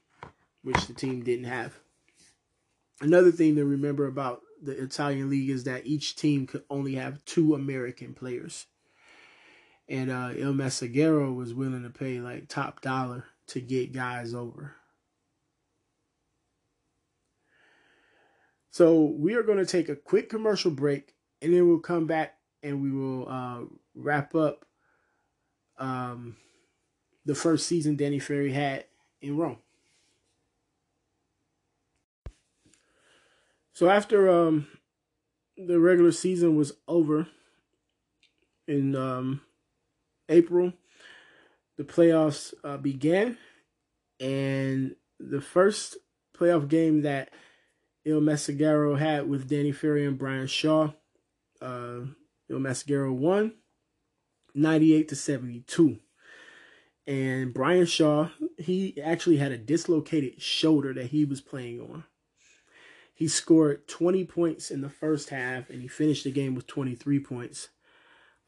which 0.65 0.87
the 0.87 0.95
team 0.95 1.23
didn't 1.23 1.45
have. 1.45 1.75
Another 3.01 3.31
thing 3.31 3.57
to 3.57 3.65
remember 3.65 4.07
about 4.07 4.41
the 4.65 4.83
Italian 4.83 5.31
league 5.31 5.51
is 5.51 5.65
that 5.65 5.87
each 5.87 6.17
team 6.17 6.47
could 6.47 6.65
only 6.71 6.95
have 6.95 7.25
two 7.25 7.55
American 7.55 8.15
players. 8.15 8.67
And 9.89 10.11
uh, 10.11 10.31
Il 10.37 10.55
Messaggero 10.55 11.35
was 11.35 11.53
willing 11.53 11.83
to 11.83 11.91
pay 11.91 12.21
like 12.21 12.49
top 12.49 12.81
dollar 12.81 13.25
to 13.49 13.61
get 13.61 13.93
guys 13.93 14.35
over. 14.35 14.75
So 18.71 19.15
we 19.17 19.35
are 19.35 19.43
going 19.43 19.59
to 19.59 19.67
take 19.67 19.89
a 19.89 19.95
quick 19.95 20.29
commercial 20.29 20.71
break 20.71 21.15
and 21.41 21.53
then 21.53 21.69
we'll 21.69 21.79
come 21.79 22.07
back 22.07 22.39
and 22.63 22.83
we 22.83 22.91
will 22.91 23.29
uh, 23.29 23.61
wrap 23.95 24.35
up 24.35 24.65
um, 25.79 26.37
the 27.25 27.35
first 27.35 27.67
season 27.67 27.97
Danny 27.97 28.19
Ferry 28.19 28.53
had 28.53 28.87
in 29.21 29.37
Rome. 29.37 29.59
So 33.75 33.91
after 33.91 34.31
um, 34.31 34.69
the 35.57 35.81
regular 35.81 36.13
season 36.13 36.55
was 36.55 36.75
over 36.87 37.27
in 38.69 38.95
um, 38.95 39.41
April, 40.29 40.73
the 41.77 41.83
playoffs 41.83 42.55
uh, 42.63 42.77
began, 42.77 43.37
and 44.21 44.95
the 45.19 45.41
first 45.41 45.97
playoff 46.39 46.69
game 46.69 47.03
that 47.03 47.31
Il 48.05 48.21
Messaggero 48.21 48.97
had 48.97 49.29
with 49.29 49.49
Danny 49.49 49.73
Ferry 49.73 50.07
and 50.07 50.19
Brian 50.19 50.47
Shaw, 50.47 50.93
uh, 51.61 52.01
Il 52.49 52.59
Messaggero 52.59 53.13
won 53.13 53.55
98 54.55 55.09
to 55.09 55.17
72. 55.17 55.99
And 57.09 57.53
Brian 57.53 57.87
Shaw, 57.87 58.29
he 58.57 59.01
actually 59.03 59.39
had 59.39 59.51
a 59.51 59.59
dislocated 59.59 60.41
shoulder 60.41 60.95
that 60.95 61.07
he 61.07 61.25
was 61.25 61.41
playing 61.41 61.81
on. 61.81 62.05
He 63.15 63.29
scored 63.29 63.87
20 63.87 64.25
points 64.25 64.71
in 64.71 64.81
the 64.81 64.91
first 64.91 65.31
half 65.31 65.71
and 65.71 65.81
he 65.81 65.89
finished 65.89 66.25
the 66.25 66.33
game 66.33 66.55
with 66.55 66.67
23 66.67 67.21
points. 67.21 67.69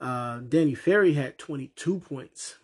Uh, 0.01 0.41
Danny 0.41 0.75
Ferry 0.75 1.15
had 1.15 1.39
22 1.39 2.01
points. 2.01 2.57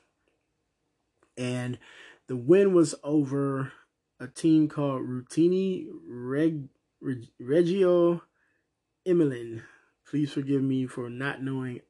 And 1.38 1.78
the 2.26 2.36
win 2.36 2.74
was 2.74 2.96
over 3.04 3.72
a 4.18 4.26
team 4.26 4.68
called 4.68 5.02
Rutini 5.02 5.86
Reg, 6.06 6.68
Reg, 7.00 7.28
Reggio 7.38 8.22
Emilia. 9.06 9.62
Please 10.06 10.32
forgive 10.32 10.62
me 10.62 10.86
for 10.86 11.08
not 11.08 11.42
knowing 11.42 11.80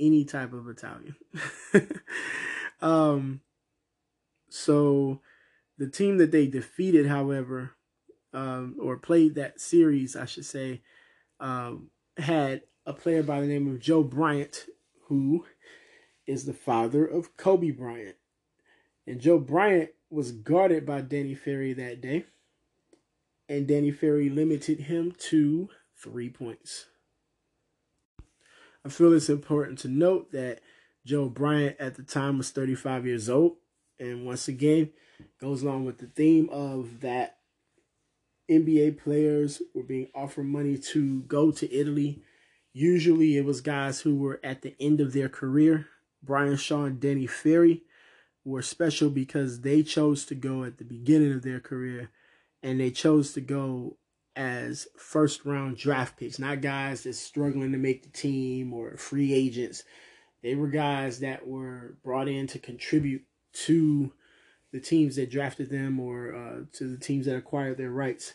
any 0.00 0.24
type 0.24 0.52
of 0.52 0.68
Italian. 0.68 1.14
um, 2.80 3.40
so 4.48 5.20
the 5.78 5.88
team 5.88 6.18
that 6.18 6.32
they 6.32 6.46
defeated, 6.46 7.06
however, 7.06 7.72
um, 8.32 8.76
or 8.80 8.96
played 8.96 9.34
that 9.36 9.60
series, 9.60 10.16
I 10.16 10.24
should 10.26 10.44
say, 10.46 10.82
um, 11.40 11.90
had 12.16 12.62
a 12.86 12.92
player 12.92 13.22
by 13.22 13.40
the 13.40 13.46
name 13.46 13.68
of 13.68 13.80
Joe 13.80 14.02
Bryant, 14.02 14.66
who 15.08 15.46
is 16.26 16.44
the 16.44 16.52
father 16.54 17.04
of 17.04 17.36
Kobe 17.36 17.70
Bryant. 17.70 18.16
And 19.06 19.20
Joe 19.20 19.38
Bryant 19.38 19.90
was 20.10 20.32
guarded 20.32 20.86
by 20.86 21.00
Danny 21.02 21.34
Ferry 21.34 21.72
that 21.74 22.00
day. 22.00 22.26
and 23.48 23.66
Danny 23.66 23.90
Ferry 23.90 24.28
limited 24.30 24.82
him 24.82 25.12
to 25.30 25.68
three 25.96 26.30
points. 26.30 26.86
I 28.84 28.88
feel 28.88 29.12
it's 29.12 29.28
important 29.28 29.78
to 29.80 29.88
note 29.88 30.30
that 30.32 30.60
Joe 31.04 31.28
Bryant 31.28 31.76
at 31.80 31.96
the 31.96 32.04
time 32.04 32.38
was 32.38 32.50
35 32.50 33.06
years 33.06 33.28
old. 33.28 33.56
And 33.98 34.24
once 34.24 34.48
again, 34.48 34.90
goes 35.40 35.62
along 35.62 35.84
with 35.84 35.98
the 35.98 36.06
theme 36.06 36.48
of 36.50 37.00
that 37.00 37.38
NBA 38.50 38.98
players 38.98 39.62
were 39.74 39.82
being 39.82 40.08
offered 40.14 40.44
money 40.44 40.76
to 40.76 41.22
go 41.22 41.50
to 41.52 41.72
Italy. 41.72 42.22
Usually 42.72 43.36
it 43.36 43.44
was 43.44 43.60
guys 43.60 44.00
who 44.00 44.16
were 44.16 44.40
at 44.42 44.62
the 44.62 44.74
end 44.80 45.00
of 45.00 45.12
their 45.12 45.28
career. 45.28 45.86
Brian 46.22 46.56
Shaw 46.56 46.84
and 46.84 47.00
Danny 47.00 47.26
Ferry 47.26 47.82
were 48.44 48.62
special 48.62 49.10
because 49.10 49.60
they 49.60 49.82
chose 49.82 50.24
to 50.26 50.34
go 50.34 50.64
at 50.64 50.78
the 50.78 50.84
beginning 50.84 51.32
of 51.32 51.42
their 51.42 51.60
career 51.60 52.10
and 52.62 52.80
they 52.80 52.90
chose 52.90 53.32
to 53.32 53.40
go 53.40 53.96
as 54.36 54.88
first 54.96 55.44
round 55.44 55.76
draft 55.76 56.16
picks, 56.16 56.38
not 56.38 56.60
guys 56.60 57.04
that's 57.04 57.18
struggling 57.18 57.72
to 57.72 57.78
make 57.78 58.02
the 58.02 58.10
team 58.10 58.72
or 58.72 58.96
free 58.96 59.32
agents. 59.32 59.84
They 60.42 60.54
were 60.54 60.68
guys 60.68 61.20
that 61.20 61.46
were 61.46 61.96
brought 62.02 62.28
in 62.28 62.46
to 62.48 62.58
contribute 62.58 63.22
to 63.52 64.12
the 64.72 64.80
teams 64.80 65.16
that 65.16 65.30
drafted 65.30 65.70
them 65.70 65.98
or 65.98 66.34
uh, 66.34 66.64
to 66.72 66.84
the 66.84 66.96
teams 66.96 67.26
that 67.26 67.36
acquired 67.36 67.76
their 67.76 67.90
rights. 67.90 68.34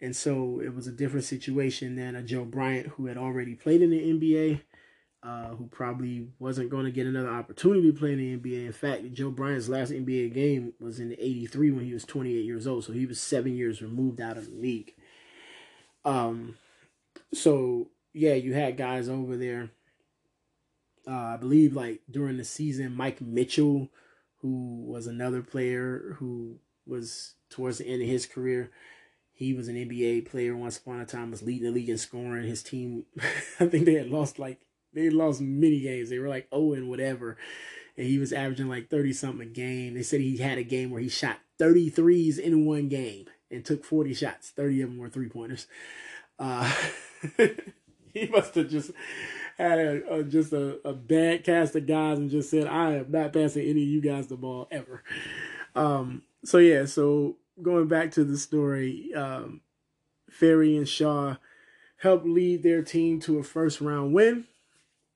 And 0.00 0.16
so 0.16 0.60
it 0.64 0.74
was 0.74 0.86
a 0.86 0.92
different 0.92 1.24
situation 1.24 1.96
than 1.96 2.16
a 2.16 2.22
Joe 2.22 2.44
Bryant 2.44 2.88
who 2.88 3.06
had 3.06 3.18
already 3.18 3.54
played 3.54 3.82
in 3.82 3.90
the 3.90 3.98
NBA, 4.00 4.62
uh, 5.22 5.54
who 5.56 5.66
probably 5.66 6.28
wasn't 6.38 6.70
going 6.70 6.86
to 6.86 6.90
get 6.90 7.06
another 7.06 7.28
opportunity 7.28 7.92
to 7.92 7.98
play 7.98 8.12
in 8.12 8.18
the 8.18 8.36
NBA. 8.38 8.66
In 8.66 8.72
fact, 8.72 9.12
Joe 9.12 9.30
Bryant's 9.30 9.68
last 9.68 9.92
NBA 9.92 10.32
game 10.32 10.72
was 10.80 11.00
in 11.00 11.12
83 11.12 11.70
when 11.72 11.84
he 11.84 11.92
was 11.92 12.04
28 12.04 12.44
years 12.44 12.66
old. 12.66 12.84
So 12.84 12.92
he 12.92 13.04
was 13.04 13.20
seven 13.20 13.54
years 13.54 13.82
removed 13.82 14.20
out 14.20 14.38
of 14.38 14.46
the 14.46 14.56
league. 14.56 14.94
Um, 16.04 16.56
so 17.34 17.88
yeah, 18.14 18.34
you 18.34 18.54
had 18.54 18.76
guys 18.76 19.08
over 19.08 19.36
there. 19.36 19.70
Uh, 21.06 21.34
I 21.34 21.36
believe 21.36 21.74
like 21.74 22.00
during 22.10 22.36
the 22.36 22.44
season, 22.44 22.94
Mike 22.94 23.20
Mitchell, 23.20 23.88
who 24.38 24.84
was 24.86 25.06
another 25.06 25.42
player 25.42 26.16
who 26.18 26.58
was 26.86 27.34
towards 27.50 27.78
the 27.78 27.86
end 27.86 28.02
of 28.02 28.08
his 28.08 28.26
career. 28.26 28.70
He 29.40 29.54
was 29.54 29.68
an 29.68 29.74
NBA 29.74 30.30
player 30.30 30.54
once 30.54 30.76
upon 30.76 31.00
a 31.00 31.06
time, 31.06 31.30
was 31.30 31.42
leading 31.42 31.64
the 31.64 31.70
league 31.70 31.88
in 31.88 31.96
scoring. 31.96 32.46
His 32.46 32.62
team, 32.62 33.06
I 33.58 33.66
think 33.66 33.86
they 33.86 33.94
had 33.94 34.10
lost 34.10 34.38
like 34.38 34.60
they 34.92 35.08
lost 35.08 35.40
many 35.40 35.80
games. 35.80 36.10
They 36.10 36.18
were 36.18 36.28
like 36.28 36.46
oh 36.52 36.74
and 36.74 36.90
whatever, 36.90 37.38
and 37.96 38.06
he 38.06 38.18
was 38.18 38.34
averaging 38.34 38.68
like 38.68 38.90
thirty 38.90 39.14
something 39.14 39.48
a 39.48 39.50
game. 39.50 39.94
They 39.94 40.02
said 40.02 40.20
he 40.20 40.36
had 40.36 40.58
a 40.58 40.62
game 40.62 40.90
where 40.90 41.00
he 41.00 41.08
shot 41.08 41.38
33s 41.58 42.38
in 42.38 42.66
one 42.66 42.88
game 42.88 43.26
and 43.50 43.64
took 43.64 43.84
40 43.84 44.14
shots. 44.14 44.50
30 44.50 44.82
of 44.82 44.90
them 44.90 44.98
were 44.98 45.08
three 45.08 45.28
pointers. 45.28 45.66
Uh, 46.38 46.72
he 48.14 48.26
must 48.28 48.54
have 48.54 48.70
just 48.70 48.90
had 49.58 49.78
a, 49.78 50.14
a, 50.14 50.24
just 50.24 50.52
a, 50.52 50.86
a 50.88 50.94
bad 50.94 51.44
cast 51.44 51.76
of 51.76 51.86
guys 51.86 52.18
and 52.18 52.30
just 52.30 52.50
said, 52.50 52.66
I 52.66 52.94
am 52.96 53.10
not 53.10 53.32
passing 53.32 53.62
any 53.62 53.82
of 53.82 53.88
you 53.88 54.00
guys 54.00 54.28
the 54.28 54.36
ball 54.36 54.68
ever. 54.70 55.02
Um, 55.74 56.22
so, 56.44 56.58
yeah, 56.58 56.86
so 56.86 57.36
going 57.62 57.88
back 57.88 58.10
to 58.12 58.24
the 58.24 58.38
story, 58.38 59.12
um, 59.14 59.60
Ferry 60.30 60.76
and 60.76 60.88
Shaw 60.88 61.36
helped 61.96 62.26
lead 62.26 62.62
their 62.62 62.82
team 62.82 63.20
to 63.20 63.38
a 63.38 63.42
first 63.42 63.80
round 63.80 64.12
win. 64.12 64.44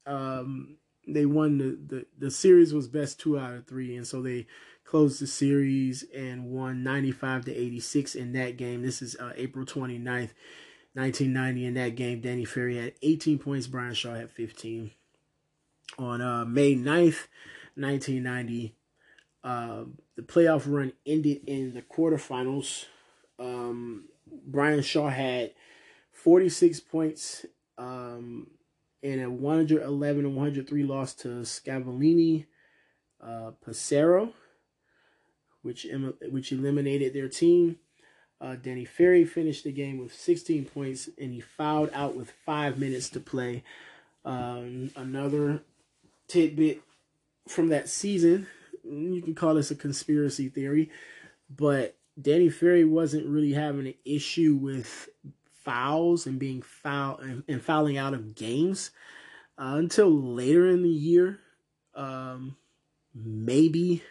Um, 0.06 0.76
they 1.06 1.26
won 1.26 1.58
the, 1.58 1.78
the, 1.86 2.06
the 2.18 2.30
series 2.30 2.72
was 2.72 2.88
best 2.88 3.20
two 3.20 3.38
out 3.38 3.54
of 3.54 3.66
three, 3.66 3.96
and 3.96 4.06
so 4.06 4.22
they 4.22 4.46
closed 4.84 5.20
the 5.20 5.26
series 5.26 6.04
and 6.14 6.46
won 6.46 6.82
95 6.82 7.46
to 7.46 7.54
86 7.54 8.14
in 8.14 8.32
that 8.32 8.56
game. 8.56 8.82
This 8.82 9.02
is 9.02 9.16
uh, 9.16 9.32
April 9.36 9.64
29th, 9.64 10.32
1990. 10.92 11.64
In 11.64 11.74
that 11.74 11.96
game, 11.96 12.20
Danny 12.20 12.44
Ferry 12.44 12.76
had 12.76 12.92
18 13.02 13.38
points, 13.38 13.66
Brian 13.66 13.94
Shaw 13.94 14.14
had 14.14 14.30
15. 14.30 14.90
On 15.98 16.20
uh, 16.20 16.44
May 16.44 16.74
9th, 16.74 17.28
1990, 17.76 18.74
uh, 19.44 19.84
the 20.16 20.22
playoff 20.22 20.64
run 20.66 20.92
ended 21.06 21.42
in 21.46 21.74
the 21.74 21.82
quarterfinals. 21.82 22.86
Um, 23.38 24.06
Brian 24.46 24.82
Shaw 24.82 25.08
had 25.08 25.52
46 26.12 26.80
points 26.80 27.46
um, 27.78 28.48
in 29.02 29.20
a 29.20 29.30
111 29.30 30.24
and 30.24 30.34
103 30.34 30.82
loss 30.82 31.14
to 31.14 31.28
Scavolini 31.28 32.46
uh, 33.22 33.52
Pesaro 33.64 34.32
which 35.64 35.86
which 36.30 36.52
eliminated 36.52 37.12
their 37.12 37.28
team. 37.28 37.78
Uh, 38.40 38.54
Danny 38.56 38.84
Ferry 38.84 39.24
finished 39.24 39.64
the 39.64 39.72
game 39.72 39.98
with 39.98 40.12
16 40.12 40.66
points, 40.66 41.08
and 41.18 41.32
he 41.32 41.40
fouled 41.40 41.90
out 41.94 42.14
with 42.14 42.30
five 42.44 42.78
minutes 42.78 43.08
to 43.10 43.20
play. 43.20 43.64
Um, 44.24 44.90
another 44.94 45.62
tidbit 46.28 46.82
from 47.48 47.70
that 47.70 47.88
season, 47.88 48.46
you 48.84 49.22
can 49.22 49.34
call 49.34 49.54
this 49.54 49.70
a 49.70 49.76
conspiracy 49.76 50.48
theory, 50.48 50.90
but 51.48 51.96
Danny 52.20 52.48
Ferry 52.48 52.84
wasn't 52.84 53.26
really 53.26 53.52
having 53.52 53.86
an 53.86 53.94
issue 54.04 54.56
with 54.60 55.08
fouls 55.64 56.26
and 56.26 56.38
being 56.38 56.62
foul 56.62 57.18
and, 57.18 57.42
and 57.48 57.62
fouling 57.62 57.96
out 57.96 58.14
of 58.14 58.34
games 58.34 58.90
uh, 59.58 59.74
until 59.76 60.10
later 60.10 60.68
in 60.68 60.82
the 60.82 60.88
year. 60.88 61.40
Um, 61.94 62.56
maybe 63.14 64.02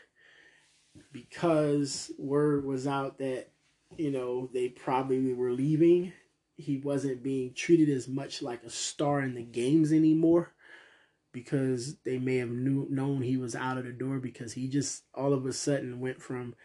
because 1.11 2.11
word 2.17 2.65
was 2.65 2.87
out 2.87 3.17
that 3.17 3.49
you 3.97 4.11
know 4.11 4.49
they 4.53 4.69
probably 4.69 5.33
were 5.33 5.51
leaving 5.51 6.13
he 6.55 6.77
wasn't 6.77 7.23
being 7.23 7.53
treated 7.53 7.89
as 7.89 8.07
much 8.07 8.41
like 8.41 8.63
a 8.63 8.69
star 8.69 9.21
in 9.21 9.33
the 9.33 9.43
games 9.43 9.91
anymore 9.91 10.52
because 11.33 11.95
they 12.05 12.17
may 12.17 12.37
have 12.37 12.49
knew, 12.49 12.87
known 12.89 13.21
he 13.21 13.35
was 13.35 13.55
out 13.55 13.77
of 13.77 13.83
the 13.83 13.91
door 13.91 14.19
because 14.19 14.53
he 14.53 14.69
just 14.69 15.03
all 15.13 15.33
of 15.33 15.45
a 15.45 15.51
sudden 15.51 15.99
went 15.99 16.21
from 16.21 16.55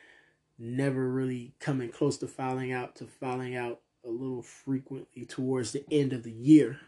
never 0.59 1.09
really 1.09 1.55
coming 1.59 1.89
close 1.89 2.19
to 2.19 2.29
fouling 2.29 2.71
out 2.71 2.95
to 2.95 3.07
fouling 3.07 3.57
out 3.57 3.81
a 4.05 4.09
little 4.09 4.43
frequently 4.43 5.25
towards 5.25 5.73
the 5.73 5.85
end 5.91 6.12
of 6.12 6.23
the 6.23 6.31
year. 6.31 6.79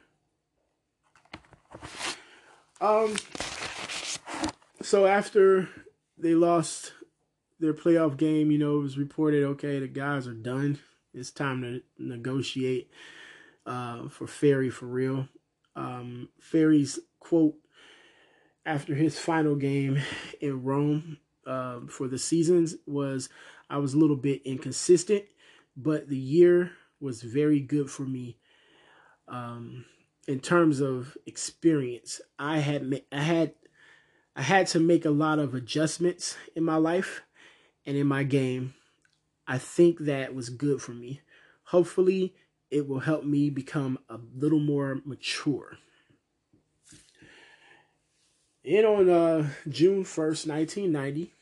Um 2.80 3.16
so 4.82 5.06
after 5.06 5.68
they 6.16 6.34
lost 6.34 6.92
their 7.58 7.74
playoff 7.74 8.16
game, 8.16 8.50
you 8.50 8.58
know, 8.58 8.76
it 8.76 8.82
was 8.82 8.98
reported, 8.98 9.44
okay, 9.44 9.78
the 9.78 9.88
guys 9.88 10.26
are 10.26 10.34
done. 10.34 10.78
It's 11.12 11.30
time 11.30 11.62
to 11.62 11.82
negotiate 11.98 12.90
uh, 13.66 14.08
for 14.08 14.26
Ferry 14.26 14.70
for 14.70 14.86
real. 14.86 15.28
Um, 15.76 16.28
Ferry's 16.40 16.98
quote 17.20 17.54
after 18.66 18.94
his 18.94 19.18
final 19.18 19.56
game 19.56 19.98
in 20.40 20.62
Rome 20.62 21.18
uh, 21.46 21.80
for 21.88 22.08
the 22.08 22.18
seasons 22.18 22.76
was, 22.86 23.28
I 23.68 23.78
was 23.78 23.94
a 23.94 23.98
little 23.98 24.16
bit 24.16 24.42
inconsistent, 24.44 25.24
but 25.76 26.08
the 26.08 26.16
year 26.16 26.72
was 27.00 27.22
very 27.22 27.60
good 27.60 27.90
for 27.90 28.02
me. 28.02 28.36
Um, 29.28 29.84
in 30.28 30.40
terms 30.40 30.80
of 30.80 31.16
experience, 31.26 32.20
I 32.38 32.58
had 32.58 33.02
I 33.10 33.22
had 33.22 33.54
I 34.36 34.42
had 34.42 34.66
to 34.68 34.80
make 34.80 35.04
a 35.04 35.10
lot 35.10 35.38
of 35.38 35.54
adjustments 35.54 36.36
in 36.54 36.62
my 36.64 36.76
life 36.76 37.22
and 37.86 37.96
in 37.96 38.06
my 38.06 38.22
game, 38.22 38.74
I 39.46 39.58
think 39.58 40.00
that 40.00 40.34
was 40.34 40.48
good 40.50 40.82
for 40.82 40.92
me. 40.92 41.22
Hopefully, 41.64 42.34
it 42.70 42.86
will 42.86 43.00
help 43.00 43.24
me 43.24 43.50
become 43.50 43.98
a 44.08 44.18
little 44.34 44.60
more 44.60 45.00
mature. 45.04 45.78
And 48.64 48.86
on 48.86 49.08
uh, 49.08 49.48
June 49.68 50.04
1st, 50.04 50.48
1990, 50.48 51.32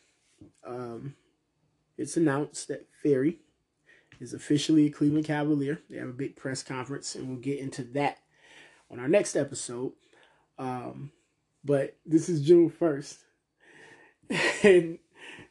um, 0.64 1.14
it's 1.97 2.16
announced 2.16 2.69
that 2.69 2.87
Ferry 3.03 3.39
is 4.21 4.33
officially 4.33 4.87
a 4.87 4.91
Cleveland 4.91 5.27
Cavalier. 5.27 5.81
They 5.91 5.99
have 5.99 6.09
a 6.09 6.12
big 6.12 6.37
press 6.37 6.62
conference, 6.62 7.14
and 7.14 7.29
we'll 7.29 7.39
get 7.39 7.59
into 7.59 7.83
that 7.95 8.19
on 8.91 9.01
our 9.01 9.09
next 9.09 9.37
episode. 9.37 9.93
Um, 10.59 11.12
but 11.64 11.97
this 12.07 12.29
is 12.29 12.43
June 12.43 12.71
1st. 12.71 13.16
and 14.64 14.99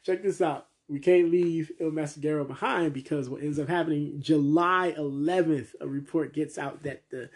check 0.04 0.22
this 0.22 0.40
out 0.40 0.68
we 0.88 0.98
can't 0.98 1.30
leave 1.30 1.70
Il 1.78 1.90
Messaggero 1.90 2.46
behind 2.46 2.94
because 2.94 3.28
what 3.28 3.42
ends 3.42 3.58
up 3.58 3.68
happening 3.68 4.20
July 4.20 4.94
11th, 4.96 5.74
a 5.80 5.86
report 5.86 6.32
gets 6.32 6.56
out 6.56 6.82
that 6.82 7.02
the 7.10 7.28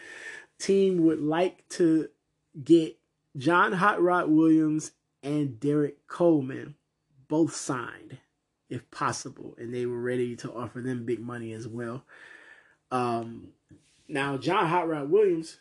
team 0.59 1.05
would 1.05 1.21
like 1.21 1.69
to 1.69 2.09
get 2.65 2.97
John 3.37 3.73
Hot 3.73 4.03
Rod 4.03 4.29
Williams 4.29 4.93
and 5.23 5.59
Derrick 5.59 6.07
Coleman 6.07 6.75
both 7.29 7.55
signed 7.55 8.19
if 8.69 8.91
possible, 8.91 9.55
and 9.59 9.75
they 9.75 9.85
were 9.85 10.01
ready 10.01 10.35
to 10.37 10.53
offer 10.53 10.81
them 10.81 11.05
big 11.05 11.21
money 11.21 11.53
as 11.53 11.69
well. 11.69 12.05
Um, 12.91 13.49
now, 14.09 14.37
John 14.39 14.67
Hot 14.67 14.89
Rod 14.89 15.11
Williams 15.11 15.59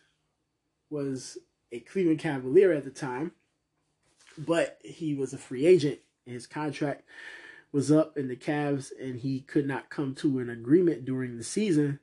was 0.89 1.37
a 1.71 1.79
Cleveland 1.79 2.19
Cavalier 2.19 2.71
at 2.71 2.83
the 2.83 2.89
time, 2.89 3.31
but 4.37 4.79
he 4.83 5.13
was 5.13 5.33
a 5.33 5.37
free 5.37 5.65
agent. 5.65 5.99
His 6.25 6.47
contract 6.47 7.03
was 7.71 7.91
up 7.91 8.17
in 8.17 8.27
the 8.27 8.35
Cavs 8.35 8.91
and 8.99 9.19
he 9.19 9.41
could 9.41 9.65
not 9.67 9.89
come 9.89 10.13
to 10.15 10.39
an 10.39 10.49
agreement 10.49 11.05
during 11.05 11.37
the 11.37 11.43
season 11.43 11.99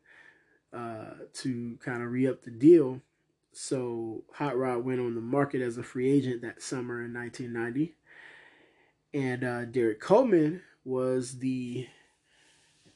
uh, 0.73 1.13
to 1.35 1.79
kind 1.81 2.03
of 2.03 2.11
re 2.11 2.27
up 2.27 2.43
the 2.43 2.51
deal. 2.51 3.01
So 3.53 4.25
Hot 4.35 4.57
Rod 4.57 4.85
went 4.85 5.01
on 5.01 5.15
the 5.15 5.21
market 5.21 5.63
as 5.63 5.79
a 5.79 5.83
free 5.83 6.11
agent 6.11 6.43
that 6.43 6.63
summer 6.63 7.05
in 7.05 7.13
1990. 7.13 7.95
And 9.15 9.45
uh, 9.45 9.65
Derrick 9.65 10.01
Coleman 10.01 10.63
was 10.85 11.39
the, 11.39 11.87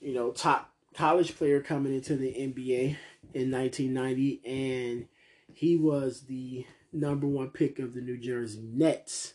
you 0.00 0.14
know, 0.14 0.30
top 0.30 0.72
college 0.94 1.36
player 1.36 1.60
coming 1.60 1.94
into 1.94 2.16
the 2.16 2.32
NBA 2.32 2.96
in 3.34 3.50
1990. 3.50 4.42
And 4.44 5.08
he 5.54 5.76
was 5.76 6.22
the 6.22 6.66
number 6.92 7.26
one 7.26 7.48
pick 7.50 7.78
of 7.78 7.94
the 7.94 8.00
New 8.00 8.18
Jersey 8.18 8.62
Nets. 8.62 9.34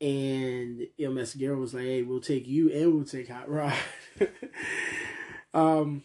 And 0.00 0.86
Il 0.98 1.12
Messaggero 1.12 1.58
was 1.58 1.74
like, 1.74 1.84
hey, 1.84 2.02
we'll 2.02 2.20
take 2.20 2.46
you 2.46 2.70
and 2.72 2.94
we'll 2.94 3.04
take 3.04 3.28
Hot 3.28 3.48
Rod. 3.48 3.74
um, 5.54 6.02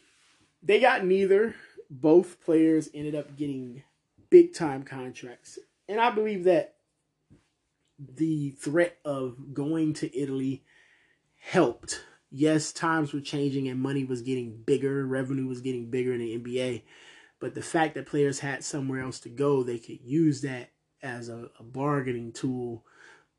they 0.62 0.80
got 0.80 1.04
neither. 1.04 1.56
Both 1.90 2.44
players 2.44 2.90
ended 2.94 3.16
up 3.16 3.36
getting 3.38 3.84
big 4.30 4.54
time 4.54 4.84
contracts. 4.84 5.60
And 5.88 6.00
I 6.00 6.12
believe 6.12 6.44
that 6.46 6.76
the 8.00 8.52
threat 8.52 8.98
of 9.06 9.54
going 9.54 9.94
to 9.96 10.18
Italy 10.18 10.64
helped. 11.40 12.04
Yes, 12.30 12.72
times 12.72 13.14
were 13.14 13.22
changing 13.22 13.68
and 13.68 13.82
money 13.82 14.04
was 14.04 14.22
getting 14.22 14.62
bigger, 14.64 15.06
revenue 15.06 15.48
was 15.48 15.62
getting 15.62 15.90
bigger 15.90 16.14
in 16.14 16.20
the 16.20 16.38
NBA. 16.38 16.84
But 17.40 17.56
the 17.56 17.62
fact 17.62 17.96
that 17.96 18.08
players 18.08 18.40
had 18.40 18.64
somewhere 18.64 19.02
else 19.02 19.20
to 19.22 19.30
go, 19.30 19.64
they 19.64 19.80
could 19.80 20.02
use 20.02 20.42
that 20.42 20.72
as 21.02 21.30
a, 21.30 21.50
a 21.60 21.64
bargaining 21.64 22.34
tool 22.34 22.84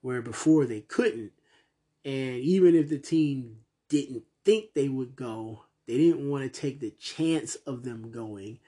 where 0.00 0.22
before 0.22 0.64
they 0.64 0.80
couldn't. 0.80 1.32
And 2.04 2.36
even 2.36 2.74
if 2.74 2.88
the 2.88 2.98
team 2.98 3.58
didn't 3.88 4.24
think 4.44 4.72
they 4.74 4.88
would 4.88 5.16
go, 5.16 5.64
they 5.88 5.96
didn't 5.96 6.28
want 6.28 6.44
to 6.44 6.60
take 6.60 6.78
the 6.78 6.90
chance 6.90 7.56
of 7.66 7.82
them 7.82 8.10
going 8.10 8.60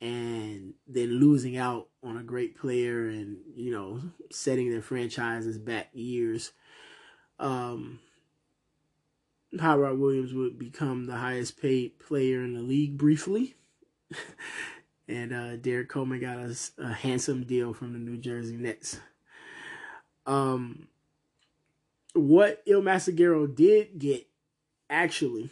and 0.00 0.74
then 0.88 1.20
losing 1.20 1.56
out 1.56 1.86
on 2.02 2.16
a 2.16 2.22
great 2.24 2.58
player 2.58 3.06
and 3.06 3.36
you 3.54 3.70
know 3.70 4.00
setting 4.32 4.70
their 4.70 4.82
franchises 4.82 5.58
back 5.58 5.90
years. 5.92 6.52
Um, 7.38 8.00
Hot 9.60 9.78
Rod 9.78 9.98
Williams 9.98 10.32
would 10.32 10.58
become 10.58 11.04
the 11.04 11.16
highest 11.16 11.60
paid 11.60 11.98
player 11.98 12.42
in 12.42 12.54
the 12.54 12.62
league 12.62 12.96
briefly. 12.96 13.54
and 15.08 15.32
uh, 15.32 15.56
Derrick 15.56 15.88
Coleman 15.88 16.20
got 16.20 16.38
a, 16.38 16.56
a, 16.78 16.92
handsome 16.92 17.44
deal 17.44 17.74
from 17.74 17.92
the 17.92 17.98
New 17.98 18.16
Jersey 18.16 18.56
Nets. 18.56 18.98
Um, 20.26 20.88
what 22.14 22.62
Il 22.66 22.82
Messaggero 22.82 23.52
did 23.52 23.98
get, 23.98 24.26
actually, 24.88 25.50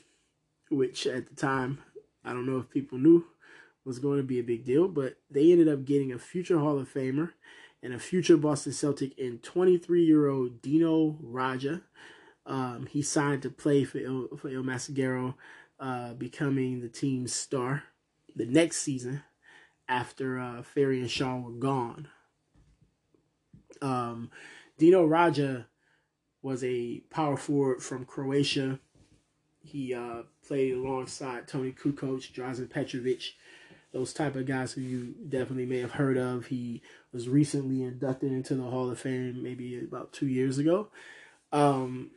which 0.71 1.07
at 1.07 1.29
the 1.29 1.35
time, 1.35 1.81
I 2.25 2.33
don't 2.33 2.47
know 2.47 2.59
if 2.59 2.71
people 2.71 2.99
knew, 2.99 3.25
was 3.85 3.99
going 3.99 4.19
to 4.19 4.25
be 4.25 4.39
a 4.39 4.45
big 4.45 4.65
deal, 4.65 4.89
but 4.89 5.17
they 5.31 5.51
ended 5.51 5.69
up 5.69 5.85
getting 5.85 6.13
a 6.13 6.19
future 6.19 6.59
Hall 6.59 6.79
of 6.79 6.93
Famer 6.93 7.31
and 7.83 7.95
a 7.95 7.99
future 7.99 8.37
Boston 8.37 8.73
Celtic 8.73 9.19
in 9.19 9.39
23 9.39 10.05
year 10.05 10.29
old 10.29 10.61
Dino 10.63 11.19
Radja. 11.23 11.83
Um, 12.47 12.87
he 12.87 13.03
signed 13.03 13.43
to 13.43 13.51
play 13.51 13.85
for 13.85 13.99
Il, 13.99 14.29
for 14.37 14.49
Il 14.49 14.63
Messaggero, 14.63 15.35
uh, 15.79 16.15
becoming 16.15 16.81
the 16.81 16.89
team's 16.89 17.35
star 17.35 17.85
the 18.37 18.47
next 18.47 18.79
season 18.79 19.23
after 19.89 20.39
uh, 20.39 20.63
Ferry 20.63 21.01
and 21.01 21.11
Shaw 21.11 21.39
were 21.39 21.51
gone. 21.51 22.09
Um, 23.83 24.31
Dino 24.79 25.07
Radja 25.07 25.67
was 26.43 26.63
a 26.65 27.01
power 27.11 27.37
forward 27.37 27.83
from 27.83 28.05
Croatia. 28.05 28.79
He 29.61 29.95
uh, 29.95 30.23
played 30.51 30.75
alongside 30.75 31.47
Toni 31.47 31.71
Kukoc, 31.71 32.33
Drazen 32.33 32.69
Petrovic, 32.69 33.23
those 33.93 34.13
type 34.13 34.35
of 34.35 34.47
guys 34.47 34.73
who 34.73 34.81
you 34.81 35.15
definitely 35.29 35.65
may 35.65 35.79
have 35.79 35.93
heard 35.93 36.19
of. 36.19 36.47
He 36.47 36.83
was 37.13 37.29
recently 37.29 37.85
inducted 37.85 38.33
into 38.33 38.57
the 38.57 38.65
Hall 38.65 38.91
of 38.91 38.99
Fame 38.99 39.45
maybe 39.45 39.79
about 39.79 40.13
two 40.13 40.27
years 40.27 40.59
ago. 40.59 40.89
Um, 41.53 42.11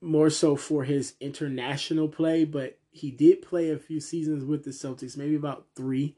more 0.00 0.30
so 0.30 0.54
for 0.54 0.84
his 0.84 1.14
international 1.18 2.06
play, 2.06 2.44
but 2.44 2.78
he 2.92 3.10
did 3.10 3.42
play 3.42 3.70
a 3.72 3.78
few 3.78 3.98
seasons 3.98 4.44
with 4.44 4.62
the 4.62 4.70
Celtics, 4.70 5.16
maybe 5.16 5.34
about 5.34 5.66
three. 5.74 6.14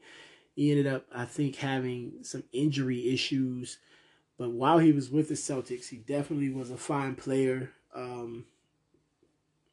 He 0.55 0.69
ended 0.69 0.85
up, 0.85 1.07
I 1.11 1.25
think, 1.25 1.55
having 1.55 2.19
some 2.21 2.43
injury 2.51 3.11
issues. 3.11 3.79
But 4.37 4.51
while 4.51 4.77
he 4.77 4.91
was 4.91 5.09
with 5.09 5.27
the 5.27 5.33
Celtics, 5.33 5.89
he 5.89 5.97
definitely 5.97 6.51
was 6.51 6.69
a 6.69 6.77
fine 6.77 7.15
player. 7.15 7.71
Um, 7.95 8.45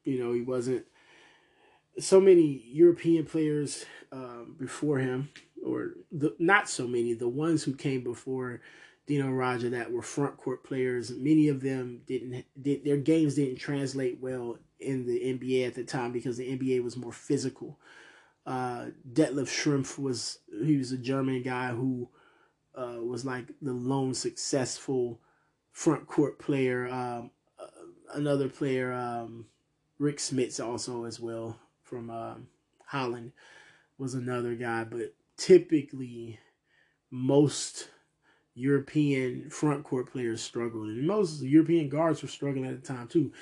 you 0.02 0.18
know, 0.18 0.32
he 0.32 0.40
wasn't 0.40 0.86
so 1.98 2.20
many 2.20 2.62
European 2.72 3.24
players 3.24 3.84
um, 4.12 4.56
before 4.58 4.98
him, 4.98 5.30
or 5.64 5.92
the, 6.12 6.34
not 6.38 6.68
so 6.68 6.86
many, 6.86 7.14
the 7.14 7.28
ones 7.28 7.62
who 7.62 7.74
came 7.74 8.02
before 8.02 8.60
Dino 9.06 9.26
Radja 9.26 9.70
that 9.70 9.92
were 9.92 10.02
front 10.02 10.36
court 10.36 10.64
players. 10.64 11.10
Many 11.10 11.48
of 11.48 11.60
them 11.60 12.02
didn't 12.06 12.44
did 12.60 12.84
their 12.84 12.96
games 12.96 13.36
didn't 13.36 13.58
translate 13.58 14.20
well 14.20 14.58
in 14.80 15.06
the 15.06 15.18
NBA 15.18 15.66
at 15.66 15.74
the 15.74 15.84
time 15.84 16.12
because 16.12 16.36
the 16.36 16.56
NBA 16.56 16.82
was 16.82 16.96
more 16.96 17.12
physical. 17.12 17.78
Uh, 18.44 18.86
Detlef 19.12 19.48
Schrempf 19.48 19.98
was 19.98 20.38
he 20.64 20.76
was 20.76 20.92
a 20.92 20.98
German 20.98 21.42
guy 21.42 21.68
who 21.68 22.08
uh, 22.76 22.98
was 23.00 23.24
like 23.24 23.46
the 23.62 23.72
lone 23.72 24.14
successful 24.14 25.20
front 25.72 26.06
court 26.06 26.38
player. 26.38 26.88
Um, 26.88 27.30
uh, 27.58 27.66
another 28.14 28.48
player, 28.48 28.92
um, 28.92 29.46
Rik 29.98 30.18
Smits, 30.18 30.64
also 30.64 31.04
as 31.04 31.18
well 31.20 31.58
from 31.86 32.10
um, 32.10 32.48
Holland, 32.86 33.32
was 33.98 34.14
another 34.14 34.54
guy. 34.54 34.84
But 34.84 35.14
typically, 35.36 36.38
most 37.10 37.88
European 38.54 39.50
front 39.50 39.84
court 39.84 40.10
players 40.10 40.42
struggled, 40.42 40.88
and 40.88 41.06
most 41.06 41.42
European 41.42 41.88
guards 41.88 42.22
were 42.22 42.28
struggling 42.28 42.66
at 42.66 42.82
the 42.82 42.86
time 42.86 43.08
too. 43.08 43.32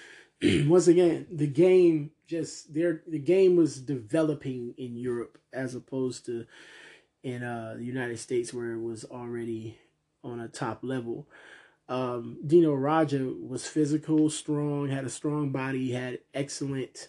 Once 0.67 0.89
again, 0.89 1.27
the 1.31 1.47
game 1.47 2.11
just 2.27 2.75
there. 2.75 3.03
The 3.07 3.19
game 3.19 3.57
was 3.57 3.81
developing 3.81 4.75
in 4.77 4.97
Europe 4.97 5.39
as 5.53 5.75
opposed 5.75 6.27
to 6.27 6.47
in 7.23 7.43
uh, 7.43 7.75
the 7.79 7.85
United 7.85 8.19
States, 8.19 8.53
where 8.53 8.73
it 8.73 8.83
was 8.83 9.05
already 9.05 9.79
on 10.23 10.41
a 10.41 10.49
top 10.49 10.81
level. 10.83 11.27
Um, 11.89 12.39
Dino 12.47 12.75
Radja 12.75 13.47
was 13.47 13.67
physical, 13.67 14.31
strong, 14.31 14.89
had 14.89 15.05
a 15.05 15.11
strong 15.11 15.51
body, 15.51 15.93
had 15.93 16.21
excellent 16.33 17.09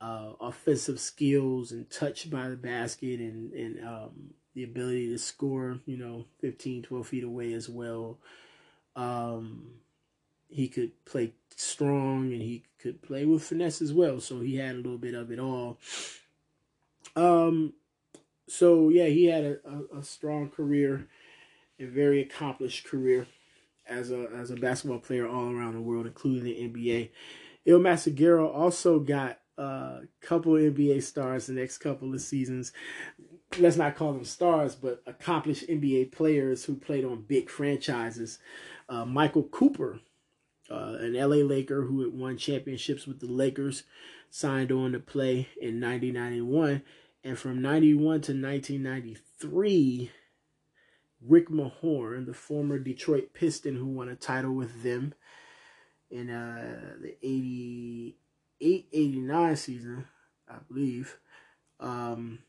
uh, 0.00 0.32
offensive 0.40 1.00
skills 1.00 1.72
and 1.72 1.90
touch 1.90 2.30
by 2.30 2.48
the 2.48 2.56
basket 2.56 3.20
and, 3.20 3.52
and 3.52 3.84
um, 3.86 4.10
the 4.54 4.64
ability 4.64 5.08
to 5.08 5.18
score, 5.18 5.78
you 5.86 5.96
know, 5.96 6.24
15, 6.40 6.82
12 6.82 7.06
feet 7.06 7.24
away 7.24 7.52
as 7.52 7.68
well. 7.68 8.18
Um, 8.96 9.72
he 10.48 10.68
could 10.68 11.04
play 11.04 11.32
strong 11.56 12.32
and 12.32 12.42
he 12.42 12.64
could 12.80 13.02
play 13.02 13.24
with 13.24 13.42
finesse 13.42 13.82
as 13.82 13.92
well. 13.92 14.20
So 14.20 14.40
he 14.40 14.56
had 14.56 14.74
a 14.74 14.78
little 14.78 14.98
bit 14.98 15.14
of 15.14 15.30
it 15.30 15.38
all. 15.38 15.78
Um, 17.16 17.74
so 18.48 18.88
yeah, 18.88 19.06
he 19.06 19.26
had 19.26 19.44
a, 19.44 19.58
a, 19.64 19.98
a 19.98 20.02
strong 20.02 20.48
career, 20.48 21.08
a 21.78 21.84
very 21.84 22.22
accomplished 22.22 22.86
career 22.86 23.26
as 23.86 24.10
a 24.10 24.28
as 24.34 24.50
a 24.50 24.56
basketball 24.56 24.98
player 24.98 25.26
all 25.26 25.50
around 25.52 25.74
the 25.74 25.80
world, 25.80 26.06
including 26.06 26.44
the 26.44 26.54
NBA. 26.54 27.10
Il 27.66 27.78
Messaggero 27.80 28.52
also 28.54 28.98
got 28.98 29.40
a 29.58 30.02
couple 30.20 30.52
NBA 30.52 31.02
stars 31.02 31.46
the 31.46 31.52
next 31.52 31.78
couple 31.78 32.14
of 32.14 32.20
seasons. 32.20 32.72
Let's 33.58 33.76
not 33.76 33.96
call 33.96 34.12
them 34.12 34.24
stars, 34.24 34.74
but 34.74 35.02
accomplished 35.06 35.68
NBA 35.68 36.12
players 36.12 36.64
who 36.64 36.76
played 36.76 37.04
on 37.04 37.22
big 37.22 37.50
franchises. 37.50 38.38
Uh, 38.88 39.04
Michael 39.04 39.44
Cooper, 39.44 40.00
uh, 40.70 40.96
an 41.00 41.14
LA 41.14 41.44
Laker 41.44 41.82
who 41.82 42.02
had 42.02 42.12
won 42.12 42.36
championships 42.36 43.06
with 43.06 43.20
the 43.20 43.26
Lakers, 43.26 43.84
signed 44.30 44.70
on 44.70 44.92
to 44.92 45.00
play 45.00 45.48
in 45.60 45.80
1991. 45.80 46.82
And 47.24 47.38
from 47.38 47.60
91 47.60 48.20
to 48.22 48.32
1993, 48.32 50.12
Rick 51.20 51.48
Mahorn, 51.48 52.26
the 52.26 52.34
former 52.34 52.78
Detroit 52.78 53.30
Piston 53.34 53.74
who 53.76 53.86
won 53.86 54.08
a 54.08 54.14
title 54.14 54.54
with 54.54 54.82
them 54.82 55.14
in 56.10 56.30
uh, 56.30 56.94
the 57.00 57.16
88 57.22 58.16
89 58.60 59.56
season, 59.56 60.06
I 60.48 60.56
believe, 60.68 61.18
um, 61.80 62.40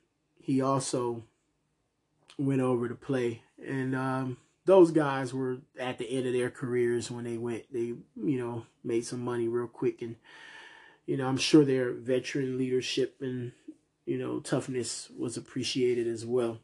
he 0.41 0.61
also 0.61 1.23
went 2.37 2.61
over 2.61 2.87
to 2.87 2.95
play. 2.95 3.41
And 3.65 3.95
um, 3.95 4.37
those 4.65 4.91
guys 4.91 5.33
were 5.33 5.57
at 5.79 5.97
the 5.97 6.09
end 6.09 6.25
of 6.27 6.33
their 6.33 6.49
careers 6.49 7.11
when 7.11 7.25
they 7.25 7.37
went. 7.37 7.71
They, 7.71 7.79
you 7.79 8.03
know, 8.15 8.65
made 8.83 9.05
some 9.05 9.23
money 9.23 9.47
real 9.47 9.67
quick. 9.67 10.01
And, 10.01 10.15
you 11.05 11.17
know, 11.17 11.27
I'm 11.27 11.37
sure 11.37 11.65
their 11.65 11.91
veteran 11.91 12.57
leadership 12.57 13.17
and 13.21 13.51
you 14.09 14.17
know, 14.17 14.39
toughness 14.39 15.11
was 15.15 15.37
appreciated 15.37 16.07
as 16.07 16.25
well. 16.25 16.57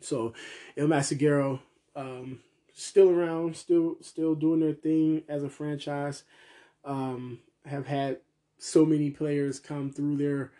So 0.00 0.34
El 0.76 0.88
Messaggero, 0.88 1.60
um, 1.94 2.40
still 2.72 3.10
around, 3.10 3.54
still 3.54 3.96
still 4.00 4.34
doing 4.34 4.58
their 4.58 4.72
thing 4.72 5.22
as 5.28 5.44
a 5.44 5.48
franchise. 5.48 6.24
um, 6.84 7.38
have 7.64 7.86
had 7.86 8.18
so 8.62 8.86
many 8.86 9.10
players 9.10 9.58
come 9.58 9.90
through 9.90 10.16
their 10.16 10.52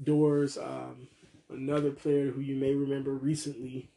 doors. 0.00 0.56
Um, 0.56 1.08
another 1.50 1.90
player 1.90 2.30
who 2.30 2.40
you 2.40 2.54
may 2.54 2.74
remember 2.74 3.10
recently, 3.10 3.90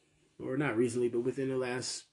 or 0.43 0.57
not 0.57 0.75
recently, 0.75 1.07
but 1.07 1.19
within 1.19 1.49
the 1.49 1.57
last 1.57 2.05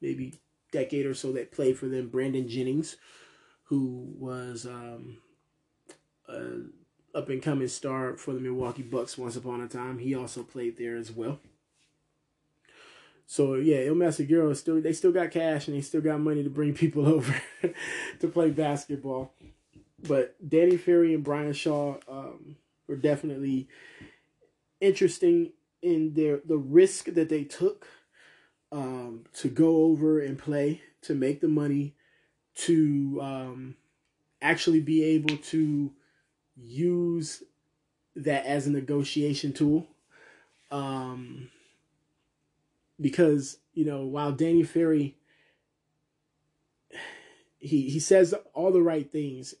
maybe 0.00 0.32
decade 0.72 1.04
or 1.04 1.12
so 1.12 1.32
that 1.32 1.52
played 1.52 1.78
for 1.78 1.86
them, 1.86 2.08
Brandon 2.08 2.48
Jennings, 2.48 2.96
who 3.64 4.14
was 4.18 4.64
um, 4.64 5.18
a 6.28 6.60
up 7.14 7.28
and 7.28 7.42
coming 7.42 7.68
star 7.68 8.16
for 8.16 8.32
the 8.32 8.40
Milwaukee 8.40 8.82
Bucks 8.82 9.18
once 9.18 9.36
upon 9.36 9.60
a 9.60 9.68
time. 9.68 9.98
He 9.98 10.14
also 10.14 10.42
played 10.42 10.78
there 10.78 10.96
as 10.96 11.12
well. 11.12 11.40
So 13.26 13.56
yeah, 13.56 13.80
Il 13.80 13.94
Messaggero 13.94 14.56
still 14.56 14.80
they 14.80 14.94
still 14.94 15.12
got 15.12 15.30
cash 15.30 15.68
and 15.68 15.76
they 15.76 15.82
still 15.82 16.00
got 16.00 16.20
money 16.20 16.42
to 16.42 16.50
bring 16.50 16.72
people 16.72 17.06
over 17.14 17.34
to 18.20 18.28
play 18.28 18.48
basketball. 18.48 19.34
But 20.02 20.36
Danny 20.46 20.76
Ferry 20.76 21.14
and 21.14 21.24
Brian 21.24 21.52
Shaw 21.52 21.96
um, 22.08 22.56
were 22.86 22.96
definitely 22.96 23.68
interesting 24.80 25.52
in 25.82 26.14
their 26.14 26.40
the 26.44 26.58
risk 26.58 27.06
that 27.06 27.28
they 27.28 27.44
took 27.44 27.86
um, 28.72 29.24
to 29.34 29.48
go 29.48 29.84
over 29.84 30.20
and 30.20 30.38
play 30.38 30.82
to 31.02 31.14
make 31.14 31.40
the 31.40 31.48
money 31.48 31.94
to 32.54 33.18
um, 33.22 33.76
actually 34.42 34.80
be 34.80 35.02
able 35.02 35.36
to 35.36 35.92
use 36.56 37.42
that 38.14 38.44
as 38.46 38.66
a 38.66 38.70
negotiation 38.70 39.52
tool. 39.52 39.86
Um, 40.70 41.50
because 43.00 43.58
you 43.74 43.84
know 43.84 44.04
while 44.04 44.32
Danny 44.32 44.62
Ferry 44.62 45.16
he 47.58 47.88
he 47.88 48.00
says 48.00 48.34
all 48.52 48.72
the 48.72 48.82
right 48.82 49.10
things 49.10 49.54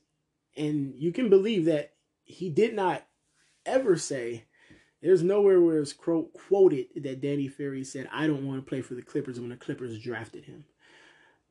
and 0.56 0.94
you 0.96 1.12
can 1.12 1.28
believe 1.28 1.66
that 1.66 1.94
he 2.24 2.50
did 2.50 2.74
not 2.74 3.06
ever 3.64 3.96
say 3.96 4.44
there's 5.02 5.22
nowhere 5.22 5.60
where 5.60 5.80
it's 5.80 5.92
quoted 5.92 6.86
that 6.96 7.20
Danny 7.20 7.48
Ferry 7.48 7.84
said 7.84 8.08
I 8.12 8.26
don't 8.26 8.46
want 8.46 8.64
to 8.64 8.68
play 8.68 8.80
for 8.80 8.94
the 8.94 9.02
Clippers 9.02 9.38
when 9.38 9.50
the 9.50 9.56
Clippers 9.56 9.98
drafted 10.00 10.44
him. 10.44 10.64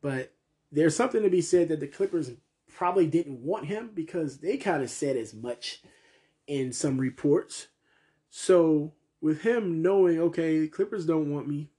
But 0.01 0.33
there's 0.71 0.95
something 0.95 1.23
to 1.23 1.29
be 1.29 1.41
said 1.41 1.69
that 1.69 1.79
the 1.79 1.87
Clippers 1.87 2.31
probably 2.73 3.07
didn't 3.07 3.41
want 3.41 3.65
him 3.65 3.91
because 3.93 4.39
they 4.39 4.57
kind 4.57 4.83
of 4.83 4.89
said 4.89 5.15
as 5.15 5.33
much 5.33 5.81
in 6.47 6.73
some 6.73 6.97
reports. 6.97 7.67
So 8.29 8.93
with 9.21 9.41
him 9.41 9.81
knowing, 9.81 10.19
okay, 10.19 10.59
the 10.59 10.67
Clippers 10.67 11.05
don't 11.05 11.31
want 11.31 11.47
me, 11.47 11.69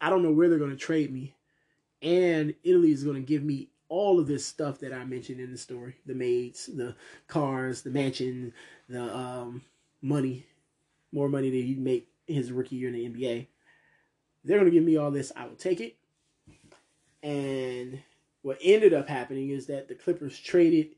I 0.00 0.10
don't 0.10 0.22
know 0.22 0.32
where 0.32 0.48
they're 0.48 0.58
going 0.58 0.70
to 0.70 0.76
trade 0.76 1.12
me. 1.12 1.36
And 2.02 2.54
Italy 2.64 2.92
is 2.92 3.04
going 3.04 3.16
to 3.16 3.22
give 3.22 3.42
me 3.42 3.70
all 3.88 4.18
of 4.18 4.26
this 4.26 4.44
stuff 4.44 4.78
that 4.80 4.92
I 4.92 5.04
mentioned 5.04 5.40
in 5.40 5.52
the 5.52 5.58
story 5.58 5.96
the 6.06 6.14
maids, 6.14 6.66
the 6.66 6.94
cars, 7.28 7.82
the 7.82 7.90
mansion, 7.90 8.52
the 8.88 9.14
um, 9.14 9.62
money, 10.02 10.46
more 11.12 11.28
money 11.28 11.50
than 11.50 11.62
he'd 11.62 11.78
make 11.78 12.08
his 12.26 12.52
rookie 12.52 12.76
year 12.76 12.88
in 12.88 12.94
the 12.94 13.08
NBA. 13.08 13.46
They're 14.44 14.58
going 14.58 14.70
to 14.70 14.76
give 14.76 14.84
me 14.84 14.96
all 14.96 15.10
this. 15.10 15.32
I 15.36 15.46
will 15.46 15.56
take 15.56 15.80
it. 15.80 15.96
And 17.22 18.00
what 18.42 18.58
ended 18.62 18.94
up 18.94 19.08
happening 19.08 19.50
is 19.50 19.66
that 19.66 19.88
the 19.88 19.94
Clippers 19.94 20.38
traded 20.38 20.90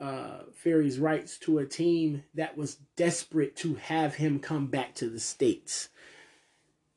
uh, 0.00 0.40
Ferry's 0.52 0.98
rights 0.98 1.38
to 1.38 1.58
a 1.58 1.66
team 1.66 2.24
that 2.34 2.56
was 2.56 2.78
desperate 2.96 3.54
to 3.56 3.74
have 3.74 4.16
him 4.16 4.40
come 4.40 4.66
back 4.66 4.94
to 4.96 5.08
the 5.08 5.20
States. 5.20 5.88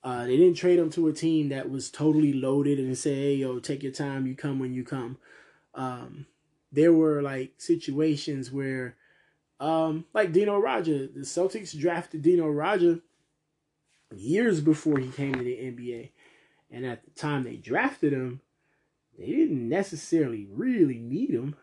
Uh, 0.06 0.24
they 0.26 0.38
didn't 0.38 0.56
trade 0.56 0.78
him 0.78 0.92
to 0.92 1.08
a 1.08 1.14
team 1.14 1.50
that 1.50 1.68
was 1.68 1.90
totally 1.90 2.32
loaded 2.32 2.78
and 2.78 2.96
say, 2.96 3.16
"Hey, 3.16 3.36
yo, 3.38 3.58
take 3.58 3.82
your 3.82 3.92
time. 3.92 4.28
You 4.28 4.36
come 4.36 4.60
when 4.60 4.72
you 4.72 4.84
come." 4.84 5.18
Um, 5.74 6.28
there 6.72 6.94
were 6.94 7.24
like 7.24 7.54
situations 7.58 8.52
where, 8.52 8.98
um, 9.60 10.06
like 10.14 10.32
Dino 10.32 10.62
Radja, 10.62 11.12
the 11.12 11.22
Celtics 11.22 11.78
drafted 11.78 12.22
Dino 12.22 12.46
Radja 12.46 13.02
years 14.16 14.62
before 14.62 15.00
he 15.00 15.10
came 15.10 15.34
to 15.34 15.44
the 15.44 15.58
NBA, 15.58 16.12
and 16.70 16.86
at 16.86 17.04
the 17.04 17.10
time 17.12 17.44
they 17.44 17.56
drafted 17.56 18.14
him, 18.14 18.42
they 19.18 19.26
didn't 19.26 19.68
necessarily 19.68 20.46
really 20.52 21.00
need 21.00 21.32
him, 21.32 21.56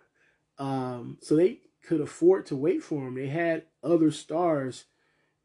um, 0.59 1.16
so 1.20 1.36
they 1.36 1.61
could 1.80 2.01
afford 2.01 2.47
to 2.47 2.57
wait 2.57 2.82
for 2.82 3.07
him. 3.07 3.14
They 3.14 3.28
had 3.28 3.66
other 3.84 4.11
stars 4.11 4.86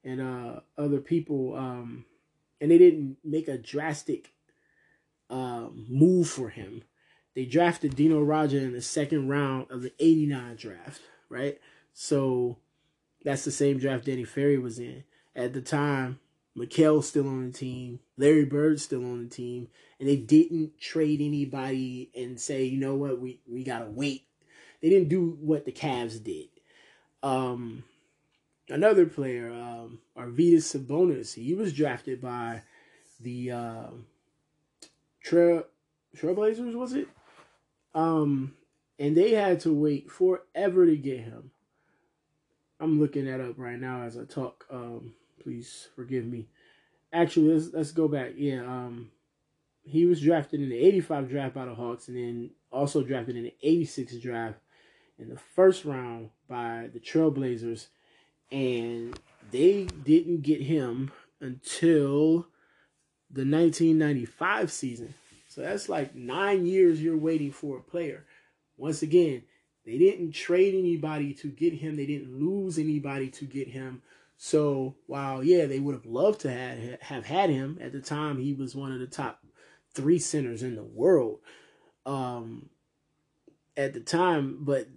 and 0.03 0.19
uh, 0.19 0.61
other 0.79 0.99
people. 0.99 1.55
Um, 1.55 2.05
and 2.59 2.71
they 2.71 2.77
didn't 2.77 3.17
make 3.23 3.47
a 3.47 3.57
drastic 3.57 4.33
um, 5.29 5.85
move 5.89 6.29
for 6.29 6.49
him. 6.49 6.83
They 7.35 7.45
drafted 7.45 7.95
Dino 7.95 8.23
Radja 8.23 8.61
in 8.61 8.73
the 8.73 8.81
second 8.81 9.29
round 9.29 9.69
of 9.69 9.81
the 9.81 9.93
89 9.99 10.55
draft, 10.55 11.01
right? 11.29 11.59
So 11.93 12.57
that's 13.23 13.45
the 13.45 13.51
same 13.51 13.77
draft 13.77 14.05
Danny 14.05 14.23
Ferry 14.23 14.57
was 14.57 14.79
in. 14.79 15.03
At 15.35 15.53
the 15.53 15.61
time, 15.61 16.19
McHale's 16.57 17.07
still 17.07 17.27
on 17.27 17.51
the 17.51 17.57
team, 17.57 17.99
Larry 18.17 18.45
Bird's 18.45 18.83
still 18.83 19.05
on 19.05 19.23
the 19.23 19.29
team, 19.29 19.67
and 19.99 20.09
they 20.09 20.15
didn't 20.15 20.79
trade 20.79 21.21
anybody 21.21 22.09
and 22.15 22.39
say, 22.39 22.63
you 22.63 22.79
know 22.79 22.95
what, 22.95 23.19
we, 23.19 23.39
we 23.47 23.63
gotta 23.63 23.85
wait. 23.85 24.23
They 24.81 24.89
didn't 24.89 25.09
do 25.09 25.37
what 25.39 25.65
the 25.65 25.71
Cavs 25.71 26.23
did. 26.23 26.47
Um, 27.21 27.83
another 28.69 29.05
player, 29.05 29.51
um, 29.51 29.99
Arvydas 30.17 30.75
Sabonis. 30.75 31.33
He 31.33 31.53
was 31.53 31.73
drafted 31.73 32.21
by 32.21 32.63
the 33.19 33.51
uh, 33.51 33.87
Trail 35.23 35.63
Trailblazers, 36.15 36.73
was 36.73 36.93
it? 36.93 37.07
Um, 37.93 38.55
and 38.99 39.15
they 39.15 39.31
had 39.31 39.59
to 39.61 39.73
wait 39.73 40.11
forever 40.11 40.85
to 40.85 40.95
get 40.95 41.19
him. 41.19 41.51
I'm 42.79 42.99
looking 42.99 43.25
that 43.25 43.41
up 43.41 43.55
right 43.57 43.79
now 43.79 44.03
as 44.03 44.17
I 44.17 44.23
talk. 44.23 44.65
Um, 44.71 45.13
please 45.41 45.87
forgive 45.95 46.25
me. 46.25 46.47
Actually, 47.11 47.53
let's 47.53 47.73
let's 47.73 47.91
go 47.91 48.07
back. 48.07 48.33
Yeah, 48.35 48.61
um, 48.61 49.09
he 49.83 50.05
was 50.05 50.21
drafted 50.21 50.61
in 50.61 50.69
the 50.69 50.77
'85 50.77 51.29
draft 51.29 51.55
by 51.55 51.65
the 51.65 51.73
Hawks, 51.73 52.07
and 52.07 52.17
then 52.17 52.51
also 52.71 53.01
drafted 53.01 53.35
in 53.35 53.43
the 53.43 53.55
'86 53.63 54.17
draft 54.17 54.59
in 55.17 55.29
the 55.29 55.37
first 55.37 55.85
round 55.85 56.29
by 56.47 56.89
the 56.93 56.99
Trailblazers 56.99 57.87
and 58.51 59.19
they 59.51 59.85
didn't 60.03 60.41
get 60.41 60.61
him 60.61 61.11
until 61.41 62.47
the 63.29 63.41
1995 63.41 64.71
season. 64.71 65.13
So 65.47 65.61
that's 65.61 65.89
like 65.89 66.15
nine 66.15 66.65
years 66.65 67.01
you're 67.01 67.17
waiting 67.17 67.51
for 67.51 67.77
a 67.77 67.81
player. 67.81 68.25
Once 68.77 69.01
again, 69.01 69.43
they 69.85 69.97
didn't 69.97 70.33
trade 70.33 70.75
anybody 70.75 71.33
to 71.35 71.47
get 71.47 71.73
him. 71.73 71.95
They 71.95 72.05
didn't 72.05 72.39
lose 72.39 72.77
anybody 72.77 73.29
to 73.31 73.45
get 73.45 73.69
him. 73.69 74.01
So 74.37 74.95
while 75.07 75.43
yeah, 75.43 75.65
they 75.65 75.79
would 75.79 75.95
have 75.95 76.05
loved 76.05 76.41
to 76.41 76.51
have 76.51 77.01
have 77.01 77.25
had 77.25 77.49
him 77.49 77.79
at 77.81 77.91
the 77.91 78.01
time, 78.01 78.37
he 78.37 78.53
was 78.53 78.75
one 78.75 78.91
of 78.91 78.99
the 78.99 79.07
top 79.07 79.39
three 79.93 80.19
centers 80.19 80.61
in 80.61 80.75
the 80.75 80.83
world. 80.83 81.39
Um, 82.05 82.69
at 83.75 83.93
the 83.93 83.99
time, 83.99 84.57
but 84.61 84.87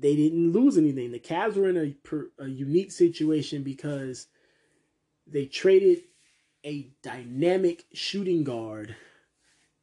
they 0.00 0.16
didn't 0.16 0.52
lose 0.52 0.78
anything. 0.78 1.10
The 1.10 1.18
Cavs 1.18 1.56
were 1.56 1.68
in 1.68 1.76
a, 1.76 2.42
a 2.42 2.48
unique 2.48 2.92
situation 2.92 3.62
because 3.62 4.26
they 5.26 5.46
traded 5.46 6.02
a 6.64 6.90
dynamic 7.02 7.84
shooting 7.92 8.44
guard 8.44 8.94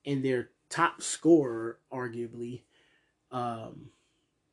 and 0.06 0.24
their 0.24 0.50
top 0.70 1.02
scorer, 1.02 1.80
arguably, 1.92 2.62
um, 3.32 3.90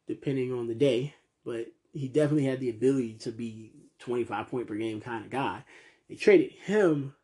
depending 0.06 0.52
on 0.52 0.66
the 0.66 0.74
day, 0.74 1.14
but 1.44 1.66
he 1.92 2.08
definitely 2.08 2.44
had 2.44 2.60
the 2.60 2.70
ability 2.70 3.14
to 3.14 3.30
be 3.30 3.72
25 3.98 4.48
point 4.48 4.66
per 4.66 4.74
game 4.74 5.00
kind 5.00 5.24
of 5.24 5.30
guy. 5.30 5.64
They 6.08 6.16
traded 6.16 6.52
him 6.52 7.14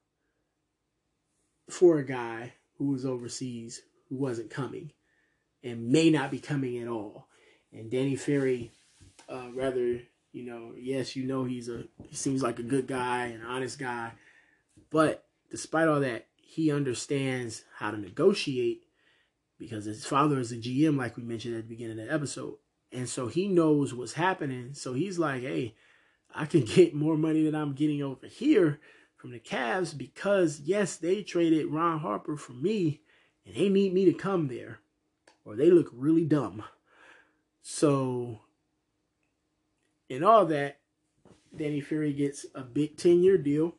for 1.68 1.98
a 1.98 2.04
guy 2.04 2.54
who 2.76 2.86
was 2.86 3.04
overseas 3.04 3.82
who 4.08 4.16
wasn't 4.16 4.50
coming 4.50 4.92
and 5.62 5.88
may 5.88 6.10
not 6.10 6.30
be 6.30 6.38
coming 6.38 6.78
at 6.78 6.88
all. 6.88 7.27
And 7.72 7.90
Danny 7.90 8.16
Ferry, 8.16 8.72
uh, 9.28 9.48
rather, 9.54 10.00
you 10.32 10.44
know, 10.44 10.72
yes, 10.76 11.16
you 11.16 11.24
know 11.24 11.44
he's 11.44 11.68
a 11.68 11.84
he 12.02 12.14
seems 12.14 12.42
like 12.42 12.58
a 12.58 12.62
good 12.62 12.86
guy, 12.86 13.26
an 13.26 13.42
honest 13.42 13.78
guy, 13.78 14.12
but 14.90 15.26
despite 15.50 15.88
all 15.88 16.00
that, 16.00 16.26
he 16.34 16.72
understands 16.72 17.64
how 17.78 17.90
to 17.90 17.98
negotiate 17.98 18.82
because 19.58 19.84
his 19.84 20.06
father 20.06 20.38
is 20.38 20.52
a 20.52 20.56
GM, 20.56 20.96
like 20.96 21.16
we 21.16 21.22
mentioned 21.22 21.56
at 21.56 21.62
the 21.62 21.68
beginning 21.68 21.98
of 21.98 22.06
the 22.06 22.12
episode. 22.12 22.54
And 22.92 23.08
so 23.08 23.26
he 23.26 23.48
knows 23.48 23.92
what's 23.92 24.14
happening. 24.14 24.72
So 24.72 24.94
he's 24.94 25.18
like, 25.18 25.42
hey, 25.42 25.74
I 26.34 26.46
can 26.46 26.64
get 26.64 26.94
more 26.94 27.16
money 27.16 27.44
than 27.44 27.54
I'm 27.54 27.74
getting 27.74 28.02
over 28.02 28.26
here 28.26 28.80
from 29.16 29.32
the 29.32 29.40
Cavs 29.40 29.96
because, 29.96 30.60
yes, 30.60 30.96
they 30.96 31.22
traded 31.22 31.66
Ron 31.66 31.98
Harper 31.98 32.36
for 32.36 32.52
me 32.52 33.00
and 33.44 33.54
they 33.54 33.68
need 33.68 33.92
me 33.92 34.04
to 34.04 34.12
come 34.12 34.48
there 34.48 34.80
or 35.44 35.56
they 35.56 35.70
look 35.70 35.90
really 35.92 36.24
dumb. 36.24 36.62
So, 37.70 38.40
in 40.08 40.24
all 40.24 40.46
that, 40.46 40.78
Danny 41.54 41.82
Ferry 41.82 42.14
gets 42.14 42.46
a 42.54 42.62
big 42.62 42.96
10 42.96 43.22
year 43.22 43.36
deal 43.36 43.74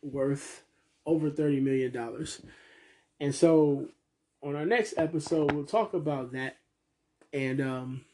worth 0.00 0.62
over 1.04 1.28
$30 1.28 1.60
million. 1.60 2.26
And 3.18 3.34
so, 3.34 3.88
on 4.44 4.54
our 4.54 4.64
next 4.64 4.94
episode, 4.96 5.50
we'll 5.50 5.64
talk 5.64 5.92
about 5.92 6.32
that 6.34 6.58
and 7.32 7.60
um, 7.60 8.04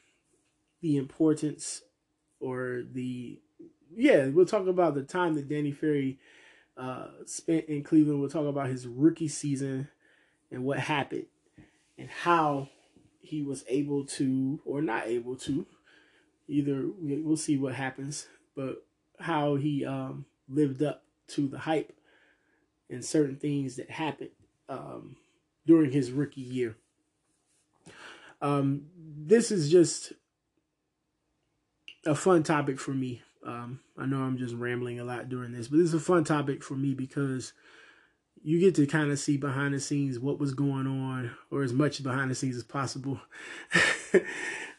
the 0.81 0.97
importance 0.97 1.83
or 2.41 2.83
the 2.91 3.39
yeah, 3.95 4.29
we'll 4.29 4.47
talk 4.47 4.67
about 4.67 4.95
the 4.95 5.03
time 5.03 5.35
that 5.35 5.47
Danny 5.47 5.73
Ferry 5.73 6.19
uh, 6.79 7.09
spent 7.27 7.67
in 7.67 7.83
Cleveland. 7.83 8.19
We'll 8.19 8.31
talk 8.31 8.47
about 8.47 8.69
his 8.69 8.89
rookie 8.89 9.29
season 9.29 9.89
and 10.51 10.65
what 10.65 10.79
happened 10.79 11.27
and 11.99 12.09
how 12.09 12.71
he 13.21 13.43
was 13.43 13.65
able 13.69 14.05
to 14.05 14.61
or 14.65 14.83
not 14.83 15.07
able 15.07 15.37
to. 15.37 15.67
Either 16.49 16.89
we'll 16.99 17.37
see 17.37 17.57
what 17.57 17.75
happens, 17.75 18.27
but 18.57 18.85
how 19.21 19.57
he 19.57 19.85
um, 19.85 20.25
lived 20.49 20.83
up 20.83 21.05
to 21.29 21.47
the 21.47 21.59
hype 21.59 21.93
and 22.89 23.05
certain 23.05 23.37
things 23.37 23.77
that 23.77 23.91
happened 23.91 24.31
um, 24.69 25.17
during 25.67 25.93
his 25.93 26.11
rookie 26.11 26.41
year. 26.41 26.77
Um, 28.43 28.87
this 28.97 29.51
is 29.51 29.71
just 29.71 30.13
a 32.07 32.15
fun 32.15 32.43
topic 32.43 32.81
for 32.81 32.93
me. 32.93 33.23
Um, 33.45 33.81
I 33.97 34.07
know 34.07 34.23
I'm 34.23 34.39
just 34.39 34.55
rambling 34.55 34.99
a 34.99 35.05
lot 35.05 35.29
during 35.29 35.53
this, 35.53 35.69
but 35.69 35.79
this 35.79 35.89
is 35.89 35.95
a 35.95 36.01
fun 36.01 36.25
topic 36.25 36.63
for 36.63 36.75
me 36.75 36.95
because 36.95 37.53
you 38.43 38.59
get 38.59 38.75
to 38.77 38.87
kind 38.87 39.11
of 39.11 39.19
see 39.19 39.37
behind 39.37 39.75
the 39.75 39.81
scenes 39.81 40.19
what 40.19 40.39
was 40.39 40.55
going 40.55 40.87
on, 40.87 41.31
or 41.51 41.63
as 41.63 41.73
much 41.73 42.03
behind 42.03 42.31
the 42.31 42.35
scenes 42.35 42.57
as 42.57 42.65
possible. 42.65 43.21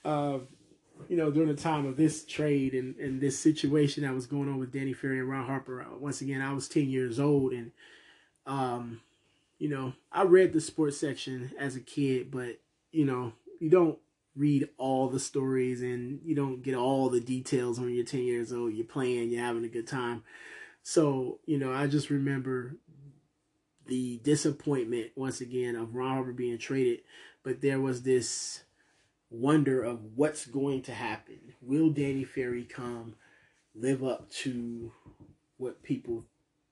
uh, 0.03 0.39
you 1.07 1.17
know, 1.17 1.31
during 1.31 1.49
the 1.49 1.61
time 1.61 1.85
of 1.85 1.97
this 1.97 2.25
trade 2.25 2.73
and, 2.73 2.95
and 2.97 3.21
this 3.21 3.37
situation 3.37 4.03
that 4.03 4.13
was 4.13 4.25
going 4.25 4.49
on 4.49 4.57
with 4.57 4.71
Danny 4.71 4.93
Ferry 4.93 5.19
and 5.19 5.29
Ron 5.29 5.45
Harper. 5.45 5.81
Uh, 5.81 5.97
once 5.99 6.21
again, 6.21 6.41
I 6.41 6.53
was 6.53 6.67
10 6.67 6.89
years 6.89 7.19
old 7.19 7.53
and, 7.53 7.71
um, 8.45 9.01
you 9.59 9.69
know, 9.69 9.93
I 10.11 10.23
read 10.23 10.53
the 10.53 10.61
sports 10.61 10.97
section 10.97 11.51
as 11.59 11.75
a 11.75 11.81
kid, 11.81 12.31
but, 12.31 12.59
you 12.91 13.05
know, 13.05 13.33
you 13.59 13.69
don't 13.69 13.97
read 14.35 14.69
all 14.77 15.09
the 15.09 15.19
stories 15.19 15.81
and 15.81 16.19
you 16.23 16.35
don't 16.35 16.63
get 16.63 16.75
all 16.75 17.09
the 17.09 17.19
details 17.19 17.79
when 17.79 17.93
you're 17.93 18.05
10 18.05 18.21
years 18.21 18.53
old. 18.53 18.73
You're 18.73 18.85
playing, 18.85 19.29
you're 19.29 19.43
having 19.43 19.65
a 19.65 19.69
good 19.69 19.87
time. 19.87 20.23
So, 20.83 21.39
you 21.45 21.59
know, 21.59 21.71
I 21.71 21.87
just 21.87 22.09
remember 22.09 22.77
the 23.87 24.19
disappointment 24.23 25.11
once 25.15 25.41
again 25.41 25.75
of 25.75 25.95
Ron 25.95 26.15
Harper 26.15 26.33
being 26.33 26.57
traded, 26.57 26.99
but 27.43 27.61
there 27.61 27.79
was 27.79 28.03
this 28.03 28.63
wonder 29.29 29.81
of 29.81 29.99
what's 30.15 30.45
going 30.45 30.81
to 30.83 30.93
happen. 30.93 31.53
Will 31.61 31.89
Danny 31.89 32.23
Ferry 32.23 32.63
come 32.63 33.15
live 33.73 34.03
up 34.03 34.29
to 34.29 34.91
what 35.57 35.83
people 35.83 36.25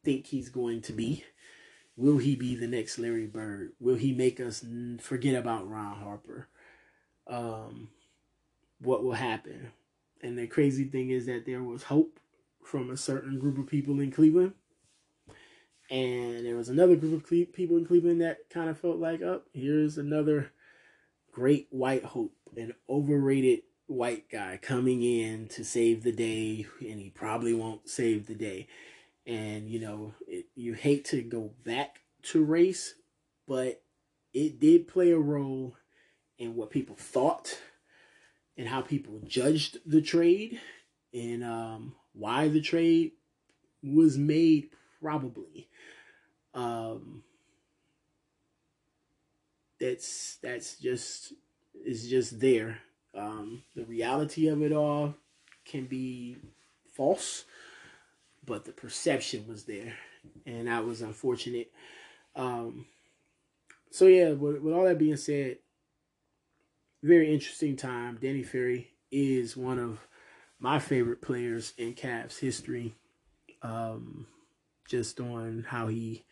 think 0.03 0.27
he's 0.27 0.49
going 0.49 0.81
to 0.81 0.93
be? 0.93 1.23
Will 1.95 2.17
he 2.17 2.35
be 2.35 2.55
the 2.55 2.67
next 2.67 2.97
Larry 2.97 3.27
Bird? 3.27 3.73
Will 3.79 3.95
he 3.95 4.13
make 4.13 4.39
us 4.39 4.63
forget 5.01 5.35
about 5.35 5.69
Ron 5.69 5.95
Harper? 5.95 6.47
um, 7.29 7.89
what 8.79 9.03
will 9.03 9.13
happen. 9.13 9.71
And 10.21 10.37
the 10.37 10.47
crazy 10.47 10.85
thing 10.85 11.11
is 11.11 11.27
that 11.27 11.45
there 11.45 11.63
was 11.63 11.83
hope 11.83 12.19
from 12.63 12.89
a 12.89 12.97
certain 12.97 13.39
group 13.39 13.57
of 13.57 13.67
people 13.67 13.99
in 13.99 14.11
Cleveland. 14.11 14.53
And 15.89 16.45
there 16.45 16.55
was 16.55 16.69
another 16.69 16.95
group 16.95 17.23
of 17.23 17.53
people 17.53 17.77
in 17.77 17.85
Cleveland 17.85 18.21
that 18.21 18.49
kind 18.49 18.69
of 18.69 18.79
felt 18.79 18.97
like, 18.97 19.21
oh, 19.21 19.41
here's 19.53 19.97
another 19.97 20.51
great 21.31 21.67
white 21.71 22.05
hope, 22.05 22.33
an 22.55 22.73
overrated 22.87 23.61
white 23.87 24.29
guy 24.29 24.59
coming 24.61 25.01
in 25.01 25.47
to 25.47 25.65
save 25.65 26.03
the 26.03 26.11
day, 26.11 26.67
and 26.79 26.99
he 26.99 27.09
probably 27.09 27.53
won't 27.53 27.89
save 27.89 28.27
the 28.27 28.35
day. 28.35 28.67
And, 29.25 29.67
you 29.69 29.79
know, 29.79 30.13
it, 30.27 30.45
you 30.55 30.73
hate 30.73 31.05
to 31.05 31.21
go 31.23 31.51
back 31.63 32.01
to 32.23 32.43
race, 32.43 32.93
but 33.47 33.81
it 34.33 34.59
did 34.59 34.87
play 34.87 35.11
a 35.11 35.17
role 35.17 35.75
in 36.37 36.55
what 36.55 36.69
people 36.69 36.95
thought 36.95 37.59
and 38.57 38.67
how 38.67 38.81
people 38.81 39.19
judged 39.25 39.79
the 39.85 40.01
trade 40.01 40.59
and 41.13 41.43
um, 41.43 41.95
why 42.13 42.47
the 42.47 42.61
trade 42.61 43.13
was 43.81 44.17
made 44.17 44.69
probably 45.01 45.69
um, 46.53 47.23
that's 49.79 50.37
that's 50.41 50.75
just 50.77 51.33
is 51.85 52.09
just 52.09 52.39
there 52.39 52.79
um, 53.15 53.63
the 53.75 53.85
reality 53.85 54.47
of 54.47 54.61
it 54.61 54.71
all 54.71 55.15
can 55.65 55.85
be 55.85 56.37
false 56.93 57.45
but 58.45 58.65
the 58.65 58.71
perception 58.71 59.45
was 59.47 59.63
there 59.63 59.93
and 60.45 60.67
that 60.67 60.85
was 60.85 61.01
unfortunate 61.01 61.71
um, 62.35 62.85
so 63.91 64.05
yeah 64.05 64.31
with, 64.31 64.61
with 64.61 64.73
all 64.73 64.85
that 64.85 64.97
being 64.97 65.17
said 65.17 65.57
very 67.03 67.33
interesting 67.33 67.75
time. 67.75 68.17
Danny 68.21 68.43
Ferry 68.43 68.89
is 69.11 69.55
one 69.55 69.79
of 69.79 69.99
my 70.59 70.79
favorite 70.79 71.21
players 71.21 71.73
in 71.77 71.93
Cavs 71.93 72.39
history. 72.39 72.93
Um, 73.61 74.27
just 74.87 75.19
on 75.19 75.65
how 75.67 75.87
he 75.87 76.25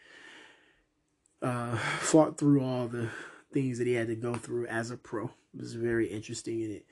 uh, 1.41 1.75
fought 1.99 2.37
through 2.37 2.63
all 2.63 2.87
the 2.87 3.09
things 3.53 3.77
that 3.77 3.87
he 3.87 3.93
had 3.93 4.07
to 4.07 4.15
go 4.15 4.35
through 4.35 4.67
as 4.67 4.91
a 4.91 4.97
pro. 4.97 5.25
It 5.53 5.59
was 5.59 5.73
very 5.73 6.07
interesting 6.07 6.61
and 6.63 6.71
it 6.71 6.85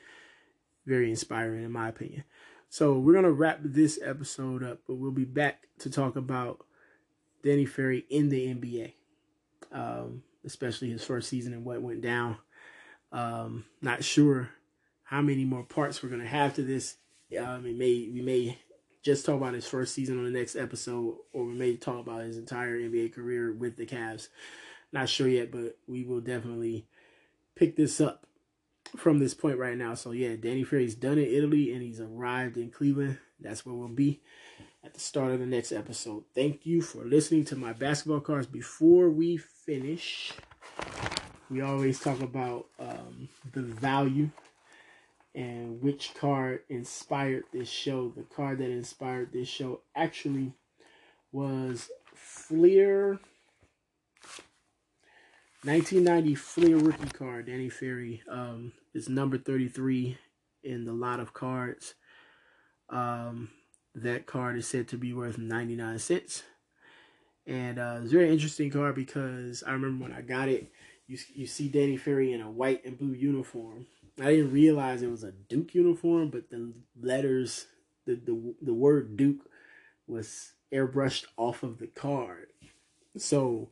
very 0.85 1.09
inspiring 1.09 1.63
in 1.63 1.71
my 1.71 1.89
opinion. 1.89 2.23
So 2.69 2.97
we're 2.99 3.13
gonna 3.13 3.31
wrap 3.31 3.59
this 3.63 3.99
episode 4.03 4.63
up, 4.63 4.79
but 4.87 4.95
we'll 4.95 5.11
be 5.11 5.25
back 5.25 5.67
to 5.79 5.89
talk 5.89 6.15
about 6.15 6.65
Danny 7.43 7.65
Ferry 7.65 8.05
in 8.09 8.29
the 8.29 8.53
NBA, 8.53 8.93
um, 9.71 10.23
especially 10.43 10.89
his 10.89 11.03
first 11.03 11.29
season 11.29 11.53
and 11.53 11.63
what 11.63 11.81
went 11.81 12.01
down. 12.01 12.37
Um, 13.11 13.65
not 13.81 14.03
sure 14.03 14.49
how 15.03 15.21
many 15.21 15.45
more 15.45 15.63
parts 15.63 16.01
we're 16.01 16.09
gonna 16.09 16.25
have 16.25 16.55
to 16.55 16.63
this. 16.63 16.97
Um, 17.39 17.65
it 17.65 17.77
may 17.77 18.09
we 18.11 18.21
may 18.21 18.57
just 19.05 19.23
talk 19.23 19.35
about 19.35 19.53
his 19.53 19.67
first 19.67 19.93
season 19.93 20.17
on 20.17 20.25
the 20.25 20.31
next 20.31 20.55
episode, 20.55 21.15
or 21.31 21.45
we 21.45 21.53
may 21.53 21.75
talk 21.75 21.99
about 21.99 22.23
his 22.23 22.37
entire 22.37 22.79
NBA 22.79 23.13
career 23.13 23.53
with 23.53 23.77
the 23.77 23.85
Cavs. 23.85 24.29
Not 24.91 25.09
sure 25.09 25.27
yet, 25.27 25.51
but 25.51 25.77
we 25.87 26.03
will 26.03 26.21
definitely 26.21 26.87
pick 27.53 27.75
this 27.75 28.01
up 28.01 28.25
from 28.97 29.19
this 29.19 29.35
point 29.35 29.59
right 29.59 29.77
now. 29.77 29.93
So 29.93 30.09
yeah, 30.09 30.35
Danny 30.35 30.63
Ferry's 30.63 30.95
done 30.95 31.19
in 31.19 31.25
Italy 31.25 31.71
and 31.71 31.83
he's 31.83 32.01
arrived 32.01 32.57
in 32.57 32.71
Cleveland. 32.71 33.19
That's 33.39 33.63
where 33.63 33.75
we'll 33.75 33.89
be 33.89 34.21
at 34.83 34.95
the 34.95 34.99
start 34.99 35.33
of 35.33 35.39
the 35.39 35.45
next 35.45 35.71
episode. 35.71 36.23
Thank 36.33 36.65
you 36.65 36.81
for 36.81 37.03
listening 37.03 37.45
to 37.45 37.55
my 37.55 37.73
basketball 37.73 38.21
cards. 38.21 38.47
Before 38.47 39.11
we 39.11 39.37
finish, 39.37 40.33
we 41.51 41.61
always 41.61 41.99
talk 41.99 42.21
about 42.21 42.67
um, 42.79 43.29
the 43.53 43.61
value 43.61 44.31
and 45.35 45.81
which 45.81 46.13
card 46.15 46.61
inspired 46.69 47.43
this 47.51 47.69
show. 47.69 48.13
The 48.15 48.23
card 48.23 48.59
that 48.59 48.71
inspired 48.71 49.33
this 49.33 49.49
show 49.49 49.81
actually 49.95 50.53
was 51.31 51.89
Fleer 52.15 53.19
1990 55.63 56.35
Fleer 56.35 56.77
rookie 56.77 57.09
card. 57.09 57.47
Danny 57.47 57.69
Ferry 57.69 58.21
um, 58.29 58.71
is 58.93 59.09
number 59.09 59.37
33 59.37 60.17
in 60.63 60.85
the 60.85 60.93
lot 60.93 61.19
of 61.19 61.33
cards. 61.33 61.95
Um, 62.89 63.49
that 63.95 64.27
card 64.27 64.57
is 64.57 64.67
said 64.67 64.87
to 64.89 64.97
be 64.97 65.11
worth 65.11 65.39
99 65.39 65.97
cents. 65.99 66.43
And 67.47 67.79
uh, 67.79 67.99
it's 68.03 68.11
a 68.11 68.15
very 68.15 68.31
interesting 68.31 68.69
card 68.69 68.93
because 68.93 69.63
I 69.63 69.71
remember 69.71 70.03
when 70.03 70.13
I 70.13 70.21
got 70.21 70.49
it, 70.49 70.71
you 71.07 71.17
you 71.33 71.47
see 71.47 71.67
Danny 71.67 71.97
Ferry 71.97 72.33
in 72.33 72.41
a 72.41 72.49
white 72.49 72.85
and 72.85 72.97
blue 72.97 73.13
uniform. 73.13 73.87
I 74.19 74.31
didn't 74.31 74.53
realize 74.53 75.01
it 75.01 75.11
was 75.11 75.23
a 75.23 75.31
Duke 75.31 75.75
uniform, 75.75 76.29
but 76.29 76.49
the 76.49 76.73
letters, 76.99 77.67
the 78.05 78.15
the 78.15 78.55
the 78.61 78.73
word 78.73 79.17
Duke 79.17 79.49
was 80.07 80.53
airbrushed 80.71 81.25
off 81.37 81.63
of 81.63 81.79
the 81.79 81.87
card. 81.87 82.47
So 83.17 83.69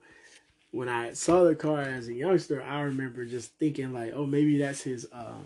when 0.72 0.89
I 0.89 1.14
saw 1.14 1.44
the 1.44 1.56
card 1.56 1.88
as 1.88 2.08
a 2.08 2.14
youngster, 2.14 2.62
I 2.62 2.82
remember 2.82 3.26
just 3.26 3.58
thinking 3.58 3.94
like, 3.94 4.14
oh, 4.14 4.26
maybe 4.26 4.58
that's 4.58 4.82
his 4.82 5.08
uh, 5.14 5.44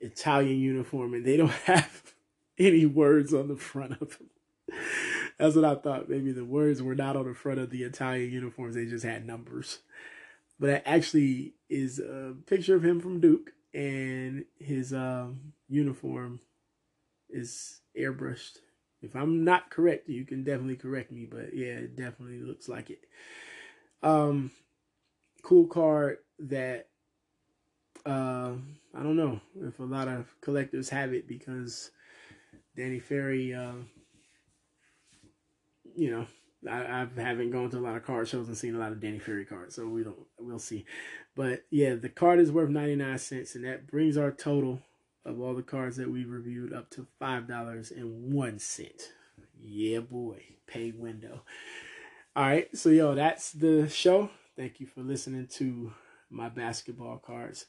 Italian 0.00 0.58
uniform, 0.60 1.14
and 1.14 1.24
they 1.24 1.36
don't 1.36 1.50
have 1.64 2.14
any 2.58 2.86
words 2.86 3.34
on 3.34 3.48
the 3.48 3.56
front 3.56 4.00
of 4.00 4.18
them. 4.18 4.30
That's 5.36 5.56
what 5.56 5.64
I 5.64 5.74
thought. 5.74 6.08
Maybe 6.08 6.32
the 6.32 6.44
words 6.44 6.82
were 6.82 6.94
not 6.94 7.16
on 7.16 7.26
the 7.26 7.34
front 7.34 7.60
of 7.60 7.70
the 7.70 7.82
Italian 7.82 8.30
uniforms; 8.32 8.76
they 8.76 8.86
just 8.86 9.04
had 9.04 9.26
numbers 9.26 9.80
but 10.58 10.70
it 10.70 10.82
actually 10.84 11.54
is 11.68 11.98
a 11.98 12.34
picture 12.46 12.74
of 12.74 12.84
him 12.84 13.00
from 13.00 13.20
Duke, 13.20 13.52
and 13.74 14.44
his 14.58 14.92
um, 14.92 15.52
uniform 15.68 16.40
is 17.28 17.80
airbrushed. 17.98 18.58
If 19.00 19.14
I'm 19.14 19.44
not 19.44 19.70
correct, 19.70 20.08
you 20.08 20.24
can 20.24 20.42
definitely 20.42 20.76
correct 20.76 21.12
me, 21.12 21.26
but 21.30 21.54
yeah, 21.54 21.74
it 21.74 21.96
definitely 21.96 22.40
looks 22.40 22.68
like 22.68 22.90
it. 22.90 23.00
Um, 24.02 24.50
cool 25.42 25.66
card 25.66 26.18
that 26.40 26.88
uh, 28.06 28.52
I 28.94 29.02
don't 29.02 29.16
know 29.16 29.40
if 29.60 29.78
a 29.78 29.84
lot 29.84 30.08
of 30.08 30.26
collectors 30.40 30.88
have 30.88 31.12
it 31.12 31.28
because 31.28 31.90
Danny 32.76 32.98
Ferry, 32.98 33.54
uh, 33.54 33.72
you 35.94 36.10
know, 36.10 36.26
I, 36.68 37.06
I 37.16 37.20
haven't 37.20 37.50
gone 37.50 37.70
to 37.70 37.78
a 37.78 37.80
lot 37.80 37.96
of 37.96 38.04
card 38.04 38.28
shows 38.28 38.48
and 38.48 38.56
seen 38.56 38.74
a 38.74 38.78
lot 38.78 38.92
of 38.92 39.00
Danny 39.00 39.18
Ferry 39.18 39.44
cards, 39.44 39.76
so 39.76 39.86
we 39.86 40.02
don't. 40.02 40.16
We'll 40.38 40.58
see. 40.58 40.86
But 41.38 41.66
yeah, 41.70 41.94
the 41.94 42.08
card 42.08 42.40
is 42.40 42.50
worth 42.50 42.68
ninety 42.68 42.96
nine 42.96 43.16
cents, 43.16 43.54
and 43.54 43.64
that 43.64 43.86
brings 43.86 44.16
our 44.16 44.32
total 44.32 44.82
of 45.24 45.40
all 45.40 45.54
the 45.54 45.62
cards 45.62 45.96
that 45.98 46.10
we 46.10 46.24
reviewed 46.24 46.72
up 46.72 46.90
to 46.90 47.06
five 47.20 47.46
dollars 47.46 47.92
and 47.92 48.32
one 48.34 48.58
cent. 48.58 49.12
Yeah, 49.56 50.00
boy, 50.00 50.42
pay 50.66 50.90
window. 50.90 51.42
All 52.34 52.42
right, 52.44 52.76
so 52.76 52.88
yo, 52.88 53.14
that's 53.14 53.52
the 53.52 53.88
show. 53.88 54.30
Thank 54.56 54.80
you 54.80 54.86
for 54.88 55.02
listening 55.02 55.46
to 55.58 55.92
my 56.28 56.48
basketball 56.48 57.18
cards, 57.18 57.66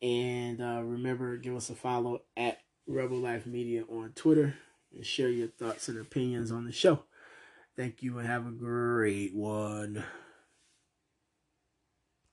and 0.00 0.60
uh, 0.60 0.80
remember, 0.84 1.36
give 1.36 1.56
us 1.56 1.70
a 1.70 1.74
follow 1.74 2.22
at 2.36 2.60
Rebel 2.86 3.18
Life 3.18 3.44
Media 3.44 3.82
on 3.90 4.12
Twitter 4.14 4.54
and 4.94 5.04
share 5.04 5.30
your 5.30 5.48
thoughts 5.48 5.88
and 5.88 5.98
opinions 5.98 6.52
on 6.52 6.64
the 6.64 6.70
show. 6.70 7.02
Thank 7.76 8.04
you 8.04 8.20
and 8.20 8.28
have 8.28 8.46
a 8.46 8.52
great 8.52 9.34
one. 9.34 10.04